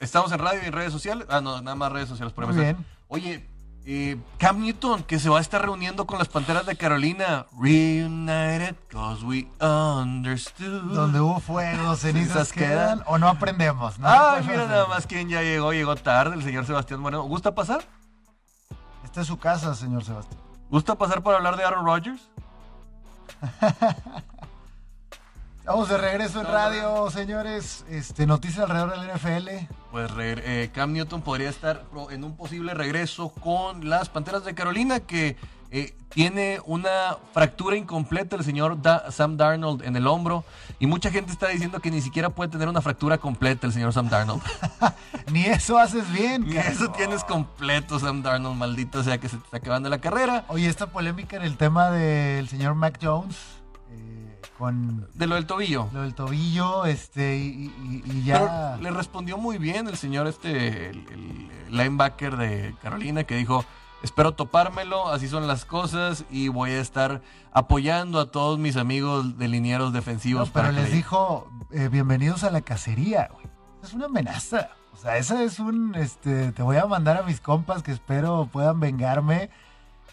estamos 0.00 0.32
en 0.32 0.38
radio 0.38 0.60
y 0.62 0.66
en 0.66 0.72
redes 0.72 0.92
sociales. 0.92 1.26
Ah, 1.28 1.40
no, 1.40 1.60
nada 1.60 1.74
más 1.76 1.92
redes 1.92 2.08
sociales 2.08 2.32
por 2.32 2.46
Muy 2.46 2.56
bien. 2.56 2.84
Oye, 3.08 3.48
eh, 3.88 4.16
Cam 4.38 4.60
Newton, 4.60 5.04
que 5.04 5.20
se 5.20 5.28
va 5.28 5.38
a 5.38 5.40
estar 5.40 5.62
reuniendo 5.62 6.06
con 6.06 6.18
las 6.18 6.26
Panteras 6.28 6.66
de 6.66 6.76
Carolina. 6.76 7.46
Reunited 7.56 8.74
cause 8.88 9.24
we 9.24 9.46
understood. 9.60 10.92
Donde 10.92 11.20
hubo 11.20 11.38
fuego, 11.38 11.94
cenizas 11.96 12.52
quedan. 12.52 12.98
quedan. 12.98 13.02
O 13.06 13.18
no 13.18 13.28
aprendemos. 13.28 13.98
¿no? 14.00 14.08
Ay, 14.08 14.42
¿Qué 14.42 14.50
mira 14.50 14.66
nada 14.66 14.88
más 14.88 15.06
quién 15.06 15.28
ya 15.28 15.40
llegó. 15.42 15.72
Llegó 15.72 15.94
tarde, 15.94 16.34
el 16.34 16.42
señor 16.42 16.66
Sebastián 16.66 16.98
Moreno. 16.98 17.22
¿Gusta 17.22 17.54
pasar? 17.54 17.84
Esta 19.04 19.20
es 19.20 19.26
su 19.28 19.38
casa, 19.38 19.74
señor 19.76 20.02
Sebastián. 20.04 20.40
¿Gusta 20.68 20.96
pasar 20.96 21.22
para 21.22 21.36
hablar 21.36 21.56
de 21.56 21.62
Aaron 21.64 21.86
Rodgers? 21.86 22.28
Estamos 25.66 25.88
de 25.88 25.98
regreso 25.98 26.40
en 26.42 26.46
radio, 26.46 27.10
señores. 27.10 27.84
Este, 27.90 28.24
noticias 28.24 28.60
alrededor 28.70 29.00
del 29.00 29.10
NFL. 29.16 29.48
Pues 29.90 30.12
eh, 30.16 30.70
Cam 30.72 30.92
Newton 30.92 31.22
podría 31.22 31.48
estar 31.50 31.82
en 32.10 32.22
un 32.22 32.36
posible 32.36 32.72
regreso 32.72 33.30
con 33.30 33.90
las 33.90 34.08
Panteras 34.08 34.44
de 34.44 34.54
Carolina, 34.54 35.00
que 35.00 35.36
eh, 35.72 35.96
tiene 36.08 36.60
una 36.66 37.16
fractura 37.34 37.76
incompleta 37.76 38.36
el 38.36 38.44
señor 38.44 38.80
Da- 38.80 39.10
Sam 39.10 39.36
Darnold 39.36 39.82
en 39.82 39.96
el 39.96 40.06
hombro. 40.06 40.44
Y 40.78 40.86
mucha 40.86 41.10
gente 41.10 41.32
está 41.32 41.48
diciendo 41.48 41.80
que 41.80 41.90
ni 41.90 42.00
siquiera 42.00 42.30
puede 42.30 42.48
tener 42.52 42.68
una 42.68 42.80
fractura 42.80 43.18
completa 43.18 43.66
el 43.66 43.72
señor 43.72 43.92
Sam 43.92 44.08
Darnold. 44.08 44.42
Ni 45.32 45.46
eso 45.46 45.78
haces 45.80 46.08
bien, 46.12 46.46
Ni 46.46 46.58
eso 46.58 46.92
tienes 46.92 47.24
completo, 47.24 47.98
Sam 47.98 48.22
Darnold, 48.22 48.56
maldito 48.56 49.02
sea 49.02 49.18
que 49.18 49.28
se 49.28 49.36
te 49.36 49.44
está 49.44 49.56
acabando 49.56 49.88
la 49.88 49.98
carrera. 49.98 50.44
Oye, 50.46 50.68
esta 50.68 50.86
polémica 50.86 51.36
en 51.36 51.42
el 51.42 51.56
tema 51.56 51.90
del 51.90 52.48
señor 52.48 52.76
Mac 52.76 53.00
Jones 53.02 53.55
con 54.58 55.06
De 55.14 55.26
lo 55.26 55.34
del 55.34 55.46
tobillo. 55.46 55.88
lo 55.92 56.02
del 56.02 56.14
tobillo, 56.14 56.84
este, 56.86 57.36
y, 57.38 57.72
y- 57.84 58.02
y 58.10 58.22
ya. 58.24 58.38
Pero 58.76 58.82
le 58.82 58.90
respondió 58.90 59.36
muy 59.38 59.58
bien 59.58 59.88
el 59.88 59.96
señor 59.96 60.26
este, 60.26 60.90
el, 60.90 61.06
el 61.10 61.50
linebacker 61.76 62.36
de 62.36 62.74
Carolina, 62.82 63.24
que 63.24 63.36
dijo, 63.36 63.64
espero 64.02 64.32
topármelo, 64.32 65.08
así 65.08 65.28
son 65.28 65.46
las 65.46 65.64
cosas, 65.64 66.24
y 66.30 66.48
voy 66.48 66.70
a 66.72 66.80
estar 66.80 67.22
apoyando 67.52 68.20
a 68.20 68.30
todos 68.30 68.58
mis 68.58 68.76
amigos 68.76 69.38
de 69.38 69.48
linieros 69.48 69.92
defensivos. 69.92 70.48
No, 70.48 70.52
pero 70.52 70.66
para 70.68 70.72
les 70.80 70.90
le- 70.90 70.96
dijo, 70.96 71.50
eh, 71.72 71.88
bienvenidos 71.88 72.44
a 72.44 72.50
la 72.50 72.60
cacería, 72.60 73.28
güey. 73.32 73.46
Es 73.82 73.92
una 73.94 74.06
amenaza. 74.06 74.70
O 74.92 74.96
sea, 74.98 75.18
esa 75.18 75.42
es 75.42 75.58
un, 75.58 75.94
este, 75.94 76.52
te 76.52 76.62
voy 76.62 76.76
a 76.78 76.86
mandar 76.86 77.18
a 77.18 77.22
mis 77.22 77.40
compas 77.40 77.82
que 77.82 77.92
espero 77.92 78.48
puedan 78.50 78.80
vengarme. 78.80 79.50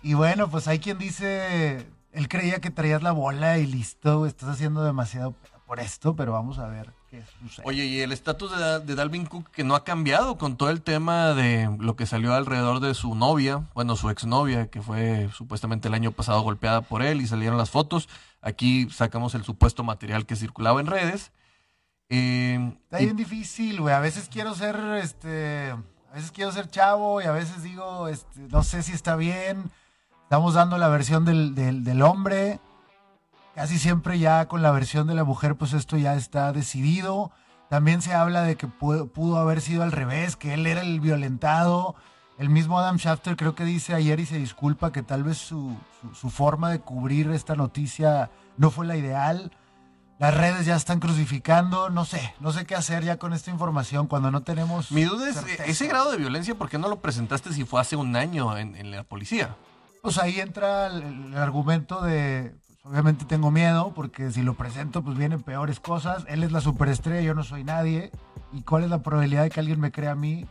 Y 0.01 0.15
bueno, 0.15 0.49
pues 0.49 0.67
hay 0.67 0.79
quien 0.79 0.97
dice, 0.97 1.87
él 2.13 2.27
creía 2.29 2.59
que 2.61 2.69
traías 2.71 3.03
la 3.03 3.11
bola 3.11 3.57
y 3.57 3.65
listo, 3.67 4.25
estás 4.25 4.49
haciendo 4.49 4.83
demasiado 4.83 5.33
por 5.67 5.79
esto, 5.79 6.15
pero 6.15 6.31
vamos 6.33 6.59
a 6.59 6.67
ver 6.67 6.93
qué 7.09 7.23
sucede. 7.41 7.65
Oye, 7.65 7.85
y 7.85 8.01
el 8.01 8.11
estatus 8.11 8.51
de, 8.51 8.57
Da- 8.59 8.79
de 8.79 8.95
Dalvin 8.95 9.25
Cook 9.25 9.49
que 9.51 9.63
no 9.63 9.75
ha 9.75 9.83
cambiado 9.83 10.37
con 10.37 10.55
todo 10.57 10.69
el 10.69 10.81
tema 10.81 11.33
de 11.33 11.69
lo 11.79 11.95
que 11.95 12.05
salió 12.05 12.33
alrededor 12.33 12.79
de 12.79 12.93
su 12.93 13.15
novia, 13.15 13.63
bueno, 13.73 13.95
su 13.95 14.09
exnovia, 14.09 14.67
que 14.69 14.81
fue 14.81 15.29
supuestamente 15.33 15.87
el 15.87 15.93
año 15.93 16.11
pasado 16.11 16.41
golpeada 16.41 16.81
por 16.81 17.01
él 17.01 17.21
y 17.21 17.27
salieron 17.27 17.57
las 17.57 17.69
fotos. 17.71 18.07
Aquí 18.41 18.89
sacamos 18.91 19.35
el 19.35 19.43
supuesto 19.43 19.83
material 19.83 20.25
que 20.25 20.35
circulaba 20.35 20.81
en 20.81 20.87
redes. 20.87 21.31
Eh, 22.09 22.73
Está 22.83 23.01
y- 23.01 23.05
bien 23.05 23.17
difícil, 23.17 23.81
güey. 23.81 23.93
A 23.95 23.99
veces 23.99 24.29
quiero 24.31 24.53
ser, 24.53 24.75
este, 25.01 25.71
a 25.71 26.13
veces 26.13 26.31
quiero 26.31 26.51
ser 26.51 26.67
chavo 26.69 27.21
y 27.21 27.25
a 27.25 27.31
veces 27.31 27.63
digo, 27.63 28.07
este, 28.09 28.41
no 28.49 28.63
sé 28.63 28.83
si 28.83 28.91
está 28.91 29.15
bien. 29.15 29.71
Estamos 30.33 30.55
dando 30.55 30.79
la 30.79 30.87
versión 30.87 31.25
del, 31.25 31.53
del, 31.53 31.83
del 31.83 32.01
hombre. 32.01 32.59
Casi 33.53 33.77
siempre 33.77 34.17
ya 34.17 34.47
con 34.47 34.63
la 34.63 34.71
versión 34.71 35.05
de 35.05 35.13
la 35.13 35.23
mujer, 35.23 35.55
pues 35.55 35.73
esto 35.73 35.95
ya 35.95 36.15
está 36.15 36.51
decidido. 36.51 37.29
También 37.69 38.01
se 38.01 38.15
habla 38.15 38.41
de 38.41 38.55
que 38.55 38.65
pudo, 38.65 39.05
pudo 39.05 39.37
haber 39.37 39.61
sido 39.61 39.83
al 39.83 39.91
revés, 39.91 40.35
que 40.35 40.55
él 40.55 40.65
era 40.65 40.81
el 40.81 41.01
violentado. 41.01 41.93
El 42.39 42.49
mismo 42.49 42.79
Adam 42.79 42.97
Schafter 42.97 43.35
creo 43.35 43.53
que 43.53 43.63
dice 43.63 43.93
ayer 43.93 44.19
y 44.19 44.25
se 44.25 44.39
disculpa 44.39 44.91
que 44.91 45.03
tal 45.03 45.23
vez 45.23 45.37
su, 45.37 45.77
su, 46.01 46.15
su 46.15 46.31
forma 46.31 46.71
de 46.71 46.79
cubrir 46.79 47.29
esta 47.29 47.55
noticia 47.55 48.31
no 48.57 48.71
fue 48.71 48.87
la 48.87 48.97
ideal. 48.97 49.51
Las 50.17 50.33
redes 50.33 50.65
ya 50.65 50.75
están 50.75 50.99
crucificando, 50.99 51.91
no 51.91 52.05
sé, 52.05 52.33
no 52.39 52.51
sé 52.51 52.65
qué 52.65 52.73
hacer 52.73 53.03
ya 53.03 53.17
con 53.17 53.33
esta 53.33 53.51
información 53.51 54.07
cuando 54.07 54.31
no 54.31 54.41
tenemos... 54.41 54.91
Mi 54.91 55.03
duda 55.03 55.29
es, 55.29 55.35
certeza. 55.35 55.65
ese 55.65 55.85
grado 55.85 56.09
de 56.09 56.17
violencia, 56.17 56.55
¿por 56.55 56.69
qué 56.69 56.79
no 56.79 56.87
lo 56.87 57.01
presentaste 57.01 57.53
si 57.53 57.65
fue 57.65 57.79
hace 57.79 57.95
un 57.95 58.15
año 58.15 58.57
en, 58.57 58.75
en 58.75 58.89
la 58.89 59.03
policía? 59.03 59.55
Pues 60.03 60.17
ahí 60.17 60.41
entra 60.41 60.87
el, 60.87 61.33
argumento 61.37 62.01
de, 62.01 62.53
pues, 62.65 62.77
obviamente 62.83 63.23
tengo 63.23 63.51
miedo, 63.51 63.93
porque 63.95 64.31
si 64.31 64.41
lo 64.41 64.53
presento, 64.53 65.01
pues 65.01 65.17
vienen 65.17 65.41
peores 65.41 65.79
cosas. 65.79 66.25
Él 66.27 66.43
es 66.43 66.51
la 66.51 66.59
superestrella, 66.59 67.21
yo 67.21 67.33
no 67.33 67.45
soy 67.45 67.63
nadie. 67.63 68.11
¿Y 68.51 68.63
cuál 68.63 68.83
es 68.83 68.89
la 68.89 69.01
probabilidad 69.01 69.43
de 69.43 69.49
que 69.49 69.61
alguien 69.61 69.79
me 69.79 69.93
crea 69.93 70.11
a 70.11 70.15
mí? 70.15 70.45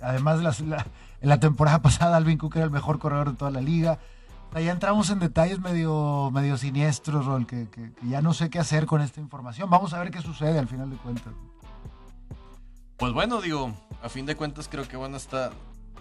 Además, 0.00 0.60
en 0.60 0.70
la 1.28 1.40
temporada 1.40 1.82
pasada, 1.82 2.16
Alvin 2.16 2.38
Cook 2.38 2.54
era 2.54 2.64
el 2.64 2.70
mejor 2.70 3.00
corredor 3.00 3.32
de 3.32 3.36
toda 3.36 3.50
la 3.50 3.60
liga. 3.60 3.98
Ya 4.54 4.70
entramos 4.70 5.10
en 5.10 5.18
detalles 5.18 5.58
medio, 5.58 6.30
medio 6.32 6.56
siniestros, 6.56 7.26
Rol, 7.26 7.44
que- 7.44 7.68
que 7.68 7.90
ya 8.08 8.22
no 8.22 8.34
sé 8.34 8.50
qué 8.50 8.60
hacer 8.60 8.86
con 8.86 9.00
esta 9.02 9.20
información. 9.20 9.68
Vamos 9.68 9.94
a 9.94 9.98
ver 9.98 10.12
qué 10.12 10.22
sucede 10.22 10.60
al 10.60 10.68
final 10.68 10.90
de 10.90 10.96
cuentas. 10.98 11.32
Pues 12.98 13.12
bueno, 13.12 13.40
digo, 13.40 13.72
a 14.00 14.08
fin 14.08 14.26
de 14.26 14.36
cuentas 14.36 14.68
creo 14.68 14.86
que 14.86 14.96
van 14.96 15.14
a 15.14 15.16
estar... 15.16 15.50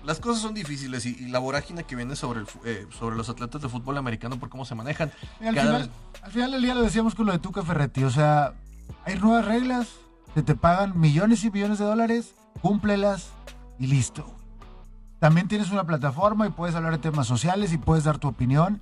Las 0.05 0.19
cosas 0.19 0.41
son 0.41 0.53
difíciles 0.53 1.05
y, 1.05 1.15
y 1.19 1.27
la 1.29 1.39
vorágine 1.39 1.83
que 1.83 1.95
viene 1.95 2.15
sobre, 2.15 2.41
el 2.41 2.47
eh, 2.63 2.87
sobre 2.97 3.15
los 3.15 3.27
atletas 3.29 3.61
de 3.61 3.69
fútbol 3.69 3.97
americano 3.97 4.37
por 4.39 4.49
cómo 4.49 4.63
se 4.65 4.75
manejan. 4.75 5.11
Al, 5.41 5.47
final, 5.57 5.81
vez- 5.81 5.89
al 6.21 6.31
final 6.31 6.51
del 6.51 6.61
día 6.61 6.75
lo 6.75 6.81
decíamos 6.83 7.15
con 7.15 7.25
lo 7.25 7.31
de 7.31 7.39
Tuca 7.39 7.63
Ferretti. 7.63 8.03
O 8.03 8.11
sea, 8.11 8.53
hay 9.05 9.17
nuevas 9.17 9.45
reglas, 9.45 9.87
se 10.33 10.43
te 10.43 10.55
pagan 10.55 10.99
millones 10.99 11.43
y 11.43 11.49
millones 11.51 11.79
de 11.79 11.85
dólares, 11.85 12.35
cúmplelas 12.61 13.29
y 13.79 13.87
listo. 13.87 14.31
También 15.19 15.47
tienes 15.47 15.71
una 15.71 15.85
plataforma 15.85 16.45
y 16.45 16.51
puedes 16.51 16.75
hablar 16.75 16.91
de 16.93 16.99
temas 16.99 17.25
sociales 17.27 17.73
y 17.73 17.77
puedes 17.77 18.03
dar 18.03 18.17
tu 18.19 18.27
opinión, 18.27 18.81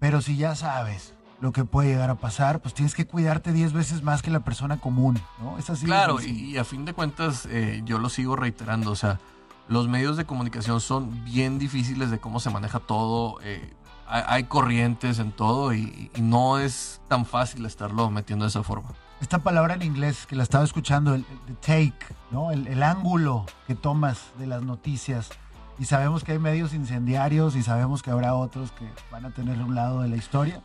pero 0.00 0.20
si 0.22 0.36
ya 0.36 0.54
sabes 0.56 1.14
lo 1.40 1.52
que 1.52 1.64
puede 1.64 1.90
llegar 1.90 2.10
a 2.10 2.14
pasar, 2.16 2.60
pues 2.62 2.74
tienes 2.74 2.94
que 2.94 3.06
cuidarte 3.06 3.52
10 3.52 3.72
veces 3.74 4.02
más 4.02 4.22
que 4.22 4.30
la 4.30 4.40
persona 4.40 4.78
común, 4.78 5.20
¿no? 5.40 5.58
Es 5.58 5.68
así. 5.70 5.84
Claro, 5.86 6.20
y, 6.20 6.30
y 6.30 6.56
a 6.58 6.64
fin 6.64 6.84
de 6.84 6.94
cuentas 6.94 7.46
eh, 7.50 7.82
yo 7.84 7.98
lo 7.98 8.08
sigo 8.08 8.34
reiterando, 8.34 8.90
o 8.90 8.96
sea, 8.96 9.20
los 9.68 9.88
medios 9.88 10.16
de 10.16 10.24
comunicación 10.24 10.80
son 10.80 11.24
bien 11.24 11.58
difíciles 11.58 12.10
de 12.10 12.18
cómo 12.20 12.40
se 12.40 12.50
maneja 12.50 12.80
todo, 12.80 13.38
eh, 13.42 13.72
hay, 14.06 14.44
corrientes 14.44 15.18
en 15.18 15.32
todo 15.32 15.72
y, 15.72 16.10
y 16.14 16.20
no 16.20 16.58
es 16.58 17.00
tan 17.08 17.24
fácil 17.24 17.64
estarlo 17.64 18.10
metiendo 18.10 18.44
de 18.44 18.50
esa 18.50 18.62
forma. 18.62 18.90
Esta 19.20 19.38
palabra 19.38 19.74
en 19.74 19.82
inglés 19.82 20.26
que 20.26 20.36
la 20.36 20.42
estaba 20.42 20.64
escuchando, 20.64 21.14
el, 21.14 21.24
el 21.48 21.56
take, 21.56 21.94
¿no? 22.30 22.50
El, 22.50 22.66
el 22.66 22.82
ángulo 22.82 23.46
que 23.66 23.74
tomas 23.74 24.20
de 24.38 24.46
las 24.46 24.62
noticias. 24.62 25.30
Y 25.78 25.86
sabemos 25.86 26.22
que 26.22 26.32
hay 26.32 26.38
medios 26.38 26.74
incendiarios 26.74 27.56
y 27.56 27.62
sabemos 27.62 28.02
que 28.02 28.10
habrá 28.10 28.34
otros 28.34 28.70
que 28.72 28.86
van 29.10 29.24
a 29.24 29.30
tener 29.30 29.60
un 29.62 29.74
lado 29.74 30.02
de 30.02 30.08
la 30.08 30.16
historia. 30.16 30.60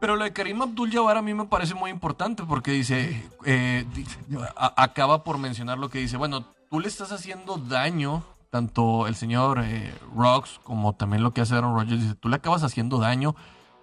Pero 0.00 0.16
lo 0.16 0.24
de 0.24 0.32
Karim 0.32 0.62
Abdul-Jabbar 0.62 1.16
a 1.18 1.22
mí 1.22 1.34
me 1.34 1.44
parece 1.44 1.74
muy 1.74 1.90
importante 1.90 2.44
porque 2.44 2.70
dice, 2.70 3.28
eh, 3.44 3.84
a- 4.56 4.82
acaba 4.82 5.22
por 5.22 5.38
mencionar 5.38 5.76
lo 5.78 5.90
que 5.90 5.98
dice, 5.98 6.16
bueno, 6.16 6.44
tú 6.70 6.80
le 6.80 6.88
estás 6.88 7.12
haciendo 7.12 7.56
daño, 7.58 8.22
tanto 8.50 9.06
el 9.06 9.14
señor 9.14 9.60
eh, 9.62 9.94
Rocks 10.14 10.60
como 10.64 10.94
también 10.94 11.22
lo 11.22 11.32
que 11.32 11.40
hace 11.40 11.54
Aaron 11.54 11.74
Rodgers, 11.74 12.02
dice, 12.02 12.14
tú 12.14 12.28
le 12.28 12.36
acabas 12.36 12.62
haciendo 12.62 12.98
daño 12.98 13.34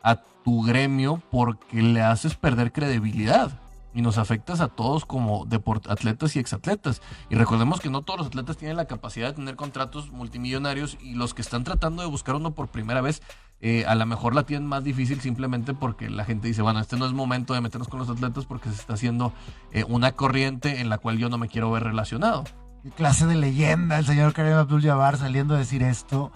a 0.03 0.21
tu 0.43 0.63
gremio 0.63 1.21
porque 1.31 1.81
le 1.81 2.01
haces 2.01 2.35
perder 2.35 2.71
credibilidad. 2.71 3.59
Y 3.93 4.01
nos 4.01 4.17
afectas 4.17 4.59
a 4.59 4.67
todos 4.67 5.05
como 5.05 5.47
atletas 5.87 6.35
y 6.35 6.39
exatletas. 6.39 7.01
Y 7.29 7.35
recordemos 7.35 7.79
que 7.79 7.89
no 7.89 8.01
todos 8.01 8.19
los 8.19 8.27
atletas 8.27 8.57
tienen 8.57 8.75
la 8.75 8.85
capacidad 8.85 9.27
de 9.27 9.35
tener 9.35 9.55
contratos 9.55 10.11
multimillonarios 10.11 10.97
y 11.01 11.13
los 11.13 11.33
que 11.33 11.41
están 11.41 11.63
tratando 11.63 12.01
de 12.01 12.09
buscar 12.09 12.35
uno 12.35 12.51
por 12.51 12.67
primera 12.67 12.99
vez 12.99 13.21
eh, 13.61 13.85
a 13.87 13.95
lo 13.95 14.05
mejor 14.05 14.35
la 14.35 14.43
tienen 14.43 14.67
más 14.67 14.83
difícil 14.83 15.21
simplemente 15.21 15.73
porque 15.73 16.09
la 16.09 16.25
gente 16.25 16.47
dice, 16.47 16.61
bueno, 16.61 16.79
este 16.79 16.97
no 16.97 17.05
es 17.05 17.13
momento 17.13 17.53
de 17.53 17.61
meternos 17.61 17.87
con 17.87 17.99
los 17.99 18.09
atletas 18.09 18.45
porque 18.45 18.69
se 18.69 18.75
está 18.75 18.95
haciendo 18.95 19.33
eh, 19.71 19.85
una 19.87 20.11
corriente 20.11 20.81
en 20.81 20.89
la 20.89 20.97
cual 20.97 21.17
yo 21.17 21.29
no 21.29 21.37
me 21.37 21.47
quiero 21.47 21.71
ver 21.71 21.83
relacionado. 21.83 22.43
Qué 22.85 22.91
clase 22.91 23.25
de 23.25 23.33
leyenda 23.33 23.97
el 23.97 24.05
señor 24.05 24.33
Karim 24.33 24.53
Abdul-Jabbar 24.53 25.17
saliendo 25.17 25.55
a 25.55 25.57
decir 25.57 25.81
esto. 25.81 26.31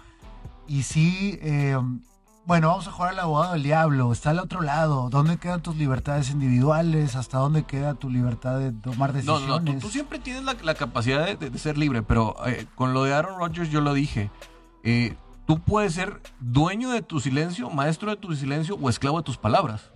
Y 0.68 0.82
sí, 0.82 1.38
eh, 1.44 1.78
bueno, 2.48 2.70
vamos 2.70 2.88
a 2.88 2.92
jugar 2.92 3.12
al 3.12 3.20
abogado 3.20 3.54
del 3.54 3.62
diablo, 3.62 4.12
está 4.12 4.32
al 4.32 4.40
otro 4.40 4.62
lado, 4.62 5.10
¿dónde 5.12 5.38
quedan 5.38 5.62
tus 5.62 5.76
libertades 5.76 6.32
individuales? 6.32 7.16
¿Hasta 7.16 7.38
dónde 7.38 7.66
queda 7.66 7.94
tu 7.94 8.10
libertad 8.10 8.58
de 8.58 8.72
tomar 8.72 9.12
No, 9.12 9.16
decisiones? 9.18 9.48
no, 9.48 9.62
tú, 9.64 9.78
tú 9.80 9.90
siempre 9.90 10.18
tienes 10.18 10.44
la, 10.44 10.56
la 10.64 10.74
capacidad 10.74 11.24
de, 11.24 11.36
de- 11.36 11.52
de 11.52 11.60
ser 11.60 11.78
libre, 11.78 12.02
pero 12.02 12.36
eh, 12.48 12.66
con 12.74 12.94
lo 12.96 13.04
de 13.04 13.14
Aaron 13.14 13.38
Rodgers 13.38 13.70
yo 13.70 13.82
lo 13.82 13.94
dije. 13.94 14.32
eh, 14.84 15.16
tú 15.46 15.60
puedes 15.60 15.94
ser 15.94 16.20
dueño 16.40 16.90
de 16.90 17.04
tu 17.04 17.20
silencio, 17.20 17.70
maestro 17.70 18.10
de 18.10 18.18
tu 18.18 18.36
silencio 18.36 18.76
o 18.82 18.90
esclavo 18.90 19.18
de 19.18 19.24
tus 19.24 19.38
palabras. 19.38 19.92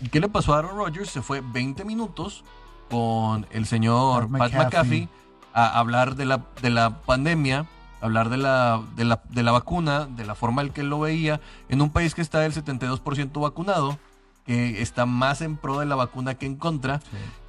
¿Y 0.00 0.08
qué 0.10 0.20
le 0.20 0.28
pasó 0.28 0.54
a 0.54 0.58
Aaron 0.58 0.76
Rodgers? 0.76 1.10
Se 1.10 1.22
fue 1.22 1.40
20 1.40 1.84
minutos 1.84 2.44
con 2.88 3.46
el 3.50 3.66
señor 3.66 4.28
Pat 4.30 4.52
Pat 4.52 4.64
McAfee. 4.66 5.08
A 5.54 5.78
hablar 5.78 6.14
de 6.16 6.24
la, 6.24 6.42
de 6.62 6.70
la 6.70 7.00
pandemia, 7.02 7.66
hablar 8.00 8.28
de 8.30 8.36
la, 8.38 8.80
de, 8.96 9.04
la, 9.04 9.22
de 9.28 9.42
la 9.42 9.52
vacuna, 9.52 10.06
de 10.06 10.24
la 10.24 10.34
forma 10.34 10.62
en 10.62 10.70
que 10.70 10.80
él 10.80 10.88
lo 10.90 11.00
veía, 11.00 11.40
en 11.68 11.82
un 11.82 11.90
país 11.90 12.14
que 12.14 12.22
está 12.22 12.40
del 12.40 12.52
72% 12.54 13.40
vacunado, 13.40 13.98
que 14.46 14.80
está 14.82 15.06
más 15.06 15.40
en 15.40 15.56
pro 15.56 15.78
de 15.78 15.86
la 15.86 15.94
vacuna 15.94 16.34
que 16.34 16.46
en 16.46 16.56
contra, 16.56 17.00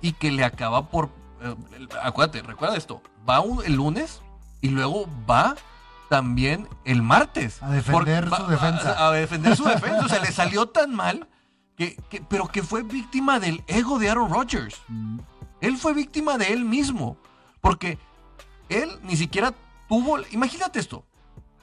y 0.01 0.11
que 0.13 0.31
le 0.31 0.43
acaba 0.43 0.89
por... 0.89 1.09
eh, 1.41 1.55
acuérdate, 2.03 2.41
recuerda 2.43 2.75
esto, 2.77 3.01
va 3.27 3.39
un- 3.39 3.63
el 3.65 3.73
lunes 3.75 4.21
y 4.61 4.67
luego 4.69 5.07
va 5.29 5.55
también 6.09 6.67
el 6.85 7.01
martes. 7.01 7.63
A 7.63 7.69
defender 7.71 8.27
Por- 8.29 8.37
su 8.37 8.43
va- 8.43 8.49
defensa. 8.49 8.93
A, 8.93 9.07
a 9.07 9.11
defender 9.11 9.55
su 9.55 9.63
defensa. 9.63 10.05
O 10.05 10.09
sea, 10.09 10.19
le 10.19 10.31
salió 10.31 10.67
tan 10.67 10.93
mal, 10.93 11.27
que, 11.77 11.95
que- 12.09 12.21
pero 12.21 12.47
que 12.47 12.61
fue 12.63 12.83
víctima 12.83 13.39
del 13.39 13.63
ego 13.67 13.97
de 13.97 14.09
Aaron 14.09 14.31
Rodgers. 14.31 14.75
Mm, 14.89 15.19
Él 15.61 15.77
fue 15.77 15.93
víctima 15.93 16.37
de 16.37 16.53
él 16.53 16.65
mismo. 16.65 17.17
Porque 17.63 17.97
él 18.67 18.89
ni 19.03 19.15
siquiera 19.15 19.53
tuvo. 19.87 20.19
Imagínate 20.31 20.79
esto. 20.79 21.05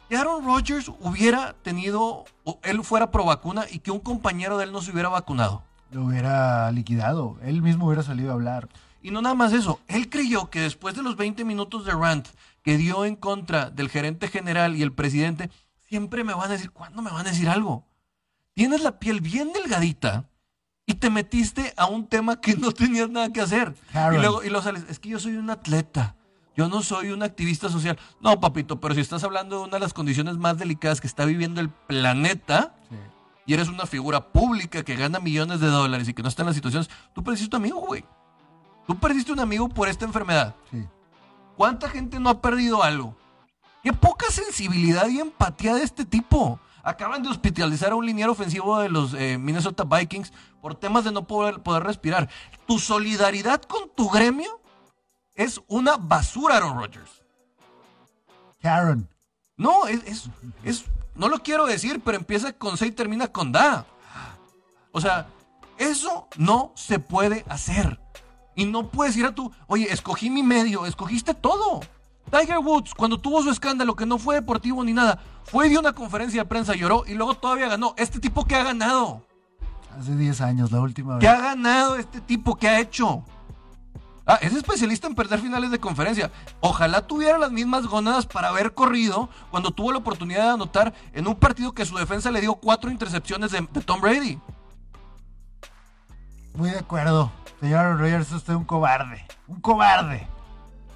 Que 0.08 0.16
Aaron 0.16 0.46
Rodgers 0.46 0.90
hubiera 0.98 1.52
tenido. 1.52 2.24
O 2.44 2.58
él 2.62 2.82
fuera 2.82 3.10
pro 3.10 3.26
vacuna 3.26 3.66
y 3.70 3.80
que 3.80 3.90
un 3.90 4.00
compañero 4.00 4.56
de 4.56 4.64
él 4.64 4.72
no 4.72 4.80
se 4.80 4.92
hubiera 4.92 5.10
vacunado. 5.10 5.62
Lo 5.90 6.06
hubiera 6.06 6.72
liquidado, 6.72 7.36
él 7.42 7.60
mismo 7.60 7.86
hubiera 7.86 8.02
salido 8.02 8.30
a 8.30 8.34
hablar. 8.34 8.68
Y 9.02 9.10
no 9.10 9.20
nada 9.20 9.34
más 9.34 9.52
eso. 9.52 9.78
Él 9.88 10.08
creyó 10.08 10.48
que 10.48 10.60
después 10.60 10.94
de 10.94 11.02
los 11.02 11.16
20 11.16 11.44
minutos 11.44 11.84
de 11.84 11.92
rant 11.92 12.28
que 12.62 12.78
dio 12.78 13.04
en 13.04 13.16
contra 13.16 13.68
del 13.70 13.90
gerente 13.90 14.28
general 14.28 14.76
y 14.76 14.82
el 14.82 14.92
presidente, 14.92 15.50
siempre 15.86 16.24
me 16.24 16.32
van 16.32 16.50
a 16.50 16.54
decir, 16.54 16.70
¿cuándo 16.70 17.02
me 17.02 17.10
van 17.10 17.26
a 17.26 17.30
decir 17.30 17.48
algo? 17.48 17.84
Tienes 18.54 18.82
la 18.82 18.98
piel 18.98 19.20
bien 19.20 19.52
delgadita 19.52 20.29
y 20.90 20.94
te 20.94 21.08
metiste 21.08 21.72
a 21.76 21.86
un 21.86 22.04
tema 22.04 22.40
que 22.40 22.56
no 22.56 22.72
tenías 22.72 23.08
nada 23.08 23.32
que 23.32 23.40
hacer. 23.40 23.76
Karen. 23.92 24.18
Y 24.18 24.22
luego, 24.22 24.42
y 24.42 24.48
luego 24.48 24.64
sales, 24.64 24.84
es 24.88 24.98
que 24.98 25.10
yo 25.10 25.20
soy 25.20 25.36
un 25.36 25.48
atleta. 25.48 26.16
Yo 26.56 26.68
no 26.68 26.82
soy 26.82 27.12
un 27.12 27.22
activista 27.22 27.68
social. 27.68 27.96
No, 28.20 28.40
papito, 28.40 28.80
pero 28.80 28.96
si 28.96 29.00
estás 29.00 29.22
hablando 29.22 29.58
de 29.58 29.62
una 29.66 29.74
de 29.74 29.80
las 29.80 29.94
condiciones 29.94 30.36
más 30.36 30.58
delicadas 30.58 31.00
que 31.00 31.06
está 31.06 31.26
viviendo 31.26 31.60
el 31.60 31.70
planeta, 31.70 32.74
y 33.46 33.54
eres 33.54 33.68
una 33.68 33.86
figura 33.86 34.32
pública 34.32 34.82
que 34.82 34.96
gana 34.96 35.20
millones 35.20 35.60
de 35.60 35.68
dólares 35.68 36.08
y 36.08 36.12
que 36.12 36.24
no 36.24 36.28
está 36.28 36.42
en 36.42 36.46
las 36.46 36.56
situaciones, 36.56 36.90
tú 37.14 37.22
perdiste 37.22 37.54
un 37.54 37.62
amigo, 37.62 37.78
güey. 37.86 38.04
Tú 38.88 38.98
perdiste 38.98 39.30
un 39.30 39.38
amigo 39.38 39.68
por 39.68 39.88
esta 39.88 40.04
enfermedad. 40.04 40.56
Sí. 40.72 40.84
¿Cuánta 41.56 41.88
gente 41.88 42.18
no 42.18 42.30
ha 42.30 42.40
perdido 42.42 42.82
algo? 42.82 43.16
Qué 43.84 43.92
poca 43.92 44.26
sensibilidad 44.28 45.06
y 45.08 45.20
empatía 45.20 45.72
de 45.76 45.84
este 45.84 46.04
tipo. 46.04 46.58
Acaban 46.82 47.22
de 47.22 47.28
hospitalizar 47.28 47.92
a 47.92 47.94
un 47.94 48.06
liniero 48.06 48.32
ofensivo 48.32 48.78
de 48.80 48.88
los 48.88 49.14
eh, 49.14 49.38
Minnesota 49.38 49.84
Vikings 49.84 50.32
por 50.60 50.74
temas 50.74 51.04
de 51.04 51.12
no 51.12 51.26
poder, 51.26 51.60
poder 51.62 51.82
respirar. 51.82 52.28
Tu 52.66 52.78
solidaridad 52.78 53.62
con 53.62 53.90
tu 53.94 54.08
gremio 54.08 54.60
es 55.34 55.60
una 55.68 55.96
basura, 55.96 56.56
Aaron 56.56 56.78
Rodgers. 56.78 57.22
Karen, 58.62 59.08
No, 59.56 59.86
es, 59.86 60.02
es, 60.04 60.30
es- 60.64 60.84
no 61.14 61.28
lo 61.28 61.38
quiero 61.42 61.66
decir, 61.66 62.00
pero 62.02 62.16
empieza 62.16 62.52
con 62.52 62.76
C 62.78 62.86
y 62.86 62.92
termina 62.92 63.28
con 63.28 63.52
Da. 63.52 63.84
O 64.92 65.00
sea, 65.00 65.28
eso 65.78 66.28
no 66.36 66.72
se 66.74 66.98
puede 66.98 67.44
hacer. 67.48 68.00
Y 68.54 68.64
no 68.66 68.88
puedes 68.90 69.16
ir 69.16 69.26
a 69.26 69.34
tu, 69.34 69.52
oye, 69.66 69.92
escogí 69.92 70.30
mi 70.30 70.42
medio, 70.42 70.86
escogiste 70.86 71.34
todo. 71.34 71.80
Tiger 72.30 72.58
Woods, 72.58 72.94
cuando 72.94 73.18
tuvo 73.18 73.42
su 73.42 73.50
escándalo, 73.50 73.96
que 73.96 74.06
no 74.06 74.18
fue 74.18 74.36
deportivo 74.36 74.84
ni 74.84 74.92
nada, 74.92 75.18
fue 75.50 75.66
y 75.66 75.70
dio 75.70 75.80
una 75.80 75.92
conferencia 75.92 76.42
de 76.42 76.48
prensa, 76.48 76.74
lloró 76.74 77.04
y 77.06 77.14
luego 77.14 77.34
todavía 77.34 77.68
ganó. 77.68 77.94
Este 77.96 78.18
tipo 78.20 78.44
que 78.44 78.54
ha 78.54 78.62
ganado. 78.64 79.26
hace 79.98 80.14
10 80.16 80.40
años, 80.42 80.70
la 80.72 80.80
última 80.80 81.18
¿Qué 81.18 81.26
vez. 81.28 81.36
ha 81.36 81.40
ganado 81.40 81.96
este 81.96 82.20
tipo? 82.20 82.56
¿Qué 82.56 82.68
ha 82.68 82.80
hecho? 82.80 83.24
Ah, 84.26 84.38
es 84.42 84.54
especialista 84.54 85.08
en 85.08 85.16
perder 85.16 85.40
finales 85.40 85.72
de 85.72 85.80
conferencia. 85.80 86.30
Ojalá 86.60 87.04
tuviera 87.06 87.36
las 87.38 87.50
mismas 87.50 87.86
gonadas 87.86 88.26
para 88.26 88.48
haber 88.48 88.74
corrido 88.74 89.28
cuando 89.50 89.72
tuvo 89.72 89.90
la 89.90 89.98
oportunidad 89.98 90.44
de 90.44 90.50
anotar 90.50 90.94
en 91.12 91.26
un 91.26 91.34
partido 91.34 91.72
que 91.72 91.84
su 91.84 91.96
defensa 91.96 92.30
le 92.30 92.40
dio 92.40 92.54
cuatro 92.54 92.90
intercepciones 92.92 93.50
de, 93.50 93.66
de 93.72 93.80
Tom 93.80 94.00
Brady. 94.00 94.38
Muy 96.54 96.70
de 96.70 96.78
acuerdo. 96.78 97.32
Señor 97.60 97.80
Aaron 97.80 97.98
Rodgers, 97.98 98.28
es 98.28 98.32
usted 98.34 98.54
un 98.54 98.64
cobarde. 98.64 99.26
Un 99.48 99.60
cobarde. 99.60 100.28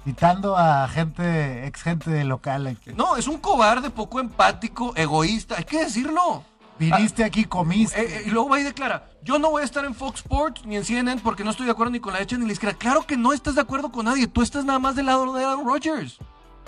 Citando 0.05 0.55
a 0.55 0.87
gente, 0.87 1.65
ex 1.65 1.81
gente 1.81 2.11
de 2.11 2.23
local 2.25 2.67
aquí. 2.67 2.91
No, 2.95 3.17
es 3.17 3.27
un 3.27 3.39
cobarde, 3.39 3.89
poco 3.89 4.19
empático, 4.19 4.93
egoísta, 4.95 5.55
hay 5.57 5.63
que 5.63 5.79
decirlo. 5.79 6.43
Viniste 6.77 7.23
aquí, 7.23 7.45
comiste. 7.45 7.99
Eh, 7.99 8.19
eh, 8.19 8.23
y 8.27 8.29
luego 8.29 8.49
va 8.49 8.59
y 8.59 8.63
declara, 8.63 9.09
yo 9.23 9.39
no 9.39 9.49
voy 9.49 9.63
a 9.63 9.65
estar 9.65 9.83
en 9.83 9.95
Fox 9.95 10.19
Sports 10.19 10.63
ni 10.63 10.75
en 10.75 10.85
CNN 10.85 11.21
porque 11.23 11.43
no 11.43 11.49
estoy 11.49 11.65
de 11.65 11.71
acuerdo 11.71 11.91
ni 11.91 11.99
con 11.99 12.13
la 12.13 12.19
derecha 12.19 12.37
ni 12.37 12.45
la 12.45 12.53
izquierda. 12.53 12.77
Claro 12.77 13.07
que 13.07 13.17
no 13.17 13.33
estás 13.33 13.55
de 13.55 13.61
acuerdo 13.61 13.91
con 13.91 14.05
nadie, 14.05 14.27
tú 14.27 14.43
estás 14.43 14.63
nada 14.63 14.77
más 14.77 14.95
del 14.95 15.07
lado 15.07 15.33
de 15.33 15.43
Aaron 15.43 15.65
Rodgers. 15.65 16.19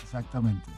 Exactamente. 0.02 0.72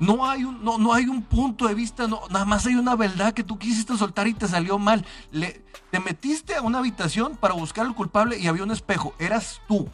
No 0.00 0.28
hay 0.28 0.44
un, 0.44 0.62
no, 0.62 0.76
no 0.76 0.92
hay 0.92 1.06
un 1.06 1.22
punto 1.22 1.66
de 1.66 1.72
vista, 1.72 2.06
no, 2.08 2.20
nada 2.28 2.44
más 2.44 2.66
hay 2.66 2.74
una 2.74 2.94
verdad 2.94 3.32
que 3.32 3.42
tú 3.42 3.58
quisiste 3.58 3.96
soltar 3.96 4.28
y 4.28 4.34
te 4.34 4.48
salió 4.48 4.78
mal. 4.78 5.06
Le, 5.30 5.64
te 5.90 5.98
metiste 5.98 6.56
a 6.56 6.60
una 6.60 6.80
habitación 6.80 7.36
para 7.36 7.54
buscar 7.54 7.86
al 7.86 7.94
culpable 7.94 8.38
y 8.38 8.48
había 8.48 8.64
un 8.64 8.70
espejo. 8.70 9.14
Eras 9.18 9.62
tú. 9.66 9.88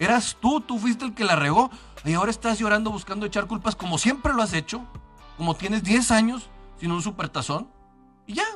Eras 0.00 0.38
tú, 0.40 0.62
tú 0.62 0.78
fuiste 0.78 1.04
el 1.04 1.14
que 1.14 1.24
la 1.24 1.36
regó. 1.36 1.70
Y 2.04 2.14
ahora 2.14 2.30
estás 2.30 2.58
llorando 2.58 2.90
buscando 2.90 3.26
echar 3.26 3.46
culpas 3.46 3.76
como 3.76 3.98
siempre 3.98 4.32
lo 4.32 4.42
has 4.42 4.54
hecho. 4.54 4.82
Como 5.36 5.54
tienes 5.54 5.84
10 5.84 6.10
años 6.10 6.48
sin 6.80 6.90
un 6.90 7.02
supertazón. 7.02 7.68
Y 8.26 8.34
ya. 8.34 8.46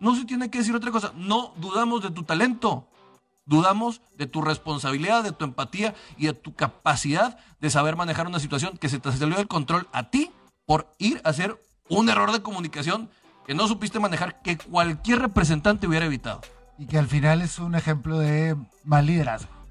No 0.00 0.16
se 0.16 0.24
tiene 0.24 0.50
que 0.50 0.58
decir 0.58 0.74
otra 0.74 0.90
cosa. 0.90 1.12
No 1.14 1.52
dudamos 1.58 2.02
de 2.02 2.10
tu 2.10 2.22
talento. 2.22 2.88
Dudamos 3.44 4.00
de 4.16 4.26
tu 4.26 4.40
responsabilidad, 4.40 5.22
de 5.22 5.32
tu 5.32 5.44
empatía 5.44 5.94
y 6.16 6.26
de 6.26 6.32
tu 6.32 6.54
capacidad 6.54 7.38
de 7.60 7.68
saber 7.68 7.94
manejar 7.94 8.26
una 8.26 8.40
situación 8.40 8.78
que 8.78 8.88
se 8.88 8.98
te 8.98 9.12
salió 9.12 9.36
del 9.36 9.48
control 9.48 9.86
a 9.92 10.08
ti 10.08 10.30
por 10.64 10.90
ir 10.98 11.20
a 11.24 11.28
hacer 11.28 11.60
un 11.90 12.08
error 12.08 12.32
de 12.32 12.40
comunicación 12.40 13.10
que 13.46 13.54
no 13.54 13.68
supiste 13.68 14.00
manejar 14.00 14.40
que 14.40 14.56
cualquier 14.56 15.18
representante 15.18 15.86
hubiera 15.86 16.06
evitado. 16.06 16.40
Y 16.78 16.86
que 16.86 16.96
al 16.96 17.06
final 17.06 17.42
es 17.42 17.58
un 17.58 17.74
ejemplo 17.74 18.18
de 18.18 18.56
mal 18.82 19.04
liderazgo. 19.04 19.63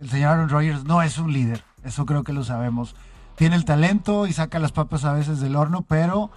El 0.00 0.10
señor 0.10 0.32
Aaron 0.32 0.48
Rodgers 0.48 0.84
no 0.84 1.02
es 1.02 1.18
un 1.18 1.32
líder. 1.32 1.64
Eso 1.84 2.04
creo 2.06 2.22
que 2.22 2.32
lo 2.32 2.44
sabemos. 2.44 2.94
Tiene 3.36 3.56
el 3.56 3.64
talento 3.64 4.26
y 4.26 4.32
saca 4.32 4.58
las 4.58 4.72
papas 4.72 5.04
a 5.04 5.12
veces 5.12 5.40
del 5.40 5.56
horno, 5.56 5.82
pero 5.82 6.30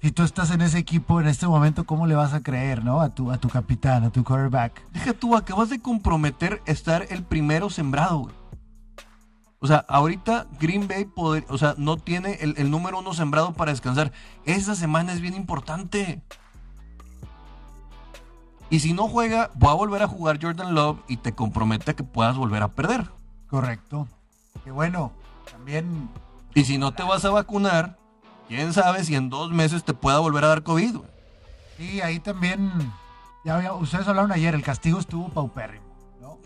si 0.00 0.10
tú 0.12 0.22
estás 0.22 0.50
en 0.50 0.60
ese 0.60 0.78
equipo 0.78 1.20
en 1.20 1.26
este 1.28 1.46
momento, 1.46 1.84
¿cómo 1.84 2.06
le 2.06 2.14
vas 2.14 2.34
a 2.34 2.42
creer, 2.42 2.84
no? 2.84 3.00
A 3.00 3.10
tu, 3.10 3.30
a 3.32 3.38
tu 3.38 3.48
capitán, 3.48 4.04
a 4.04 4.10
tu 4.10 4.22
quarterback. 4.24 4.82
Deja 4.92 5.12
tú, 5.12 5.36
acabas 5.36 5.70
de 5.70 5.80
comprometer 5.80 6.62
estar 6.66 7.06
el 7.10 7.22
primero 7.22 7.70
sembrado, 7.70 8.18
güey. 8.18 8.34
O 9.60 9.66
sea, 9.66 9.78
ahorita 9.88 10.46
Green 10.60 10.86
Bay 10.88 11.06
poder- 11.06 11.46
o 11.48 11.56
sea, 11.56 11.74
no 11.78 11.96
tiene 11.96 12.34
el, 12.42 12.54
el 12.58 12.70
número 12.70 12.98
uno 12.98 13.14
sembrado 13.14 13.54
para 13.54 13.70
descansar. 13.72 14.12
Esa 14.44 14.74
semana 14.74 15.12
es 15.14 15.20
bien 15.20 15.34
importante. 15.34 16.22
Y 18.70 18.80
si 18.80 18.92
no 18.92 19.08
juega, 19.08 19.50
va 19.62 19.70
a 19.70 19.74
volver 19.74 20.02
a 20.02 20.08
jugar 20.08 20.38
Jordan 20.42 20.74
Love 20.74 20.98
y 21.08 21.18
te 21.18 21.32
compromete 21.34 21.90
a 21.92 21.94
que 21.94 22.02
puedas 22.04 22.36
volver 22.36 22.62
a 22.62 22.68
perder. 22.68 23.08
Correcto. 23.48 24.08
Que 24.64 24.70
bueno, 24.70 25.12
también 25.50 26.08
Y 26.54 26.64
si 26.64 26.78
no 26.78 26.92
te 26.92 27.02
vas 27.02 27.24
a 27.24 27.30
vacunar, 27.30 27.98
quién 28.48 28.72
sabe 28.72 29.04
si 29.04 29.14
en 29.16 29.28
dos 29.30 29.50
meses 29.50 29.84
te 29.84 29.92
pueda 29.94 30.18
volver 30.20 30.44
a 30.44 30.48
dar 30.48 30.62
COVID. 30.62 30.96
Sí, 31.76 32.00
ahí 32.00 32.20
también. 32.20 32.70
Ya 33.44 33.56
había- 33.56 33.72
ustedes 33.74 34.06
hablaron 34.08 34.32
ayer, 34.32 34.54
el 34.54 34.62
castigo 34.62 34.98
estuvo 34.98 35.28
paupérrimo. 35.28 35.83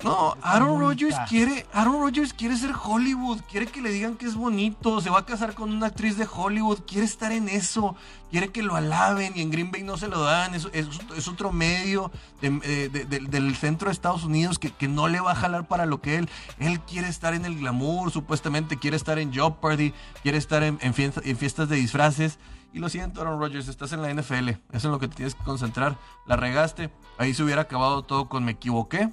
¿No? 0.04 0.36
Aaron 0.42 0.78
Rodgers 0.80 1.16
quiere, 1.28 1.66
Aaron 1.72 2.00
Rodgers 2.00 2.32
quiere 2.32 2.56
ser 2.56 2.72
Hollywood, 2.82 3.40
quiere 3.50 3.66
que 3.66 3.80
le 3.82 3.90
digan 3.90 4.16
que 4.16 4.26
es 4.26 4.34
bonito, 4.36 5.00
se 5.00 5.10
va 5.10 5.20
a 5.20 5.26
casar 5.26 5.54
con 5.54 5.72
una 5.72 5.86
actriz 5.86 6.16
de 6.16 6.26
Hollywood, 6.32 6.80
quiere 6.86 7.04
estar 7.04 7.32
en 7.32 7.48
eso, 7.48 7.96
quiere 8.30 8.48
que 8.52 8.62
lo 8.62 8.76
alaben 8.76 9.32
y 9.36 9.40
en 9.42 9.50
Green 9.50 9.70
Bay 9.72 9.82
no 9.82 9.96
se 9.96 10.08
lo 10.08 10.22
dan, 10.22 10.54
es, 10.54 10.68
es- 10.72 10.86
es 11.16 11.28
otro 11.28 11.50
medio 11.52 12.10
de- 12.40 12.60
eh, 12.62 12.88
de- 12.92 13.04
de- 13.06 13.20
del 13.20 13.56
centro 13.56 13.88
de 13.88 13.92
Estados 13.92 14.24
Unidos 14.24 14.58
que, 14.58 14.70
que 14.70 14.86
no 14.88 15.08
le 15.08 15.20
va 15.20 15.32
a 15.32 15.36
jalar 15.36 15.66
para 15.66 15.86
lo 15.86 16.00
que 16.00 16.16
él, 16.16 16.28
él 16.58 16.80
quiere 16.80 17.08
estar 17.08 17.34
en 17.34 17.44
el 17.44 17.58
glamour, 17.58 18.10
supuestamente 18.12 18.76
quiere 18.78 18.96
estar 18.96 19.18
en 19.18 19.32
Jeopardy, 19.32 19.92
quiere 20.22 20.38
estar 20.38 20.62
en, 20.62 20.78
en 20.80 20.94
fiesta- 20.94 21.22
en 21.24 21.36
fiestas 21.36 21.68
de 21.68 21.76
disfraces. 21.76 22.38
Y 22.74 22.80
lo 22.80 22.90
siento, 22.90 23.22
Aaron 23.22 23.40
Rodgers, 23.40 23.66
estás 23.68 23.92
en 23.92 24.02
la 24.02 24.10
NFL. 24.10 24.50
Eso 24.50 24.60
es 24.74 24.84
en 24.84 24.90
lo 24.90 24.98
que 24.98 25.08
te 25.08 25.16
tienes 25.16 25.34
que 25.34 25.42
concentrar. 25.42 25.96
La 26.26 26.36
regaste. 26.36 26.90
Ahí 27.16 27.32
se 27.32 27.42
hubiera 27.42 27.62
acabado 27.62 28.02
todo 28.02 28.28
con 28.28 28.44
me 28.44 28.52
equivoqué. 28.52 29.08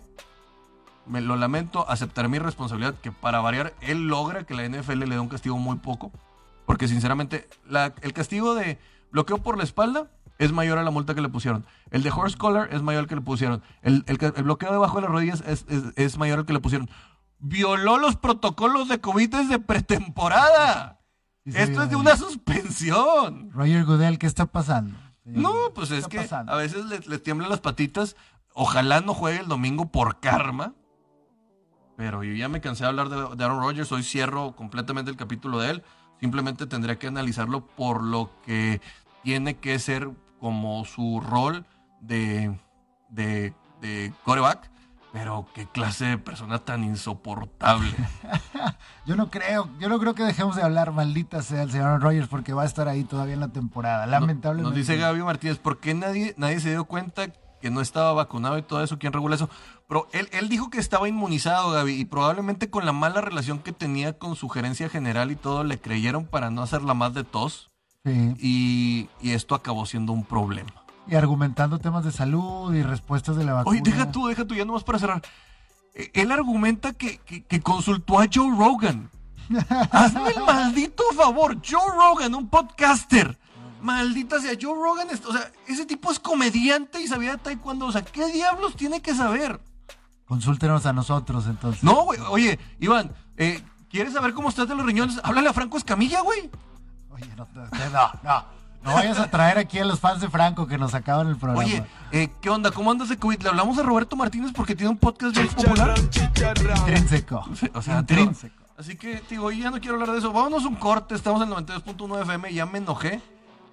Me 1.07 1.21
lo 1.21 1.35
lamento, 1.35 1.89
aceptar 1.89 2.27
mi 2.29 2.39
responsabilidad, 2.39 2.95
que 2.95 3.11
para 3.11 3.39
variar, 3.39 3.73
él 3.81 4.07
logra 4.07 4.43
que 4.45 4.53
la 4.55 4.63
NFL 4.67 4.99
le 5.05 5.15
dé 5.15 5.19
un 5.19 5.29
castigo 5.29 5.57
muy 5.57 5.77
poco. 5.77 6.11
Porque 6.65 6.87
sinceramente, 6.87 7.47
la- 7.67 7.93
el 8.01 8.13
castigo 8.13 8.55
de 8.55 8.79
bloqueo 9.11 9.37
por 9.37 9.57
la 9.57 9.63
espalda 9.63 10.07
es 10.39 10.51
mayor 10.51 10.77
a 10.79 10.83
la 10.83 10.89
multa 10.91 11.13
que 11.15 11.21
le 11.21 11.29
pusieron. 11.29 11.63
El 11.91 12.01
de 12.03 12.09
horse 12.11 12.37
collar 12.37 12.69
es 12.73 12.81
mayor 12.81 13.01
al 13.03 13.07
que 13.07 13.15
le 13.15 13.21
pusieron. 13.21 13.61
El, 13.83 14.03
el 14.07 14.17
que- 14.17 14.33
el 14.35 14.43
bloqueo 14.43 14.71
debajo 14.71 14.95
de 14.97 15.03
las 15.03 15.11
rodillas 15.11 15.43
es, 15.45 15.65
es- 15.69 15.83
es 15.95 16.17
mayor 16.17 16.39
al 16.39 16.45
que 16.45 16.53
le 16.53 16.59
pusieron. 16.59 16.89
Violó 17.39 17.97
los 17.97 18.15
protocolos 18.15 18.87
de 18.87 18.99
COVID 18.99 19.29
desde 19.29 19.59
pretemporada. 19.59 20.99
Sí 21.45 21.51
Esto 21.55 21.71
vio 21.73 21.83
es 21.83 21.89
de 21.91 21.95
una 21.95 22.17
suspensión. 22.17 23.51
Roger 23.53 23.85
Goodell, 23.85 24.17
¿qué 24.17 24.25
está 24.27 24.45
pasando? 24.47 24.97
señor? 25.23 25.41
No, 25.41 25.53
¿Qué 25.67 25.71
pues 25.75 25.91
es 25.91 26.07
que 26.07 26.21
pasando? 26.21 26.51
a 26.51 26.55
veces 26.55 26.85
le, 26.85 26.99
le 26.99 27.19
tiemblan 27.19 27.49
las 27.49 27.59
patitas. 27.59 28.15
Ojalá 28.53 29.01
no 29.01 29.13
juegue 29.13 29.39
el 29.41 29.47
domingo 29.47 29.87
por 29.91 30.19
karma. 30.19 30.73
Pero 31.97 32.23
yo 32.23 32.33
ya 32.33 32.49
me 32.49 32.61
cansé 32.61 32.83
de 32.83 32.89
hablar 32.89 33.09
de, 33.09 33.35
de 33.35 33.43
Aaron 33.43 33.61
Rodgers. 33.61 33.91
Hoy 33.91 34.03
cierro 34.03 34.55
completamente 34.55 35.11
el 35.11 35.17
capítulo 35.17 35.59
de 35.59 35.71
él. 35.71 35.83
Simplemente 36.19 36.67
tendría 36.67 36.97
que 36.97 37.07
analizarlo 37.07 37.65
por 37.65 38.03
lo 38.03 38.31
que 38.45 38.81
tiene 39.23 39.57
que 39.57 39.79
ser 39.79 40.09
como 40.39 40.85
su 40.85 41.21
rol 41.21 41.65
de, 42.01 42.57
de, 43.09 43.53
de 43.81 44.13
coreback. 44.23 44.69
Pero 45.13 45.47
qué 45.53 45.65
clase 45.65 46.05
de 46.05 46.17
persona 46.17 46.59
tan 46.59 46.83
insoportable. 46.83 47.89
Yo 49.05 49.15
no 49.15 49.29
creo, 49.29 49.69
yo 49.79 49.87
no 49.87 49.99
creo 49.99 50.13
que 50.13 50.23
dejemos 50.23 50.55
de 50.55 50.63
hablar, 50.63 50.91
maldita 50.91 51.41
sea 51.41 51.61
el 51.61 51.71
señor 51.71 52.01
Rogers, 52.01 52.27
porque 52.27 52.53
va 52.53 52.63
a 52.63 52.65
estar 52.65 52.87
ahí 52.87 53.03
todavía 53.03 53.35
en 53.35 53.39
la 53.39 53.49
temporada. 53.49 54.05
Lamentablemente. 54.07 54.69
Nos 54.69 54.75
dice 54.75 54.97
Gaby 54.97 55.21
Martínez, 55.21 55.59
¿por 55.59 55.79
qué 55.79 55.93
nadie, 55.93 56.33
nadie 56.37 56.59
se 56.59 56.71
dio 56.71 56.85
cuenta 56.85 57.27
que 57.61 57.69
no 57.69 57.81
estaba 57.81 58.11
vacunado 58.13 58.57
y 58.57 58.63
todo 58.63 58.83
eso? 58.83 58.99
¿Quién 58.99 59.13
regula 59.13 59.35
eso? 59.35 59.49
Pero 59.87 60.07
él, 60.13 60.27
él 60.31 60.49
dijo 60.49 60.69
que 60.69 60.79
estaba 60.79 61.07
inmunizado, 61.07 61.71
Gaby, 61.71 61.93
y 61.93 62.05
probablemente 62.05 62.69
con 62.69 62.85
la 62.85 62.91
mala 62.91 63.21
relación 63.21 63.59
que 63.59 63.71
tenía 63.71 64.17
con 64.17 64.35
su 64.35 64.49
gerencia 64.49 64.89
general 64.89 65.31
y 65.31 65.35
todo, 65.35 65.63
le 65.63 65.79
creyeron 65.79 66.25
para 66.25 66.49
no 66.49 66.63
hacerla 66.63 66.93
más 66.95 67.13
de 67.13 67.23
tos. 67.23 67.69
Sí. 68.03 68.33
Y, 68.39 69.09
y 69.21 69.31
esto 69.33 69.53
acabó 69.55 69.85
siendo 69.85 70.11
un 70.13 70.23
problema. 70.23 70.71
Y 71.07 71.13
argumentando 71.15 71.77
temas 71.77 72.03
de 72.03 72.11
salud 72.11 72.73
y 72.73 72.81
respuestas 72.81 73.35
de 73.35 73.43
la 73.43 73.53
vacuna. 73.53 73.79
Oye, 73.79 73.81
deja 73.91 74.11
tú, 74.11 74.25
deja 74.27 74.45
tú, 74.45 74.55
ya 74.55 74.65
nomás 74.65 74.83
para 74.83 74.97
cerrar. 74.97 75.21
Eh, 75.93 76.09
Él 76.15 76.31
argumenta 76.31 76.93
que, 76.93 77.19
que- 77.19 77.43
que 77.43 77.61
consultó 77.61 78.19
a 78.19 78.25
Joe 78.31 78.55
Rogan. 78.57 79.11
Hazme 79.91 80.29
el 80.35 80.43
maldito 80.43 81.03
favor, 81.15 81.57
Joe 81.63 81.93
Rogan, 81.95 82.33
un 82.33 82.49
podcaster. 82.49 83.37
Maldita 83.81 84.41
sea, 84.41 84.53
Joe 84.59 84.73
Rogan, 84.73 85.07
o 85.27 85.31
sea, 85.31 85.51
ese 85.67 85.85
tipo 85.85 86.11
es 86.11 86.19
comediante 86.19 86.99
y 87.01 87.07
sabía 87.07 87.33
de 87.33 87.37
taekwondo. 87.37 87.85
O 87.85 87.91
sea, 87.91 88.03
¿qué 88.03 88.25
diablos 88.31 88.75
tiene 88.75 88.99
que 89.01 89.13
saber? 89.13 89.59
Consúltenos 90.25 90.85
a 90.85 90.93
nosotros 90.93 91.45
entonces. 91.47 91.83
No, 91.83 92.03
güey, 92.03 92.19
oye, 92.29 92.59
Iván, 92.79 93.11
eh, 93.37 93.63
¿quieres 93.89 94.13
saber 94.13 94.33
cómo 94.33 94.49
estás 94.49 94.67
de 94.67 94.75
los 94.75 94.85
riñones? 94.85 95.19
Háblale 95.23 95.49
a 95.49 95.53
Franco 95.53 95.77
Escamilla, 95.77 96.21
güey. 96.21 96.49
Oye, 97.11 97.27
no, 97.37 97.47
no, 97.53 97.89
no, 97.91 98.11
no. 98.23 98.55
No 98.85 98.93
vayas 98.93 99.17
a 99.17 99.31
traer 99.31 99.57
aquí 99.57 99.79
a 99.79 99.85
los 99.85 99.99
fans 99.99 100.21
de 100.21 100.29
Franco 100.29 100.67
que 100.67 100.77
nos 100.77 100.93
acaban 100.93 101.27
el 101.27 101.37
programa. 101.37 101.65
Oye, 101.65 101.83
eh, 102.11 102.29
¿qué 102.39 102.51
onda? 102.51 102.69
¿Cómo 102.69 102.91
andas 102.91 103.09
de 103.09 103.17
COVID? 103.17 103.41
Le 103.41 103.49
hablamos 103.49 103.79
a 103.79 103.83
Roberto 103.83 104.15
Martínez 104.15 104.51
porque 104.55 104.75
tiene 104.75 104.91
un 104.91 104.97
podcast 104.97 105.35
bien 105.35 105.47
popular. 105.47 105.95
Intrínseco. 106.77 107.43
O 107.73 107.81
sea, 107.81 108.05
tío, 108.05 108.19
Intrínseco. 108.19 108.63
así 108.77 108.95
que, 108.95 109.23
digo, 109.27 109.51
ya 109.51 109.71
no 109.71 109.79
quiero 109.79 109.95
hablar 109.95 110.11
de 110.11 110.19
eso. 110.19 110.31
Vámonos 110.31 110.65
un 110.65 110.75
corte. 110.75 111.15
Estamos 111.15 111.41
en 111.41 111.49
92.1 111.49 112.21
FM. 112.21 112.53
Ya 112.53 112.67
me 112.67 112.77
enojé. 112.77 113.21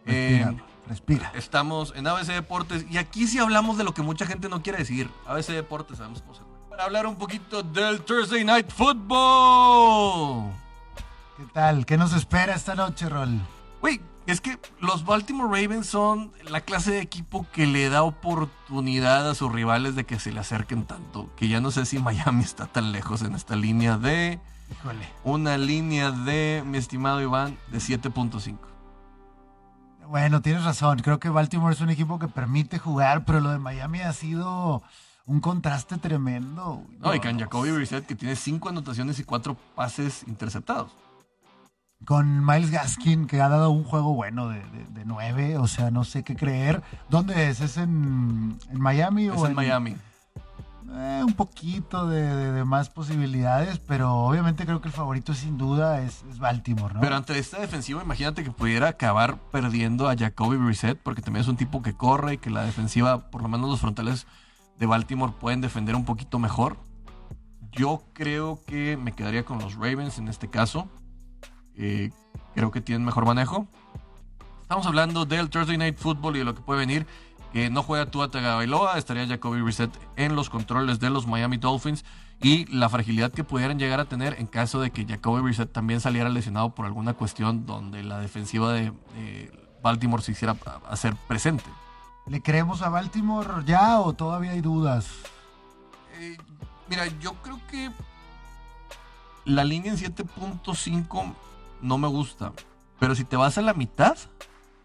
Eh, 0.07 0.47
Respira, 0.93 1.32
estamos 1.34 1.95
en 1.97 2.07
ABC 2.07 2.26
Deportes. 2.26 2.84
Y 2.90 2.99
aquí 2.99 3.26
sí 3.26 3.38
hablamos 3.38 3.78
de 3.78 3.84
lo 3.84 3.95
que 3.95 4.03
mucha 4.03 4.26
gente 4.26 4.51
no 4.51 4.62
quiere 4.62 4.80
decir. 4.80 5.09
ABC 5.26 5.47
Deportes, 5.47 5.97
sabemos 5.97 6.20
cómo 6.20 6.34
se. 6.34 6.43
Para 6.68 6.84
hablar 6.84 7.07
un 7.07 7.16
poquito 7.16 7.62
del 7.62 8.03
Thursday 8.03 8.45
Night 8.45 8.70
Football. 8.70 10.53
¿Qué 11.38 11.45
tal? 11.55 11.86
¿Qué 11.86 11.97
nos 11.97 12.12
espera 12.12 12.55
esta 12.55 12.74
noche, 12.74 13.09
Rol? 13.09 13.40
Güey, 13.80 14.03
es 14.26 14.43
que 14.43 14.59
los 14.80 15.07
Baltimore 15.07 15.49
Ravens 15.49 15.86
son 15.86 16.30
la 16.47 16.61
clase 16.61 16.90
de 16.90 17.01
equipo 17.01 17.47
que 17.55 17.66
le 17.66 17.88
da 17.88 18.03
oportunidad 18.03 19.30
a 19.30 19.34
sus 19.34 19.51
rivales 19.51 19.95
de 19.95 20.05
que 20.05 20.20
se 20.20 20.30
le 20.30 20.40
acerquen 20.40 20.84
tanto. 20.84 21.30
Que 21.36 21.49
ya 21.49 21.62
no 21.62 21.70
sé 21.70 21.86
si 21.86 22.01
Miami 22.01 22.45
está 22.45 22.66
tan 22.66 22.93
lejos 22.93 23.22
en 23.22 23.34
esta 23.34 23.57
línea 23.57 23.97
de. 23.97 24.40
Híjole. 24.70 25.09
Una 25.24 25.57
línea 25.57 26.11
de, 26.11 26.62
mi 26.66 26.76
estimado 26.76 27.22
Iván, 27.22 27.57
de 27.70 27.78
7.5. 27.78 28.72
Bueno, 30.09 30.43
tienes 30.43 30.65
razón. 30.65 30.99
Creo 31.01 31.19
que 31.19 31.29
Baltimore 31.29 31.75
es 31.75 31.81
un 31.81 31.91
equipo 31.91 32.19
que 32.19 32.29
permite 32.29 32.79
jugar, 32.79 33.25
pero 33.25 33.41
lo 33.41 33.51
de 33.51 33.59
Miami 33.59 34.01
ha 34.01 34.13
sido 34.13 34.83
un 35.27 35.41
contraste 35.41 35.99
tremendo. 35.99 36.83
No, 36.99 37.15
y 37.15 37.21
con 37.21 37.39
Jacoby 37.39 37.71
Brissett, 37.71 38.07
que 38.07 38.15
tiene 38.15 38.37
5 38.37 38.69
anotaciones 38.69 39.19
y 39.19 39.25
4 39.25 39.57
pases 39.75 40.25
interceptados. 40.27 40.93
Con 42.05 42.45
Miles 42.45 42.71
Gaskin, 42.71 43.27
que 43.29 43.41
ha 43.41 43.49
dado 43.49 43.71
un 43.71 43.85
juego 43.85 44.13
bueno 44.13 44.49
de, 44.49 44.59
de, 44.59 44.85
de 44.91 45.05
nueve, 45.05 45.57
o 45.57 45.69
sea, 45.69 45.93
no 45.93 46.03
sé 46.03 46.25
qué 46.25 46.35
creer. 46.35 46.83
¿Dónde 47.09 47.49
es? 47.49 47.61
¿Es 47.61 47.77
en, 47.77 48.59
en 48.71 48.81
Miami 48.81 49.27
Es 49.27 49.37
o 49.37 49.47
en 49.47 49.55
Miami. 49.55 49.97
Eh, 50.95 51.22
un 51.24 51.32
poquito 51.32 52.07
de, 52.07 52.64
más 52.64 52.90
posibilidades, 52.90 53.78
pero 53.78 54.14
obviamente 54.14 54.66
creo 54.66 54.82
que 54.82 54.88
el 54.88 54.95
favorito 54.95 55.32
sin 55.32 55.57
duda 55.57 56.03
es, 56.03 56.22
es 56.30 56.38
Baltimore, 56.38 56.95
¿no? 56.95 57.01
Pero 57.01 57.16
ante 57.16 57.38
esta 57.38 57.61
defensiva, 57.61 58.03
imagínate 58.03 58.45
que 58.45 58.51
pudiera 58.51 58.88
acabar 58.88 59.38
perdiendo 59.51 60.11
a 60.11 60.16
Jacoby 60.16 60.57
Brissett, 60.57 60.99
porque 60.99 61.22
también 61.22 61.43
es 61.43 61.49
un 61.49 61.57
tipo 61.57 61.82
que 61.82 61.95
corre 61.95 62.34
y 62.34 62.38
que 62.38 62.51
la 62.51 62.64
defensiva, 62.64 63.30
por 63.30 63.43
lo 63.43 63.49
menos 63.49 63.70
los 63.70 63.80
frontales 63.80 64.26
de 64.78 64.86
Baltimore, 64.86 65.32
pueden 65.40 65.62
defender 65.62 65.95
un 65.97 66.05
poquito 66.05 66.38
mejor. 66.38 66.76
Yo 67.70 68.03
creo 68.12 68.61
que 68.66 68.99
me 68.99 69.12
quedaría 69.12 69.45
con 69.45 69.59
los 69.61 69.76
Ravens 69.76 70.18
en 70.18 70.28
este 70.28 70.51
caso. 70.51 70.88
Eh, 71.74 72.11
creo 72.55 72.70
que 72.70 72.82
tienen 72.82 73.05
mejor 73.05 73.24
manejo. 73.24 73.66
Estamos 74.61 74.86
hablando 74.86 75.24
del 75.24 75.49
Thursday 75.49 75.78
Night 75.78 75.97
Football 75.97 76.36
y 76.36 76.40
de 76.40 76.45
lo 76.45 76.55
que 76.55 76.61
puede 76.61 76.80
venir. 76.80 77.07
Que 77.53 77.69
no 77.69 77.83
juega 77.83 78.07
Tua 78.07 78.31
Tagovailoa, 78.31 78.97
estaría 78.97 79.27
Jacoby 79.27 79.61
Brissett 79.61 79.91
en 80.17 80.35
los 80.35 80.49
controles 80.49 81.01
de 81.01 81.11
los 81.11 81.27
Miami 81.27 81.59
Dolphins 81.59 82.05
y 82.41 82.65
la 82.67 82.89
fragilidad 82.89 83.31
que 83.31 83.45
pudieran 83.45 83.79
llegar 83.79 84.01
a 84.01 84.07
tener 84.07 84.37
en 84.39 84.47
caso 84.47 84.81
de 84.81 84.91
que 84.91 85.07
Jacoby 85.07 85.43
Brissett 85.43 85.71
también 85.71 86.01
saliera 86.01 86.29
lesionado 86.29 86.75
por 86.75 86.87
alguna 86.87 87.15
cuestión 87.15 87.67
donde 87.67 88.03
la 88.03 88.19
defensiva 88.19 88.73
de, 88.73 88.93
Baltimore 89.83 90.23
se 90.23 90.33
hiciera 90.33 90.57
hacer 90.89 91.15
presente. 91.29 91.65
¿Le 92.27 92.41
creemos 92.41 92.83
a 92.83 92.89
Baltimore 92.89 93.65
ya 93.67 94.01
o 94.01 94.13
todavía 94.13 94.53
hay 94.53 94.61
dudas? 94.61 95.09
Eh, 96.15 96.37
mira, 96.89 97.07
yo 97.21 97.35
creo 97.43 97.61
que 97.69 97.91
la 99.45 99.65
línea 99.65 99.93
en 99.93 99.99
7.5 99.99 101.35
no 101.81 101.99
me 101.99 102.09
gusta. 102.09 102.53
Pero 102.99 103.15
si 103.17 103.25
te 103.25 103.37
vas 103.37 103.59
a 103.59 103.63
la 103.63 103.75
mitad, 103.75 104.17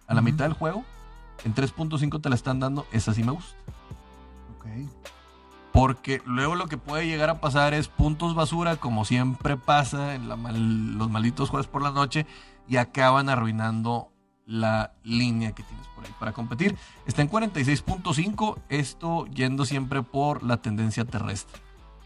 a 0.08 0.14
la 0.16 0.22
mitad 0.22 0.46
del 0.46 0.54
juego, 0.54 0.84
en 1.44 1.54
3.5 1.56 2.22
te 2.22 2.30
la 2.30 2.36
están 2.36 2.60
dando, 2.60 2.86
esa 2.92 3.14
sí 3.14 3.24
me 3.24 3.32
gusta. 3.32 3.56
Ok. 4.58 4.66
Porque 5.72 6.22
luego 6.26 6.56
lo 6.56 6.68
que 6.68 6.78
puede 6.78 7.06
llegar 7.08 7.30
a 7.30 7.40
pasar 7.40 7.74
es 7.74 7.88
puntos 7.88 8.34
basura, 8.34 8.78
como 8.78 9.06
siempre 9.06 9.58
pasa 9.58 10.16
en 10.16 10.28
la 10.28 10.36
mal- 10.36 10.98
los 10.98 11.10
malditos 11.10 11.50
jueves 11.50 11.68
por 11.68 11.82
la 11.84 11.92
noche, 11.92 12.26
y 12.68 12.78
acaban 12.78 13.30
arruinando 13.30 14.10
la 14.46 14.94
línea 15.04 15.52
que 15.52 15.62
tienes 15.64 15.86
por 15.90 16.06
ahí 16.06 16.12
para 16.20 16.34
competir. 16.34 16.76
Está 17.06 17.22
en 17.22 17.30
46.5, 17.30 18.58
esto 18.70 19.26
yendo 19.28 19.66
siempre 19.66 20.02
por 20.04 20.42
la 20.44 20.58
tendencia 20.58 21.06
terrestre. 21.06 21.62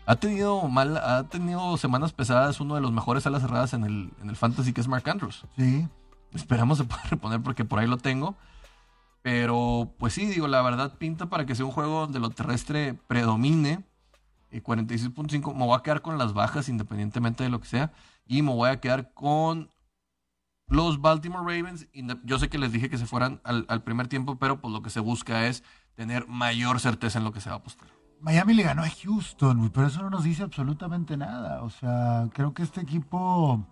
Ha 0.07 0.15
tenido, 0.15 0.67
mal, 0.67 0.97
ha 0.97 1.23
tenido 1.29 1.77
semanas 1.77 2.11
pesadas, 2.11 2.59
uno 2.59 2.75
de 2.75 2.81
los 2.81 2.91
mejores 2.91 3.25
alas 3.27 3.43
cerradas 3.43 3.73
en 3.73 3.83
el, 3.85 4.11
en 4.21 4.29
el 4.29 4.35
fantasy, 4.35 4.73
que 4.73 4.81
es 4.81 4.87
Mark 4.87 5.07
Andrews. 5.09 5.45
Sí. 5.55 5.87
Esperamos 6.33 6.79
se 6.79 6.83
pueda 6.83 7.03
reponer 7.09 7.41
porque 7.41 7.63
por 7.63 7.79
ahí 7.79 7.87
lo 7.87 7.97
tengo. 7.97 8.35
Pero, 9.21 9.95
pues 9.99 10.13
sí, 10.13 10.25
digo, 10.25 10.47
la 10.47 10.61
verdad 10.61 10.97
pinta 10.97 11.29
para 11.29 11.45
que 11.45 11.55
sea 11.55 11.65
un 11.65 11.71
juego 11.71 12.01
donde 12.01 12.19
lo 12.19 12.29
terrestre 12.31 12.95
predomine. 13.07 13.85
Eh, 14.49 14.61
46.5. 14.61 15.53
Me 15.53 15.65
voy 15.65 15.77
a 15.77 15.83
quedar 15.83 16.01
con 16.01 16.17
las 16.17 16.33
bajas 16.33 16.69
independientemente 16.69 17.43
de 17.43 17.49
lo 17.49 17.59
que 17.59 17.67
sea. 17.67 17.93
Y 18.25 18.41
me 18.41 18.53
voy 18.53 18.69
a 18.69 18.79
quedar 18.79 19.13
con 19.13 19.69
los 20.67 21.01
Baltimore 21.01 21.43
Ravens. 21.43 21.87
Yo 22.23 22.39
sé 22.39 22.49
que 22.49 22.57
les 22.57 22.71
dije 22.71 22.89
que 22.89 22.97
se 22.97 23.05
fueran 23.05 23.41
al, 23.43 23.83
primer 23.83 24.07
tiempo, 24.07 24.39
pero 24.39 24.61
pues 24.61 24.73
lo 24.73 24.81
que 24.81 24.89
se 24.89 24.99
busca 24.99 25.47
es 25.47 25.63
tener 25.95 26.27
mayor 26.27 26.79
certeza 26.79 27.19
en 27.19 27.25
lo 27.25 27.33
que 27.33 27.41
se 27.41 27.49
va 27.49 27.55
a 27.55 27.59
apostar. 27.59 27.89
Miami 28.21 28.53
le 28.53 28.63
ganó 28.63 28.83
a 28.83 28.89
Houston, 28.89 29.69
pero 29.73 29.87
eso 29.87 30.01
no 30.01 30.09
nos 30.09 30.23
dice 30.23 30.43
absolutamente 30.43 31.17
nada. 31.17 31.63
O 31.63 31.69
sea, 31.69 32.29
creo 32.33 32.53
que 32.53 32.63
este 32.63 32.81
equipo, 32.81 33.67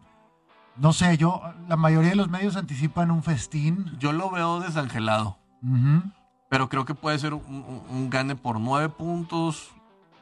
no 0.79 0.93
sé, 0.93 1.17
yo, 1.17 1.41
la 1.67 1.75
mayoría 1.75 2.11
de 2.11 2.15
los 2.15 2.29
medios 2.29 2.55
anticipan 2.55 3.11
un 3.11 3.23
festín. 3.23 3.95
Yo 3.99 4.13
lo 4.13 4.29
veo 4.31 4.59
desangelado. 4.59 5.37
Pero 6.49 6.69
creo 6.69 6.85
que 6.85 6.95
puede 6.95 7.19
ser 7.19 7.33
un, 7.33 7.43
un- 7.47 7.83
un 7.89 8.09
gane 8.09 8.35
por 8.35 8.59
nueve 8.59 8.89
puntos. 8.89 9.69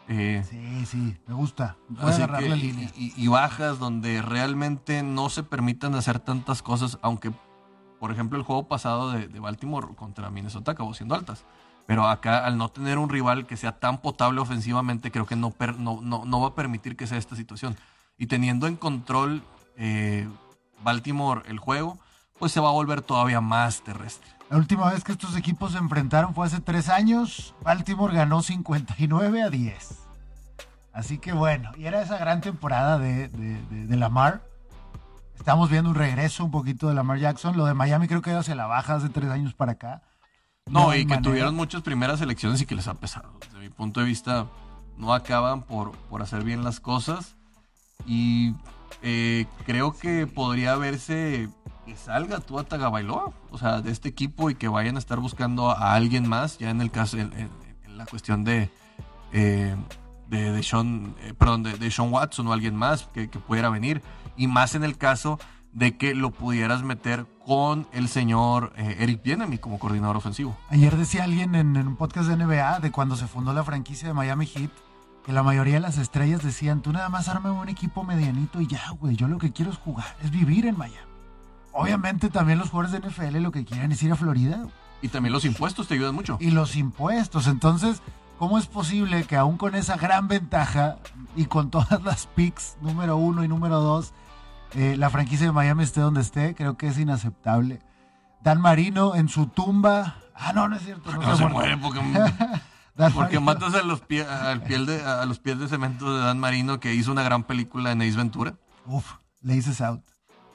Eh, 0.09 0.43
Sí, 0.49 0.85
sí, 0.85 1.17
me 1.27 1.33
gusta. 1.33 1.75
Voy 1.89 2.05
a 2.05 2.07
Así 2.09 2.21
agarrar 2.21 2.43
que- 2.43 2.49
la 2.49 2.55
y- 2.55 2.61
línea. 2.61 2.91
Y, 2.95 3.13
y 3.15 3.27
bajas 3.27 3.77
donde 3.79 4.21
realmente 4.21 5.03
no 5.03 5.29
se 5.29 5.43
permitan 5.43 5.95
hacer 5.95 6.19
tantas 6.19 6.61
cosas, 6.63 6.97
aunque, 7.01 7.31
por 7.99 8.11
ejemplo, 8.11 8.37
el 8.37 8.43
juego 8.43 8.67
pasado 8.67 9.11
de, 9.11 9.27
de 9.27 9.39
Baltimore 9.39 9.87
contra 9.95 10.29
Minnesota 10.29 10.71
acabó 10.71 10.93
siendo 10.93 11.15
altas. 11.15 11.45
Pero 11.85 12.07
acá, 12.07 12.45
al 12.45 12.57
no 12.57 12.69
tener 12.69 12.97
un 12.97 13.09
rival 13.09 13.45
que 13.47 13.55
sea 13.57 13.79
tan 13.79 13.99
potable 14.01 14.41
ofensivamente, 14.41 15.11
creo 15.11 15.25
que 15.25 15.35
no, 15.37 15.51
per- 15.51 15.77
no, 15.79 15.99
no, 16.01 16.25
no 16.25 16.41
va 16.41 16.49
a 16.49 16.55
permitir 16.55 16.97
que 16.97 17.07
sea 17.07 17.17
esta 17.17 17.35
situación. 17.35 17.77
Y 18.17 18.27
teniendo 18.27 18.67
en 18.67 18.75
control 18.75 19.43
eh, 19.77 20.27
Baltimore 20.84 21.41
el 21.47 21.59
juego, 21.59 21.97
pues 22.39 22.51
se 22.51 22.59
va 22.59 22.69
a 22.69 22.73
volver 22.73 23.01
todavía 23.01 23.41
más 23.41 23.82
terrestre. 23.82 24.30
La 24.49 24.57
última 24.57 24.89
vez 24.91 25.03
que 25.03 25.11
estos 25.11 25.36
equipos 25.36 25.73
se 25.73 25.78
enfrentaron 25.78 26.34
fue 26.34 26.45
hace 26.45 26.61
tres 26.61 26.88
años. 26.89 27.53
Baltimore 27.63 28.13
ganó 28.15 28.41
59 28.41 29.43
a 29.43 29.49
10. 29.49 29.99
Así 30.93 31.17
que 31.17 31.34
bueno, 31.34 31.71
y 31.78 31.86
era 31.86 32.01
esa 32.01 32.17
gran 32.17 32.41
temporada 32.41 32.97
de, 32.97 33.28
de, 33.28 33.61
de, 33.65 33.88
de 33.88 33.97
Lamar. 33.97 34.41
Estamos 35.38 35.69
viendo 35.69 35.89
un 35.89 35.95
regreso 35.95 36.43
un 36.43 36.51
poquito 36.51 36.88
de 36.88 36.95
Lamar 36.95 37.19
Jackson. 37.19 37.57
Lo 37.57 37.65
de 37.65 37.73
Miami 37.73 38.07
creo 38.07 38.21
que 38.21 38.32
ido 38.32 38.39
hacia 38.39 38.55
la 38.55 38.67
baja 38.67 38.95
hace 38.95 39.09
tres 39.09 39.30
años 39.30 39.53
para 39.53 39.73
acá. 39.73 40.01
No, 40.65 40.93
y 40.93 40.99
que 40.99 41.05
manera. 41.05 41.21
tuvieron 41.21 41.55
muchas 41.55 41.82
primeras 41.82 42.21
elecciones 42.21 42.61
y 42.61 42.65
que 42.65 42.75
les 42.75 42.88
ha 42.88 42.95
pesado. 42.95 43.32
Desde 43.39 43.59
mi 43.59 43.69
punto 43.69 43.99
de 43.99 44.05
vista, 44.05 44.47
no 44.97 45.13
acaban 45.13 45.61
por, 45.61 45.91
por 46.09 46.21
hacer 46.21 46.43
bien 46.43 46.63
las 46.63 46.80
cosas. 46.80 47.36
Y 48.05 48.53
eh, 49.01 49.45
creo 49.65 49.93
que 49.93 50.27
podría 50.27 50.75
verse 50.75 51.49
que 51.85 51.95
salga 51.95 52.39
Tua 52.39 52.63
Tagovailoa, 52.63 53.31
o 53.51 53.57
sea, 53.57 53.81
de 53.81 53.91
este 53.91 54.09
equipo 54.09 54.49
y 54.49 54.55
que 54.55 54.67
vayan 54.67 54.95
a 54.95 54.99
estar 54.99 55.19
buscando 55.19 55.71
a 55.71 55.93
alguien 55.93 56.27
más, 56.27 56.57
ya 56.57 56.69
en 56.69 56.81
el 56.81 56.91
caso, 56.91 57.17
en, 57.17 57.49
la 57.95 58.05
cuestión 58.05 58.43
de, 58.43 58.69
eh, 59.31 59.75
de, 60.27 60.63
Sean, 60.63 61.15
eh, 61.21 61.33
de, 61.33 62.01
Watson 62.01 62.47
o 62.47 62.53
alguien 62.53 62.75
más 62.75 63.03
que, 63.13 63.27
pudiera 63.27 63.69
venir, 63.69 64.01
y 64.35 64.47
más 64.47 64.75
en 64.75 64.83
el 64.83 64.97
caso 64.97 65.39
de 65.71 65.97
que 65.97 66.13
lo 66.13 66.31
pudieras 66.31 66.83
meter 66.83 67.25
con 67.45 67.88
el 67.93 68.07
señor 68.07 68.73
Eric 68.77 69.23
Bienemy 69.23 69.57
como 69.57 69.79
coordinador 69.79 70.17
ofensivo. 70.17 70.57
Ayer 70.69 70.95
decía 70.97 71.23
alguien 71.23 71.55
en, 71.55 71.75
en 71.75 71.88
un 71.88 71.95
podcast 71.95 72.27
de 72.27 72.35
NBA 72.35 72.79
de 72.79 72.91
cuando 72.91 73.15
se 73.15 73.27
fundó 73.27 73.53
la 73.53 73.63
franquicia 73.63 74.07
de 74.07 74.13
Miami 74.13 74.47
Heat 74.47 74.71
que 75.28 75.34
la 75.34 75.43
mayoría 75.43 75.73
de 75.73 75.80
las 75.82 75.97
estrellas 75.97 76.41
decían, 76.41 76.82
tú 76.82 76.93
nada 76.93 77.09
más 77.09 77.28
arma 77.28 77.51
un 77.51 77.67
equipo 77.67 78.05
medianito 78.05 78.61
y 78.61 78.67
ya, 78.67 78.91
güey, 78.91 79.17
yo 79.17 79.28
lo 79.28 79.38
que 79.39 79.51
quiero 79.51 79.71
es 79.71 79.78
jugar, 79.78 80.15
es 80.23 80.32
vivir 80.32 80.65
en 80.65 80.78
Miami. 80.78 80.97
Obviamente 81.73 82.30
también 82.30 82.59
los 82.59 82.69
jugadores 82.69 82.93
de 82.93 83.09
NFL 83.09 83.38
lo 83.39 83.51
que 83.51 83.65
quieren 83.65 83.91
es 83.91 84.01
ir 84.01 84.13
a 84.13 84.15
Florida 84.15 84.55
güey. 84.55 84.73
Y 85.01 85.09
también 85.09 85.34
los 85.34 85.43
impuestos 85.43 85.89
te 85.89 85.95
ayudan 85.95 86.15
mucho. 86.15 86.38
y 86.39 86.51
los 86.51 86.78
impuestos. 86.78 87.47
Entonces, 87.47 88.01
¿cómo 88.39 88.57
es 88.57 88.67
posible 88.67 89.25
que 89.25 89.36
aún 89.36 89.57
con 89.57 89.75
esa 89.75 89.97
gran 89.97 90.30
ventaja 90.30 90.95
y 91.36 91.45
con 91.45 91.71
todas 91.71 92.01
las 92.03 92.28
picks 92.28 92.78
número 92.82 93.17
uno 93.17 93.43
y 93.43 93.49
número 93.49 93.82
dos, 93.82 94.13
eh, 94.75 94.95
la 94.97 95.09
franquicia 95.09 95.47
de 95.47 95.51
Miami 95.51 95.84
esté 95.84 95.99
donde 95.99 96.21
esté? 96.21 96.55
Creo 96.55 96.78
que 96.78 96.88
es 96.88 96.97
inaceptable. 96.97 97.82
Dan 98.41 98.61
Marino 98.61 99.13
en 99.13 99.28
su 99.28 99.47
tumba. 99.47 100.15
Ah, 100.34 100.53
no, 100.53 100.69
no 100.69 100.78
es 100.78 100.84
cierto. 100.84 101.11
No, 101.11 101.21
No 101.21 101.36
se 101.36 101.47
muere 101.47 101.75
porque, 101.75 101.99
porque 103.13 103.39
matas 103.39 103.73
a 103.75 103.83
los, 103.83 104.01
pie- 104.01 104.25
al 104.27 104.61
piel 104.63 104.85
de, 104.85 105.03
a 105.03 105.25
los 105.25 105.39
pies 105.39 105.59
de 105.59 105.67
cemento 105.67 106.15
de 106.17 106.23
Dan 106.25 106.39
Marino 106.39 106.79
que 106.79 106.93
hizo 106.93 107.11
una 107.11 107.23
gran 107.23 107.43
película 107.43 107.91
en 107.91 108.01
Ace 108.01 108.17
Ventura. 108.17 108.55
Uf, 108.85 109.13
Laces 109.41 109.81
out. 109.81 110.01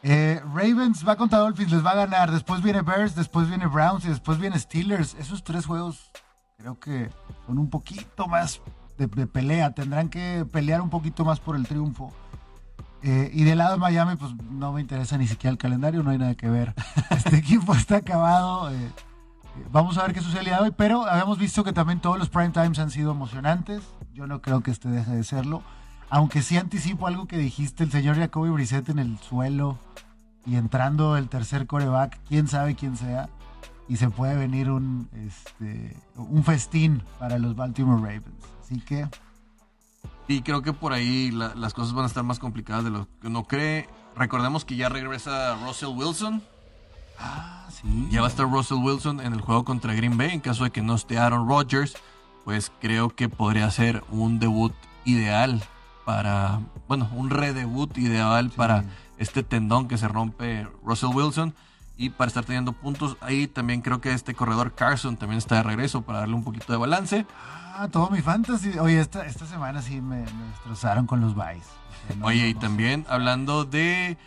Eh, 0.03 0.41
Ravens 0.53 1.07
va 1.07 1.15
contra 1.17 1.39
Dolphins, 1.39 1.71
les 1.71 1.85
va 1.87 1.93
a 1.93 1.95
ganar. 1.95 2.31
Después 2.33 2.61
viene 2.63 2.83
Bears, 2.83 3.15
después 3.15 3.49
viene 3.49 3.67
Browns 3.67 4.05
y 4.05 4.09
después 4.09 4.39
viene 4.39 4.59
Steelers. 4.59 5.15
Esos 5.15 5.45
tres 5.45 5.67
juegos 5.67 6.11
creo 6.59 6.79
que 6.81 7.11
son 7.47 7.59
un 7.59 7.71
poquito 7.71 8.27
más 8.27 8.61
de, 8.99 9.07
de 9.07 9.27
pelea. 9.29 9.71
Tendrán 9.73 10.09
que 10.09 10.45
pelear 10.51 10.81
un 10.81 10.91
poquito 10.91 11.25
más 11.25 11.39
por 11.39 11.55
el 11.55 11.67
triunfo. 11.69 12.13
Eh, 13.05 13.31
y 13.33 13.45
del 13.45 13.59
lado 13.59 13.73
de 13.73 13.79
Miami, 13.79 14.17
pues 14.17 14.33
no 14.51 14.73
me 14.73 14.81
interesa 14.81 15.17
ni 15.19 15.27
siquiera 15.27 15.53
el 15.53 15.59
calendario, 15.59 16.03
no 16.03 16.11
hay 16.11 16.19
nada 16.19 16.35
que 16.35 16.49
ver. 16.49 16.75
Este 17.11 17.37
equipo 17.37 17.75
está 17.75 17.97
acabado. 17.99 18.71
eh, 18.73 18.91
vamos 19.71 19.99
a 19.99 20.03
ver 20.03 20.15
qué 20.15 20.21
sucede 20.21 20.41
el 20.41 20.47
día 20.47 20.57
de 20.59 20.63
hoy, 20.65 20.75
pero 20.77 21.07
habíamos 21.07 21.39
visto 21.39 21.65
que 21.65 21.73
también 21.73 22.01
todos 22.01 22.19
los 22.19 22.29
prime 22.29 22.51
times 22.51 22.79
han 22.79 22.91
sido 22.91 23.11
emocionantes. 23.13 23.83
Yo 24.15 24.27
no 24.27 24.41
creo 24.43 24.63
que 24.63 24.71
este 24.71 24.89
deje 24.89 25.11
de 25.13 25.25
serlo. 25.25 25.63
Aunque 26.11 26.43
sí 26.43 26.59
anticipo 26.59 27.07
algo 27.07 27.27
que 27.27 27.39
dijiste, 27.39 27.85
el 27.85 27.91
señor 27.91 28.17
Jacoby 28.17 28.51
Brissett 28.51 28.89
en 28.91 28.99
el 28.99 29.19
suelo 29.19 29.79
y 30.45 30.57
entrando 30.57 31.17
el 31.17 31.29
tercer 31.29 31.67
coreback, 31.67 32.19
quién 32.29 32.49
sabe 32.49 32.75
quién 32.75 32.97
sea, 32.97 33.29
y 33.89 33.97
se 33.97 34.11
puede 34.11 34.37
venir 34.37 34.71
un, 34.71 35.09
este, 35.15 35.97
un 36.17 36.45
festín 36.45 37.03
para 37.19 37.39
los 37.39 37.57
Baltimore 37.57 38.01
Ravens. 38.01 38.45
Así 38.63 38.81
que 38.81 39.09
Y 40.29 40.43
creo 40.43 40.63
que 40.63 40.73
por 40.73 40.93
ahí 40.93 41.31
la- 41.31 41.55
las 41.55 41.75
cosas 41.75 41.93
van 41.95 42.05
a 42.05 42.07
estar 42.09 42.23
más 42.25 42.39
complicadas 42.39 42.85
de 42.85 42.91
lo 42.91 43.09
que 43.21 43.27
uno 43.27 43.45
cree. 43.45 43.89
Recordemos 44.17 44.65
que 44.65 44.77
ya 44.77 44.89
regresa 44.89 45.57
Russell 45.57 45.91
Wilson. 45.97 46.43
Ah, 47.23 47.69
sí. 47.71 48.09
Ya 48.11 48.21
va 48.21 48.27
a 48.27 48.31
estar 48.31 48.49
Russell 48.51 48.79
Wilson 48.79 49.21
en 49.21 49.33
el 49.33 49.41
juego 49.41 49.65
contra 49.65 49.95
Green 49.95 50.17
Bay. 50.17 50.31
En 50.31 50.41
caso 50.41 50.65
de 50.65 50.71
que 50.71 50.83
no 50.83 50.95
esté 50.95 51.19
Aaron 51.19 51.49
Rodgers, 51.49 51.95
pues 52.45 52.73
creo 52.81 53.11
que 53.11 53.29
podría 53.29 53.71
ser 53.71 54.03
un 54.11 54.39
debut 54.39 54.73
ideal 55.05 55.63
para, 56.05 56.61
bueno, 56.89 57.09
un 57.15 57.31
redebut 57.31 57.97
ideal 57.99 58.51
para 58.51 58.85
este 59.19 59.43
tendón 59.43 59.87
que 59.89 59.99
se 59.99 60.09
rompe 60.09 60.67
Russell 60.85 61.11
Wilson 61.15 61.55
y 61.97 62.11
para 62.11 62.29
estar 62.29 62.45
teniendo 62.45 62.73
puntos. 62.73 63.17
Ahí 63.21 63.47
también 63.47 63.81
creo 63.83 64.01
que 64.01 64.13
este 64.13 64.35
corredor 64.35 64.75
Carson 64.75 65.17
también 65.17 65.39
está 65.39 65.57
de 65.57 65.63
regreso 65.63 66.03
para 66.03 66.21
darle 66.21 66.35
un 66.35 66.43
poquito 66.43 66.73
de 66.73 66.79
balance. 66.79 67.27
Ah, 67.77 67.89
todo 67.91 68.11
mi 68.11 68.21
fantasy. 68.21 68.79
Oye, 68.79 69.01
esta, 69.01 69.25
esta 69.27 69.47
semana 69.47 69.81
sí 69.81 70.01
me, 70.01 70.17
me 70.23 70.45
destrozaron 70.51 71.07
con 71.07 71.21
los 71.21 71.35
buys. 71.35 71.63
O 71.65 72.07
sea, 72.09 72.17
no- 72.17 72.27
Oye, 72.27 72.49
y 72.49 72.55
no- 72.55 72.61
también 72.61 73.07
hablando 73.09 73.65
de 73.65 74.19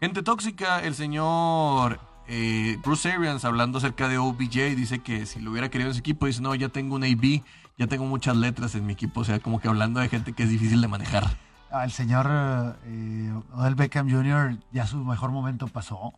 gente 0.00 0.22
tóxica, 0.22 0.80
el 0.80 0.94
señor 0.94 1.98
eh, 2.28 2.78
Bruce 2.82 3.10
Arians 3.12 3.44
hablando 3.44 3.78
acerca 3.78 4.08
de 4.08 4.18
OBJ, 4.18 4.74
dice 4.76 5.00
que 5.00 5.26
si 5.26 5.40
lo 5.40 5.50
hubiera 5.50 5.70
querido 5.70 5.90
en 5.90 5.94
su 5.94 6.00
equipo, 6.00 6.26
dice, 6.26 6.42
no, 6.42 6.54
ya 6.54 6.68
tengo 6.68 6.94
un 6.96 7.04
AB, 7.04 7.42
ya 7.78 7.86
tengo 7.86 8.06
muchas 8.06 8.36
letras 8.36 8.74
en 8.74 8.86
mi 8.86 8.92
equipo, 8.92 9.20
o 9.20 9.24
sea, 9.24 9.38
como 9.38 9.60
que 9.60 9.68
hablando 9.68 10.00
de 10.00 10.08
gente 10.08 10.32
que 10.32 10.42
es 10.42 10.48
difícil 10.48 10.80
de 10.80 10.88
manejar. 10.88 11.36
Ah, 11.70 11.84
el 11.84 11.90
señor 11.90 12.26
eh, 12.84 13.32
Odell 13.52 13.74
Beckham 13.74 14.10
Jr. 14.10 14.58
ya 14.72 14.86
su 14.86 14.98
mejor 14.98 15.30
momento 15.30 15.66
pasó. 15.68 16.14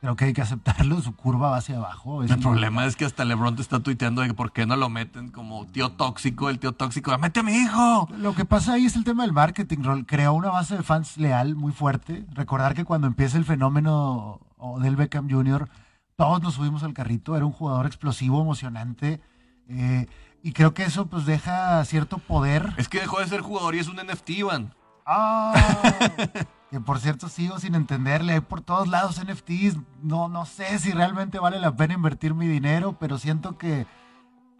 Creo 0.00 0.14
que 0.14 0.26
hay 0.26 0.32
que 0.32 0.42
aceptarlo. 0.42 1.00
Su 1.00 1.16
curva 1.16 1.50
va 1.50 1.56
hacia 1.56 1.76
abajo. 1.76 2.22
El 2.22 2.38
problema 2.38 2.84
es 2.86 2.96
que 2.96 3.04
hasta 3.04 3.24
LeBron 3.24 3.56
te 3.56 3.62
está 3.62 3.80
tuiteando 3.80 4.22
de 4.22 4.28
que 4.28 4.34
por 4.34 4.52
qué 4.52 4.66
no 4.66 4.76
lo 4.76 4.88
meten 4.88 5.30
como 5.30 5.66
tío 5.66 5.90
tóxico, 5.90 6.50
el 6.50 6.58
tío 6.58 6.72
tóxico, 6.72 7.16
¡mete 7.18 7.40
a 7.40 7.42
mi 7.42 7.54
hijo! 7.54 8.08
Lo 8.18 8.34
que 8.34 8.44
pasa 8.44 8.74
ahí 8.74 8.84
es 8.84 8.96
el 8.96 9.04
tema 9.04 9.22
del 9.22 9.32
marketing, 9.32 9.82
Rol. 9.82 10.06
Creó 10.06 10.34
una 10.34 10.50
base 10.50 10.76
de 10.76 10.82
fans 10.82 11.16
leal 11.16 11.56
muy 11.56 11.72
fuerte. 11.72 12.26
Recordar 12.32 12.74
que 12.74 12.84
cuando 12.84 13.06
empieza 13.06 13.38
el 13.38 13.44
fenómeno 13.44 14.40
del 14.80 14.96
Beckham 14.96 15.30
Jr., 15.30 15.68
todos 16.16 16.42
nos 16.42 16.54
subimos 16.54 16.82
al 16.82 16.94
carrito. 16.94 17.36
Era 17.36 17.44
un 17.44 17.52
jugador 17.52 17.86
explosivo, 17.86 18.40
emocionante. 18.40 19.20
eh, 19.68 20.06
y 20.46 20.52
creo 20.52 20.74
que 20.74 20.84
eso 20.84 21.06
pues 21.06 21.26
deja 21.26 21.84
cierto 21.84 22.18
poder. 22.18 22.72
Es 22.76 22.88
que 22.88 23.00
dejó 23.00 23.18
de 23.18 23.26
ser 23.26 23.40
jugador 23.40 23.74
y 23.74 23.80
es 23.80 23.88
un 23.88 23.96
NFT, 23.96 24.30
Iván. 24.30 24.74
¡Ah! 25.04 25.52
que 26.70 26.80
por 26.80 27.00
cierto 27.00 27.28
sigo 27.28 27.58
sin 27.58 27.74
entenderle. 27.74 28.34
Hay 28.34 28.40
por 28.40 28.60
todos 28.60 28.86
lados 28.86 29.20
NFTs. 29.20 29.76
No, 30.02 30.28
no 30.28 30.46
sé 30.46 30.78
si 30.78 30.92
realmente 30.92 31.40
vale 31.40 31.58
la 31.58 31.74
pena 31.74 31.94
invertir 31.94 32.32
mi 32.32 32.46
dinero, 32.46 32.96
pero 33.00 33.18
siento 33.18 33.58
que 33.58 33.88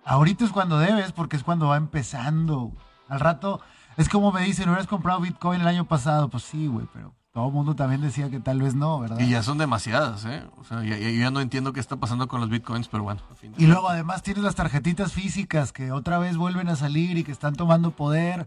ahorita 0.05 0.45
es 0.45 0.51
cuando 0.51 0.79
debes, 0.79 1.13
porque 1.13 1.37
es 1.37 1.45
cuando 1.45 1.69
va 1.69 1.77
empezando. 1.77 2.73
Al 3.09 3.21
rato, 3.21 3.61
es 3.97 4.09
como 4.09 4.33
me 4.33 4.43
dicen, 4.43 4.69
hubieras 4.69 4.89
comprado 4.89 5.21
Bitcoin 5.21 5.61
el 5.61 5.69
año 5.69 5.85
pasado. 5.85 6.29
Pues 6.29 6.43
sí, 6.43 6.67
güey, 6.67 6.89
pero 6.93 7.15
todo 7.37 7.49
el 7.49 7.53
mundo 7.53 7.77
también 7.77 8.01
decía 8.01 8.31
que 8.31 8.41
tal 8.41 8.63
vez 8.63 8.75
no, 8.75 8.99
¿verdad? 8.99 9.19
Y 9.21 9.29
ya 9.29 9.43
son 9.43 9.59
demasiadas, 9.59 10.25
¿eh? 10.25 10.43
O 10.59 10.65
sea, 10.65 10.83
ya- 10.83 10.97
yo 10.97 11.11
ya 11.11 11.31
no 11.31 11.43
entiendo 11.43 11.75
qué 11.75 11.81
está 11.81 11.97
pasando 11.97 12.29
con 12.29 12.41
los 12.41 12.49
bitcoins, 12.49 12.89
pero 12.89 13.03
bueno. 13.03 13.21
al 13.29 13.37
fin 13.37 13.53
de 13.53 13.63
Y 13.63 13.67
luego 13.67 13.91
además 13.91 14.23
tienes 14.23 14.43
las 14.43 14.55
tarjetitas 14.55 15.13
físicas 15.13 15.71
que 15.71 15.93
otra 15.93 16.19
vez 16.19 16.39
vuelven 16.39 16.71
a 16.71 16.77
salir 16.77 17.19
y 17.19 17.25
que 17.25 17.33
están 17.33 17.55
tomando 17.55 17.91
poder. 17.91 18.47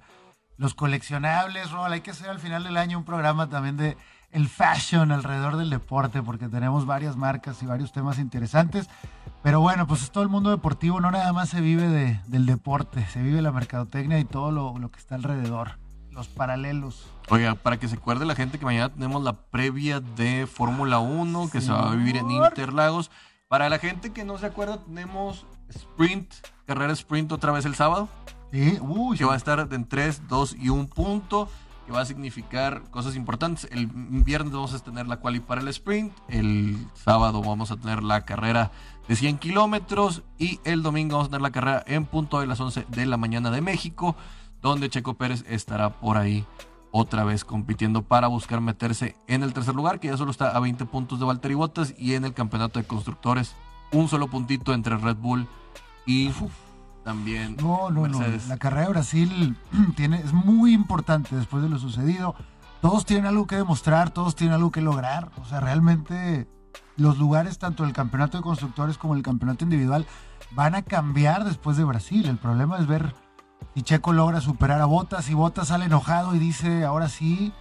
Los 0.57 0.73
coleccionables, 0.73 1.69
Rol, 1.69 1.93
hay 1.93 2.01
que 2.01 2.09
hacer 2.09 2.31
al 2.31 2.39
final 2.39 2.63
del 2.63 2.77
año 2.77 2.97
un 2.97 3.03
programa 3.05 3.47
también 3.47 3.77
de 3.77 3.95
el 4.31 4.49
fashion 4.49 5.11
alrededor 5.11 5.57
del 5.57 5.69
deporte, 5.69 6.23
porque 6.23 6.49
tenemos 6.49 6.87
varias 6.87 7.15
marcas 7.15 7.61
y 7.61 7.67
varios 7.67 7.91
temas 7.91 8.17
interesantes. 8.17 8.89
Pero 9.43 9.59
bueno, 9.61 9.85
pues 9.85 10.01
es 10.01 10.09
todo 10.09 10.23
el 10.23 10.29
mundo 10.29 10.49
deportivo, 10.49 10.99
no 10.99 11.11
nada 11.11 11.31
más 11.31 11.49
se 11.49 11.61
vive 11.61 11.87
de- 11.89 12.19
del 12.25 12.47
deporte, 12.47 13.05
se 13.13 13.21
vive 13.21 13.43
la 13.43 13.51
mercadotecnia 13.51 14.17
y 14.17 14.25
todo 14.25 14.51
lo, 14.51 14.79
lo 14.79 14.89
que 14.89 14.97
está 14.97 15.13
alrededor, 15.13 15.77
los 16.09 16.27
paralelos. 16.27 17.05
Oiga, 17.31 17.53
para 17.55 17.77
que 17.77 17.87
se 17.87 17.95
acuerde 17.95 18.25
la 18.25 18.35
gente 18.35 18.57
que 18.57 18.65
mañana 18.65 18.89
tenemos 18.89 19.23
la 19.23 19.33
previa 19.33 19.99
de 19.99 20.47
Fórmula 20.47 20.99
1 20.99 21.49
que 21.51 21.61
se 21.61 21.71
va 21.71 21.91
a 21.91 21.95
vivir 21.95 22.17
en. 22.17 22.31
Interlagos. 22.31 23.11
Para 23.47 23.69
la 23.69 23.77
gente 23.77 24.11
que 24.11 24.23
no 24.23 24.37
se 24.37 24.47
acuerda, 24.47 24.83
tenemos 24.83 25.45
sprint, 25.69 26.31
carrera 26.65 26.93
sprint 26.93 27.31
otra 27.31 27.51
vez 27.51 27.65
el 27.65 27.75
sábado, 27.75 28.09
Sí, 28.51 28.79
uy, 28.81 29.15
que 29.15 29.25
va 29.25 29.35
a 29.35 29.37
estar 29.37 29.67
en 29.71 29.87
3, 29.87 30.27
2 30.27 30.55
y 30.59 30.69
1 30.69 30.87
punto, 30.87 31.47
que 31.85 31.91
va 31.91 32.01
a 32.01 32.05
significar 32.05 32.81
cosas 32.89 33.15
importantes. 33.15 33.67
El 33.71 33.87
viernes 33.87 34.53
vamos 34.53 34.73
a 34.73 34.79
tener 34.79 35.07
la 35.07 35.17
quali 35.17 35.39
para 35.39 35.61
el 35.61 35.67
sprint, 35.67 36.11
el 36.29 36.77
sábado 36.95 37.43
vamos 37.43 37.69
a 37.69 37.77
tener 37.77 38.01
la 38.01 38.25
carrera 38.25 38.71
de 39.07 39.15
100 39.15 39.37
kilómetros 39.37 40.23
y 40.39 40.59
el 40.63 40.81
domingo 40.81 41.17
vamos 41.17 41.27
a 41.27 41.29
tener 41.29 41.41
la 41.41 41.51
carrera 41.51 41.83
en 41.85 42.05
punto 42.05 42.39
de 42.39 42.47
las 42.47 42.59
11 42.59 42.87
de 42.87 43.05
la 43.05 43.17
mañana 43.17 43.51
de 43.51 43.61
México, 43.61 44.15
donde 44.63 44.89
Checo 44.89 45.13
Pérez 45.13 45.45
estará 45.47 45.91
por 45.91 46.17
ahí 46.17 46.45
otra 46.91 47.23
vez 47.23 47.45
compitiendo 47.45 48.01
para 48.01 48.27
buscar 48.27 48.61
meterse 48.61 49.15
en 49.27 49.43
el 49.43 49.53
tercer 49.53 49.75
lugar, 49.75 49.99
que 49.99 50.07
ya 50.07 50.17
solo 50.17 50.31
está 50.31 50.55
a 50.55 50.59
20 50.59 50.85
puntos 50.85 51.19
de 51.19 51.25
Valtteri 51.25 51.53
Bottas 51.53 51.93
y 51.97 52.15
en 52.15 52.25
el 52.25 52.33
campeonato 52.33 52.79
de 52.79 52.85
constructores 52.85 53.55
un 53.91 54.07
solo 54.07 54.27
puntito 54.27 54.73
entre 54.73 54.97
Red 54.97 55.17
Bull 55.17 55.47
y 56.05 56.31
también 57.03 57.57
No, 57.57 57.89
no, 57.89 58.07
no. 58.07 58.19
La 58.47 58.57
carrera 58.57 58.83
de 58.83 58.89
Brasil 58.89 59.57
tiene, 59.95 60.17
es 60.17 60.33
muy 60.33 60.73
importante 60.73 61.35
después 61.35 61.63
de 61.63 61.69
lo 61.69 61.79
sucedido. 61.79 62.35
Todos 62.81 63.05
tienen 63.05 63.25
algo 63.25 63.45
que 63.45 63.57
demostrar, 63.57 64.09
todos 64.09 64.35
tienen 64.35 64.55
algo 64.55 64.71
que 64.71 64.81
lograr. 64.81 65.31
O 65.41 65.45
sea, 65.45 65.59
realmente 65.59 66.47
los 66.97 67.17
lugares, 67.17 67.57
tanto 67.57 67.83
el 67.83 67.93
campeonato 67.93 68.37
de 68.37 68.43
constructores 68.43 68.97
como 68.97 69.15
el 69.15 69.23
campeonato 69.23 69.63
individual, 69.63 70.05
van 70.51 70.75
a 70.75 70.81
cambiar 70.81 71.43
después 71.43 71.77
de 71.77 71.83
Brasil. 71.83 72.25
El 72.27 72.37
problema 72.37 72.77
es 72.77 72.87
ver 72.87 73.13
si 73.75 73.81
Checo 73.83 74.13
logra 74.13 74.41
superar 74.41 74.81
a 74.81 74.85
Botas 74.85 75.29
y 75.29 75.33
Botas 75.33 75.69
sale 75.69 75.85
enojado 75.85 76.35
y 76.35 76.39
dice, 76.39 76.85
ahora 76.85 77.09
sí. 77.09 77.53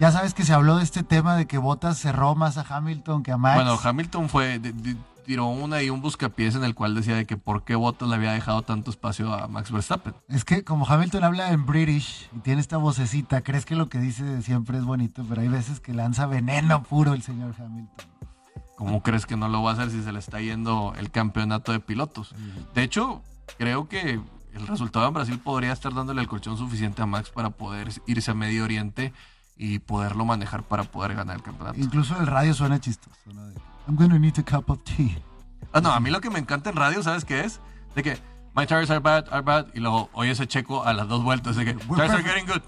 Ya 0.00 0.10
sabes 0.10 0.34
que 0.34 0.44
se 0.44 0.52
habló 0.52 0.78
de 0.78 0.84
este 0.84 1.04
tema 1.04 1.36
de 1.36 1.46
que 1.46 1.58
Botas 1.58 1.96
cerró 1.98 2.34
más 2.34 2.58
a 2.58 2.64
Hamilton 2.68 3.22
que 3.22 3.30
a 3.30 3.36
Max. 3.36 3.54
Bueno, 3.56 3.78
Hamilton 3.82 4.28
fue 4.28 4.58
de- 4.58 4.72
de- 4.72 4.96
tiró 5.24 5.46
una 5.46 5.80
y 5.82 5.90
un 5.90 6.00
buscapiés 6.02 6.56
en 6.56 6.64
el 6.64 6.74
cual 6.74 6.96
decía 6.96 7.14
de 7.14 7.24
que 7.26 7.36
por 7.36 7.62
qué 7.62 7.76
Bottas 7.76 8.08
le 8.08 8.16
había 8.16 8.32
dejado 8.32 8.62
tanto 8.62 8.90
espacio 8.90 9.32
a 9.32 9.46
Max 9.46 9.70
Verstappen. 9.70 10.14
Es 10.28 10.44
que 10.44 10.64
como 10.64 10.84
Hamilton 10.88 11.22
habla 11.22 11.52
en 11.52 11.64
British 11.64 12.28
y 12.36 12.40
tiene 12.40 12.60
esta 12.60 12.76
vocecita, 12.78 13.42
crees 13.42 13.64
que 13.64 13.76
lo 13.76 13.88
que 13.88 13.98
dice 13.98 14.42
siempre 14.42 14.78
es 14.78 14.84
bonito, 14.84 15.24
pero 15.28 15.42
hay 15.42 15.48
veces 15.48 15.78
que 15.78 15.94
lanza 15.94 16.26
veneno 16.26 16.82
puro 16.82 17.12
el 17.12 17.22
señor 17.22 17.54
Hamilton. 17.56 18.06
¿Cómo 18.76 19.00
crees 19.04 19.26
que 19.26 19.36
no 19.36 19.48
lo 19.48 19.62
va 19.62 19.70
a 19.70 19.74
hacer 19.74 19.90
si 19.92 20.02
se 20.02 20.10
le 20.10 20.18
está 20.18 20.40
yendo 20.40 20.92
el 20.98 21.12
campeonato 21.12 21.70
de 21.70 21.78
pilotos? 21.78 22.34
De 22.74 22.82
hecho, 22.82 23.22
creo 23.58 23.88
que 23.88 24.20
el 24.54 24.66
resultado 24.66 25.08
en 25.08 25.14
Brasil 25.14 25.38
podría 25.38 25.72
estar 25.72 25.94
dándole 25.94 26.20
el 26.20 26.28
colchón 26.28 26.56
suficiente 26.56 27.02
a 27.02 27.06
Max 27.06 27.30
para 27.30 27.50
poder 27.50 27.88
irse 28.06 28.30
a 28.30 28.34
Medio 28.34 28.64
Oriente 28.64 29.12
y 29.56 29.78
poderlo 29.78 30.24
manejar 30.24 30.62
para 30.62 30.84
poder 30.84 31.14
ganar 31.14 31.36
el 31.36 31.42
campeonato. 31.42 31.78
Incluso 31.78 32.18
el 32.20 32.26
radio 32.26 32.54
suena 32.54 32.80
chistoso. 32.80 33.16
De, 33.26 33.32
I'm 33.86 33.96
gonna 33.96 34.18
need 34.18 34.38
a 34.38 34.42
cup 34.42 34.70
of 34.70 34.78
tea. 34.84 35.18
Ah, 35.72 35.80
no, 35.80 35.90
a 35.90 36.00
mí 36.00 36.10
lo 36.10 36.20
que 36.20 36.30
me 36.30 36.38
encanta 36.38 36.70
en 36.70 36.76
radio, 36.76 37.02
¿sabes 37.02 37.24
qué 37.24 37.40
es? 37.40 37.60
De 37.94 38.02
que 38.02 38.18
my 38.54 38.66
tires 38.66 38.90
are 38.90 39.00
bad, 39.00 39.26
are 39.30 39.42
bad, 39.42 39.66
y 39.74 39.80
luego 39.80 40.10
oye 40.12 40.30
ese 40.30 40.46
checo 40.46 40.84
a 40.84 40.92
las 40.92 41.08
dos 41.08 41.22
vueltas 41.22 41.56
de 41.56 41.64
que 41.64 41.74
tires 41.74 42.10
are 42.10 42.22
getting 42.22 42.46
good. 42.46 42.62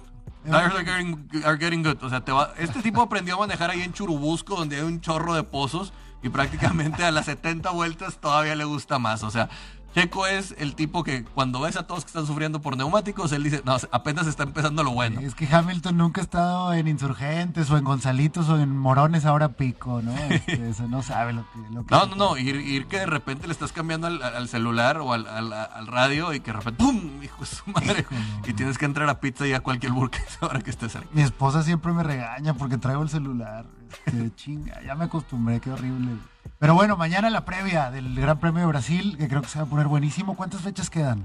Tires 0.44 0.74
are 0.74 0.84
getting, 0.84 1.28
are 1.44 1.58
getting 1.58 1.82
good. 1.82 2.02
O 2.02 2.08
sea, 2.08 2.24
te 2.24 2.32
va, 2.32 2.52
este 2.58 2.82
tipo 2.82 3.02
aprendió 3.02 3.36
a 3.36 3.38
manejar 3.38 3.70
ahí 3.70 3.82
en 3.82 3.92
Churubusco, 3.92 4.56
donde 4.56 4.76
hay 4.76 4.82
un 4.82 5.00
chorro 5.00 5.34
de 5.34 5.42
pozos, 5.42 5.92
y 6.22 6.28
prácticamente 6.30 7.04
a 7.04 7.10
las 7.10 7.26
70 7.26 7.70
vueltas 7.70 8.18
todavía 8.18 8.54
le 8.54 8.64
gusta 8.64 8.98
más. 8.98 9.22
O 9.22 9.30
sea, 9.30 9.48
Checo 9.94 10.26
es 10.26 10.54
el 10.58 10.74
tipo 10.74 11.04
que 11.04 11.24
cuando 11.24 11.60
ves 11.60 11.76
a 11.76 11.86
todos 11.86 12.04
que 12.04 12.08
están 12.08 12.26
sufriendo 12.26 12.60
por 12.60 12.76
neumáticos, 12.76 13.30
él 13.32 13.44
dice, 13.44 13.62
no, 13.64 13.76
apenas 13.92 14.26
está 14.26 14.42
empezando 14.42 14.82
lo 14.82 14.90
bueno. 14.90 15.20
Es 15.20 15.34
que 15.36 15.46
Hamilton 15.46 15.96
nunca 15.96 16.20
ha 16.20 16.24
estado 16.24 16.72
en 16.74 16.88
Insurgentes 16.88 17.70
o 17.70 17.78
en 17.78 17.84
Gonzalitos 17.84 18.48
o 18.48 18.58
en 18.58 18.76
Morones 18.76 19.24
ahora 19.24 19.50
pico, 19.50 20.02
¿no? 20.02 20.12
Este, 20.30 20.68
eso 20.68 20.88
no 20.88 21.02
sabe 21.02 21.32
lo 21.32 21.42
que... 21.52 21.58
Lo 21.72 21.84
que 21.86 21.94
No, 21.94 22.06
no, 22.06 22.16
no, 22.16 22.36
ir, 22.36 22.56
ir 22.56 22.86
que 22.86 22.98
de 22.98 23.06
repente 23.06 23.46
le 23.46 23.52
estás 23.52 23.70
cambiando 23.72 24.08
al, 24.08 24.20
al 24.20 24.48
celular 24.48 24.98
o 24.98 25.12
al, 25.12 25.26
al- 25.28 25.52
al 25.52 25.86
radio 25.86 26.32
y 26.34 26.40
que 26.40 26.50
de 26.52 26.58
repente 26.58 26.82
¡pum! 26.82 27.22
Hijo 27.22 27.40
de 27.40 27.46
su 27.46 27.62
madre. 27.70 28.04
Y 28.46 28.52
tienes 28.52 28.78
que 28.78 28.86
entrar 28.86 29.08
a 29.08 29.20
pizza 29.20 29.46
y 29.46 29.52
a 29.52 29.60
cualquier 29.60 29.92
burger 29.92 30.22
ahora 30.40 30.58
que 30.60 30.70
estés 30.70 30.96
ahí. 30.96 31.04
Mi 31.12 31.22
esposa 31.22 31.62
siempre 31.62 31.92
me 31.92 32.02
regaña 32.02 32.54
porque 32.54 32.78
traigo 32.78 33.02
el 33.04 33.10
celular. 33.10 33.66
Este, 34.06 34.34
chinga, 34.34 34.82
ya 34.82 34.94
me 34.94 35.04
acostumbré, 35.04 35.60
qué 35.60 35.70
horrible. 35.70 36.12
Pero 36.58 36.74
bueno, 36.74 36.96
mañana 36.96 37.30
la 37.30 37.44
previa 37.44 37.90
del 37.90 38.14
Gran 38.14 38.38
Premio 38.38 38.60
de 38.60 38.66
Brasil, 38.66 39.16
que 39.18 39.28
creo 39.28 39.42
que 39.42 39.48
se 39.48 39.58
va 39.58 39.64
a 39.64 39.68
poner 39.68 39.86
buenísimo. 39.86 40.36
¿Cuántas 40.36 40.60
fechas 40.60 40.90
quedan? 40.90 41.24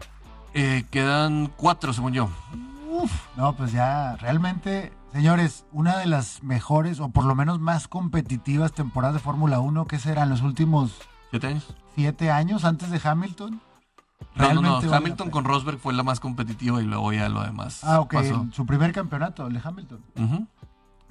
Eh, 0.53 0.86
quedan 0.89 1.51
cuatro, 1.55 1.93
según 1.93 2.13
yo. 2.13 2.30
Uf, 2.89 3.11
no, 3.38 3.53
pues 3.55 3.72
ya 3.72 4.15
realmente, 4.17 4.91
señores, 5.13 5.65
una 5.72 5.97
de 5.97 6.07
las 6.07 6.41
mejores 6.43 6.99
o 6.99 7.09
por 7.09 7.26
lo 7.26 7.36
menos 7.36 7.59
más 7.59 7.88
competitivas 7.88 8.74
temporadas 8.74 9.15
de 9.15 9.20
Fórmula 9.20 9.59
1 9.59 9.86
que 9.86 9.99
serán 9.99 10.30
los 10.30 10.41
últimos 10.41 10.93
¿Siete 11.30 11.47
años? 11.47 11.76
siete 11.95 12.32
años 12.32 12.65
antes 12.65 12.89
de 12.89 12.99
Hamilton. 13.03 13.61
No, 14.36 14.80
Hamilton 14.93 15.30
con 15.30 15.43
Rosberg 15.43 15.80
fue 15.80 15.93
la 15.93 16.03
más 16.03 16.20
competitiva 16.20 16.82
y 16.82 16.86
luego 16.86 17.11
ya 17.13 17.30
lo 17.30 17.43
demás. 17.43 17.84
Ah, 17.84 17.99
ok, 17.99 18.13
pasó. 18.13 18.47
su 18.51 18.65
primer 18.65 18.91
campeonato, 18.91 19.47
el 19.47 19.53
de 19.53 19.61
Hamilton. 19.63 19.99
Ujú. 20.17 20.47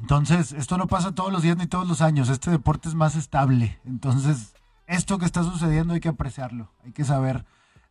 Entonces, 0.01 0.53
esto 0.53 0.79
no 0.79 0.87
pasa 0.87 1.13
todos 1.15 1.33
los 1.33 1.43
días 1.43 1.57
ni 1.57 1.67
todos 1.67 1.87
los 1.89 2.01
años. 2.01 2.29
Este 2.29 2.51
deporte 2.51 2.89
es 2.89 2.95
más 2.95 3.17
estable. 3.17 3.79
Entonces, 3.85 4.55
esto 4.87 5.19
que 5.19 5.25
está 5.27 5.43
sucediendo 5.43 5.95
hay 5.95 6.01
que 6.01 6.09
apreciarlo. 6.09 6.73
Hay 6.85 6.93
que 6.93 7.05
saber 7.05 7.45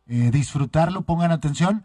eh, 0.06 0.30
disfrutarlo. 0.32 1.02
Pongan 1.02 1.30
atención. 1.32 1.84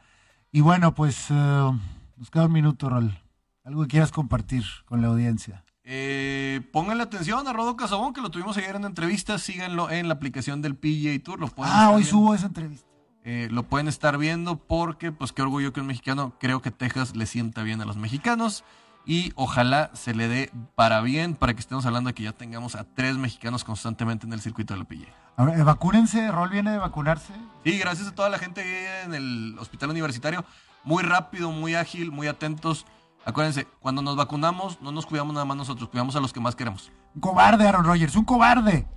Y 0.52 0.62
bueno, 0.62 0.96
pues 0.96 1.28
eh, 1.30 1.72
nos 2.18 2.30
queda 2.32 2.46
un 2.46 2.54
minuto, 2.54 2.90
Rol. 2.90 3.20
Algo 3.66 3.82
que 3.84 3.88
quieras 3.90 4.12
compartir 4.12 4.64
con 4.86 5.02
la 5.02 5.08
audiencia. 5.08 5.64
Eh, 5.86 6.62
pónganle 6.72 7.04
atención 7.04 7.46
a 7.48 7.54
Rodo 7.54 7.76
Casabón, 7.76 8.14
que 8.14 8.22
lo 8.22 8.32
tuvimos 8.32 8.56
ayer 8.58 8.76
en 8.76 8.86
entrevista. 8.86 9.38
Síganlo 9.38 9.90
en 9.90 10.08
la 10.08 10.14
aplicación 10.16 10.62
del 10.62 10.76
PGA 10.76 11.22
Tour. 11.24 11.40
Lo 11.42 11.50
Ah, 11.58 11.90
hoy 11.90 11.98
viendo. 12.04 12.10
subo 12.10 12.34
esa 12.36 12.48
entrevista. 12.48 12.88
Eh, 13.26 13.48
lo 13.52 13.64
pueden 13.64 13.88
estar 13.88 14.18
viendo 14.18 14.58
porque, 14.58 15.12
pues, 15.12 15.32
qué 15.32 15.42
orgullo 15.42 15.72
que 15.74 15.80
un 15.82 15.88
mexicano, 15.88 16.34
creo 16.40 16.62
que 16.62 16.72
Texas 16.72 17.16
le 17.16 17.26
sienta 17.26 17.64
bien 17.64 17.82
a 17.82 17.86
los 17.86 17.96
mexicanos 17.98 18.64
y 19.06 19.34
ojalá 19.36 19.92
se 19.94 20.14
le 20.14 20.28
dé 20.28 20.52
para 20.76 21.02
bien, 21.02 21.36
para 21.36 21.54
que 21.54 21.60
estemos 21.60 21.86
hablando 21.86 22.10
de 22.10 22.14
que 22.14 22.24
ya 22.24 22.32
tengamos 22.32 22.76
a 22.76 22.84
tres 22.84 23.18
mexicanos 23.18 23.64
constantemente 23.64 24.26
en 24.26 24.34
el 24.34 24.42
circuito 24.42 24.74
de 24.74 24.80
la 24.80 24.86
PGA. 24.86 25.14
Ahora, 25.36 25.64
vacúnense, 25.64 26.32
Rol 26.32 26.50
viene 26.50 26.72
de 26.72 26.78
vacunarse. 26.78 27.34
Sí, 27.64 27.78
gracias 27.78 28.08
a 28.08 28.16
toda 28.16 28.30
la 28.30 28.38
gente 28.38 28.62
en 29.04 29.14
el 29.14 29.58
hospital 29.60 29.90
universitario, 29.90 30.46
muy 30.84 31.04
rápido, 31.04 31.52
muy 31.52 31.76
ágil, 31.76 32.12
muy 32.12 32.28
atentos. 32.28 32.86
Acuérdense, 33.26 33.68
cuando 33.80 34.02
nos 34.02 34.16
vacunamos, 34.16 34.82
no 34.82 34.92
nos 34.92 35.06
cuidamos 35.06 35.34
nada 35.34 35.46
más 35.46 35.58
nosotros, 35.58 35.90
cuidamos 35.90 36.16
a 36.16 36.20
los 36.20 36.34
que 36.34 36.40
más 36.40 36.56
queremos. 36.56 36.92
Un 37.16 37.22
cobarde, 37.22 37.68
Aaron 37.68 37.86
Rodgers, 37.86 38.16
un 38.16 38.26
cobarde. 38.26 38.88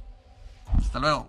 Hasta 0.78 0.98
luego. 0.98 1.28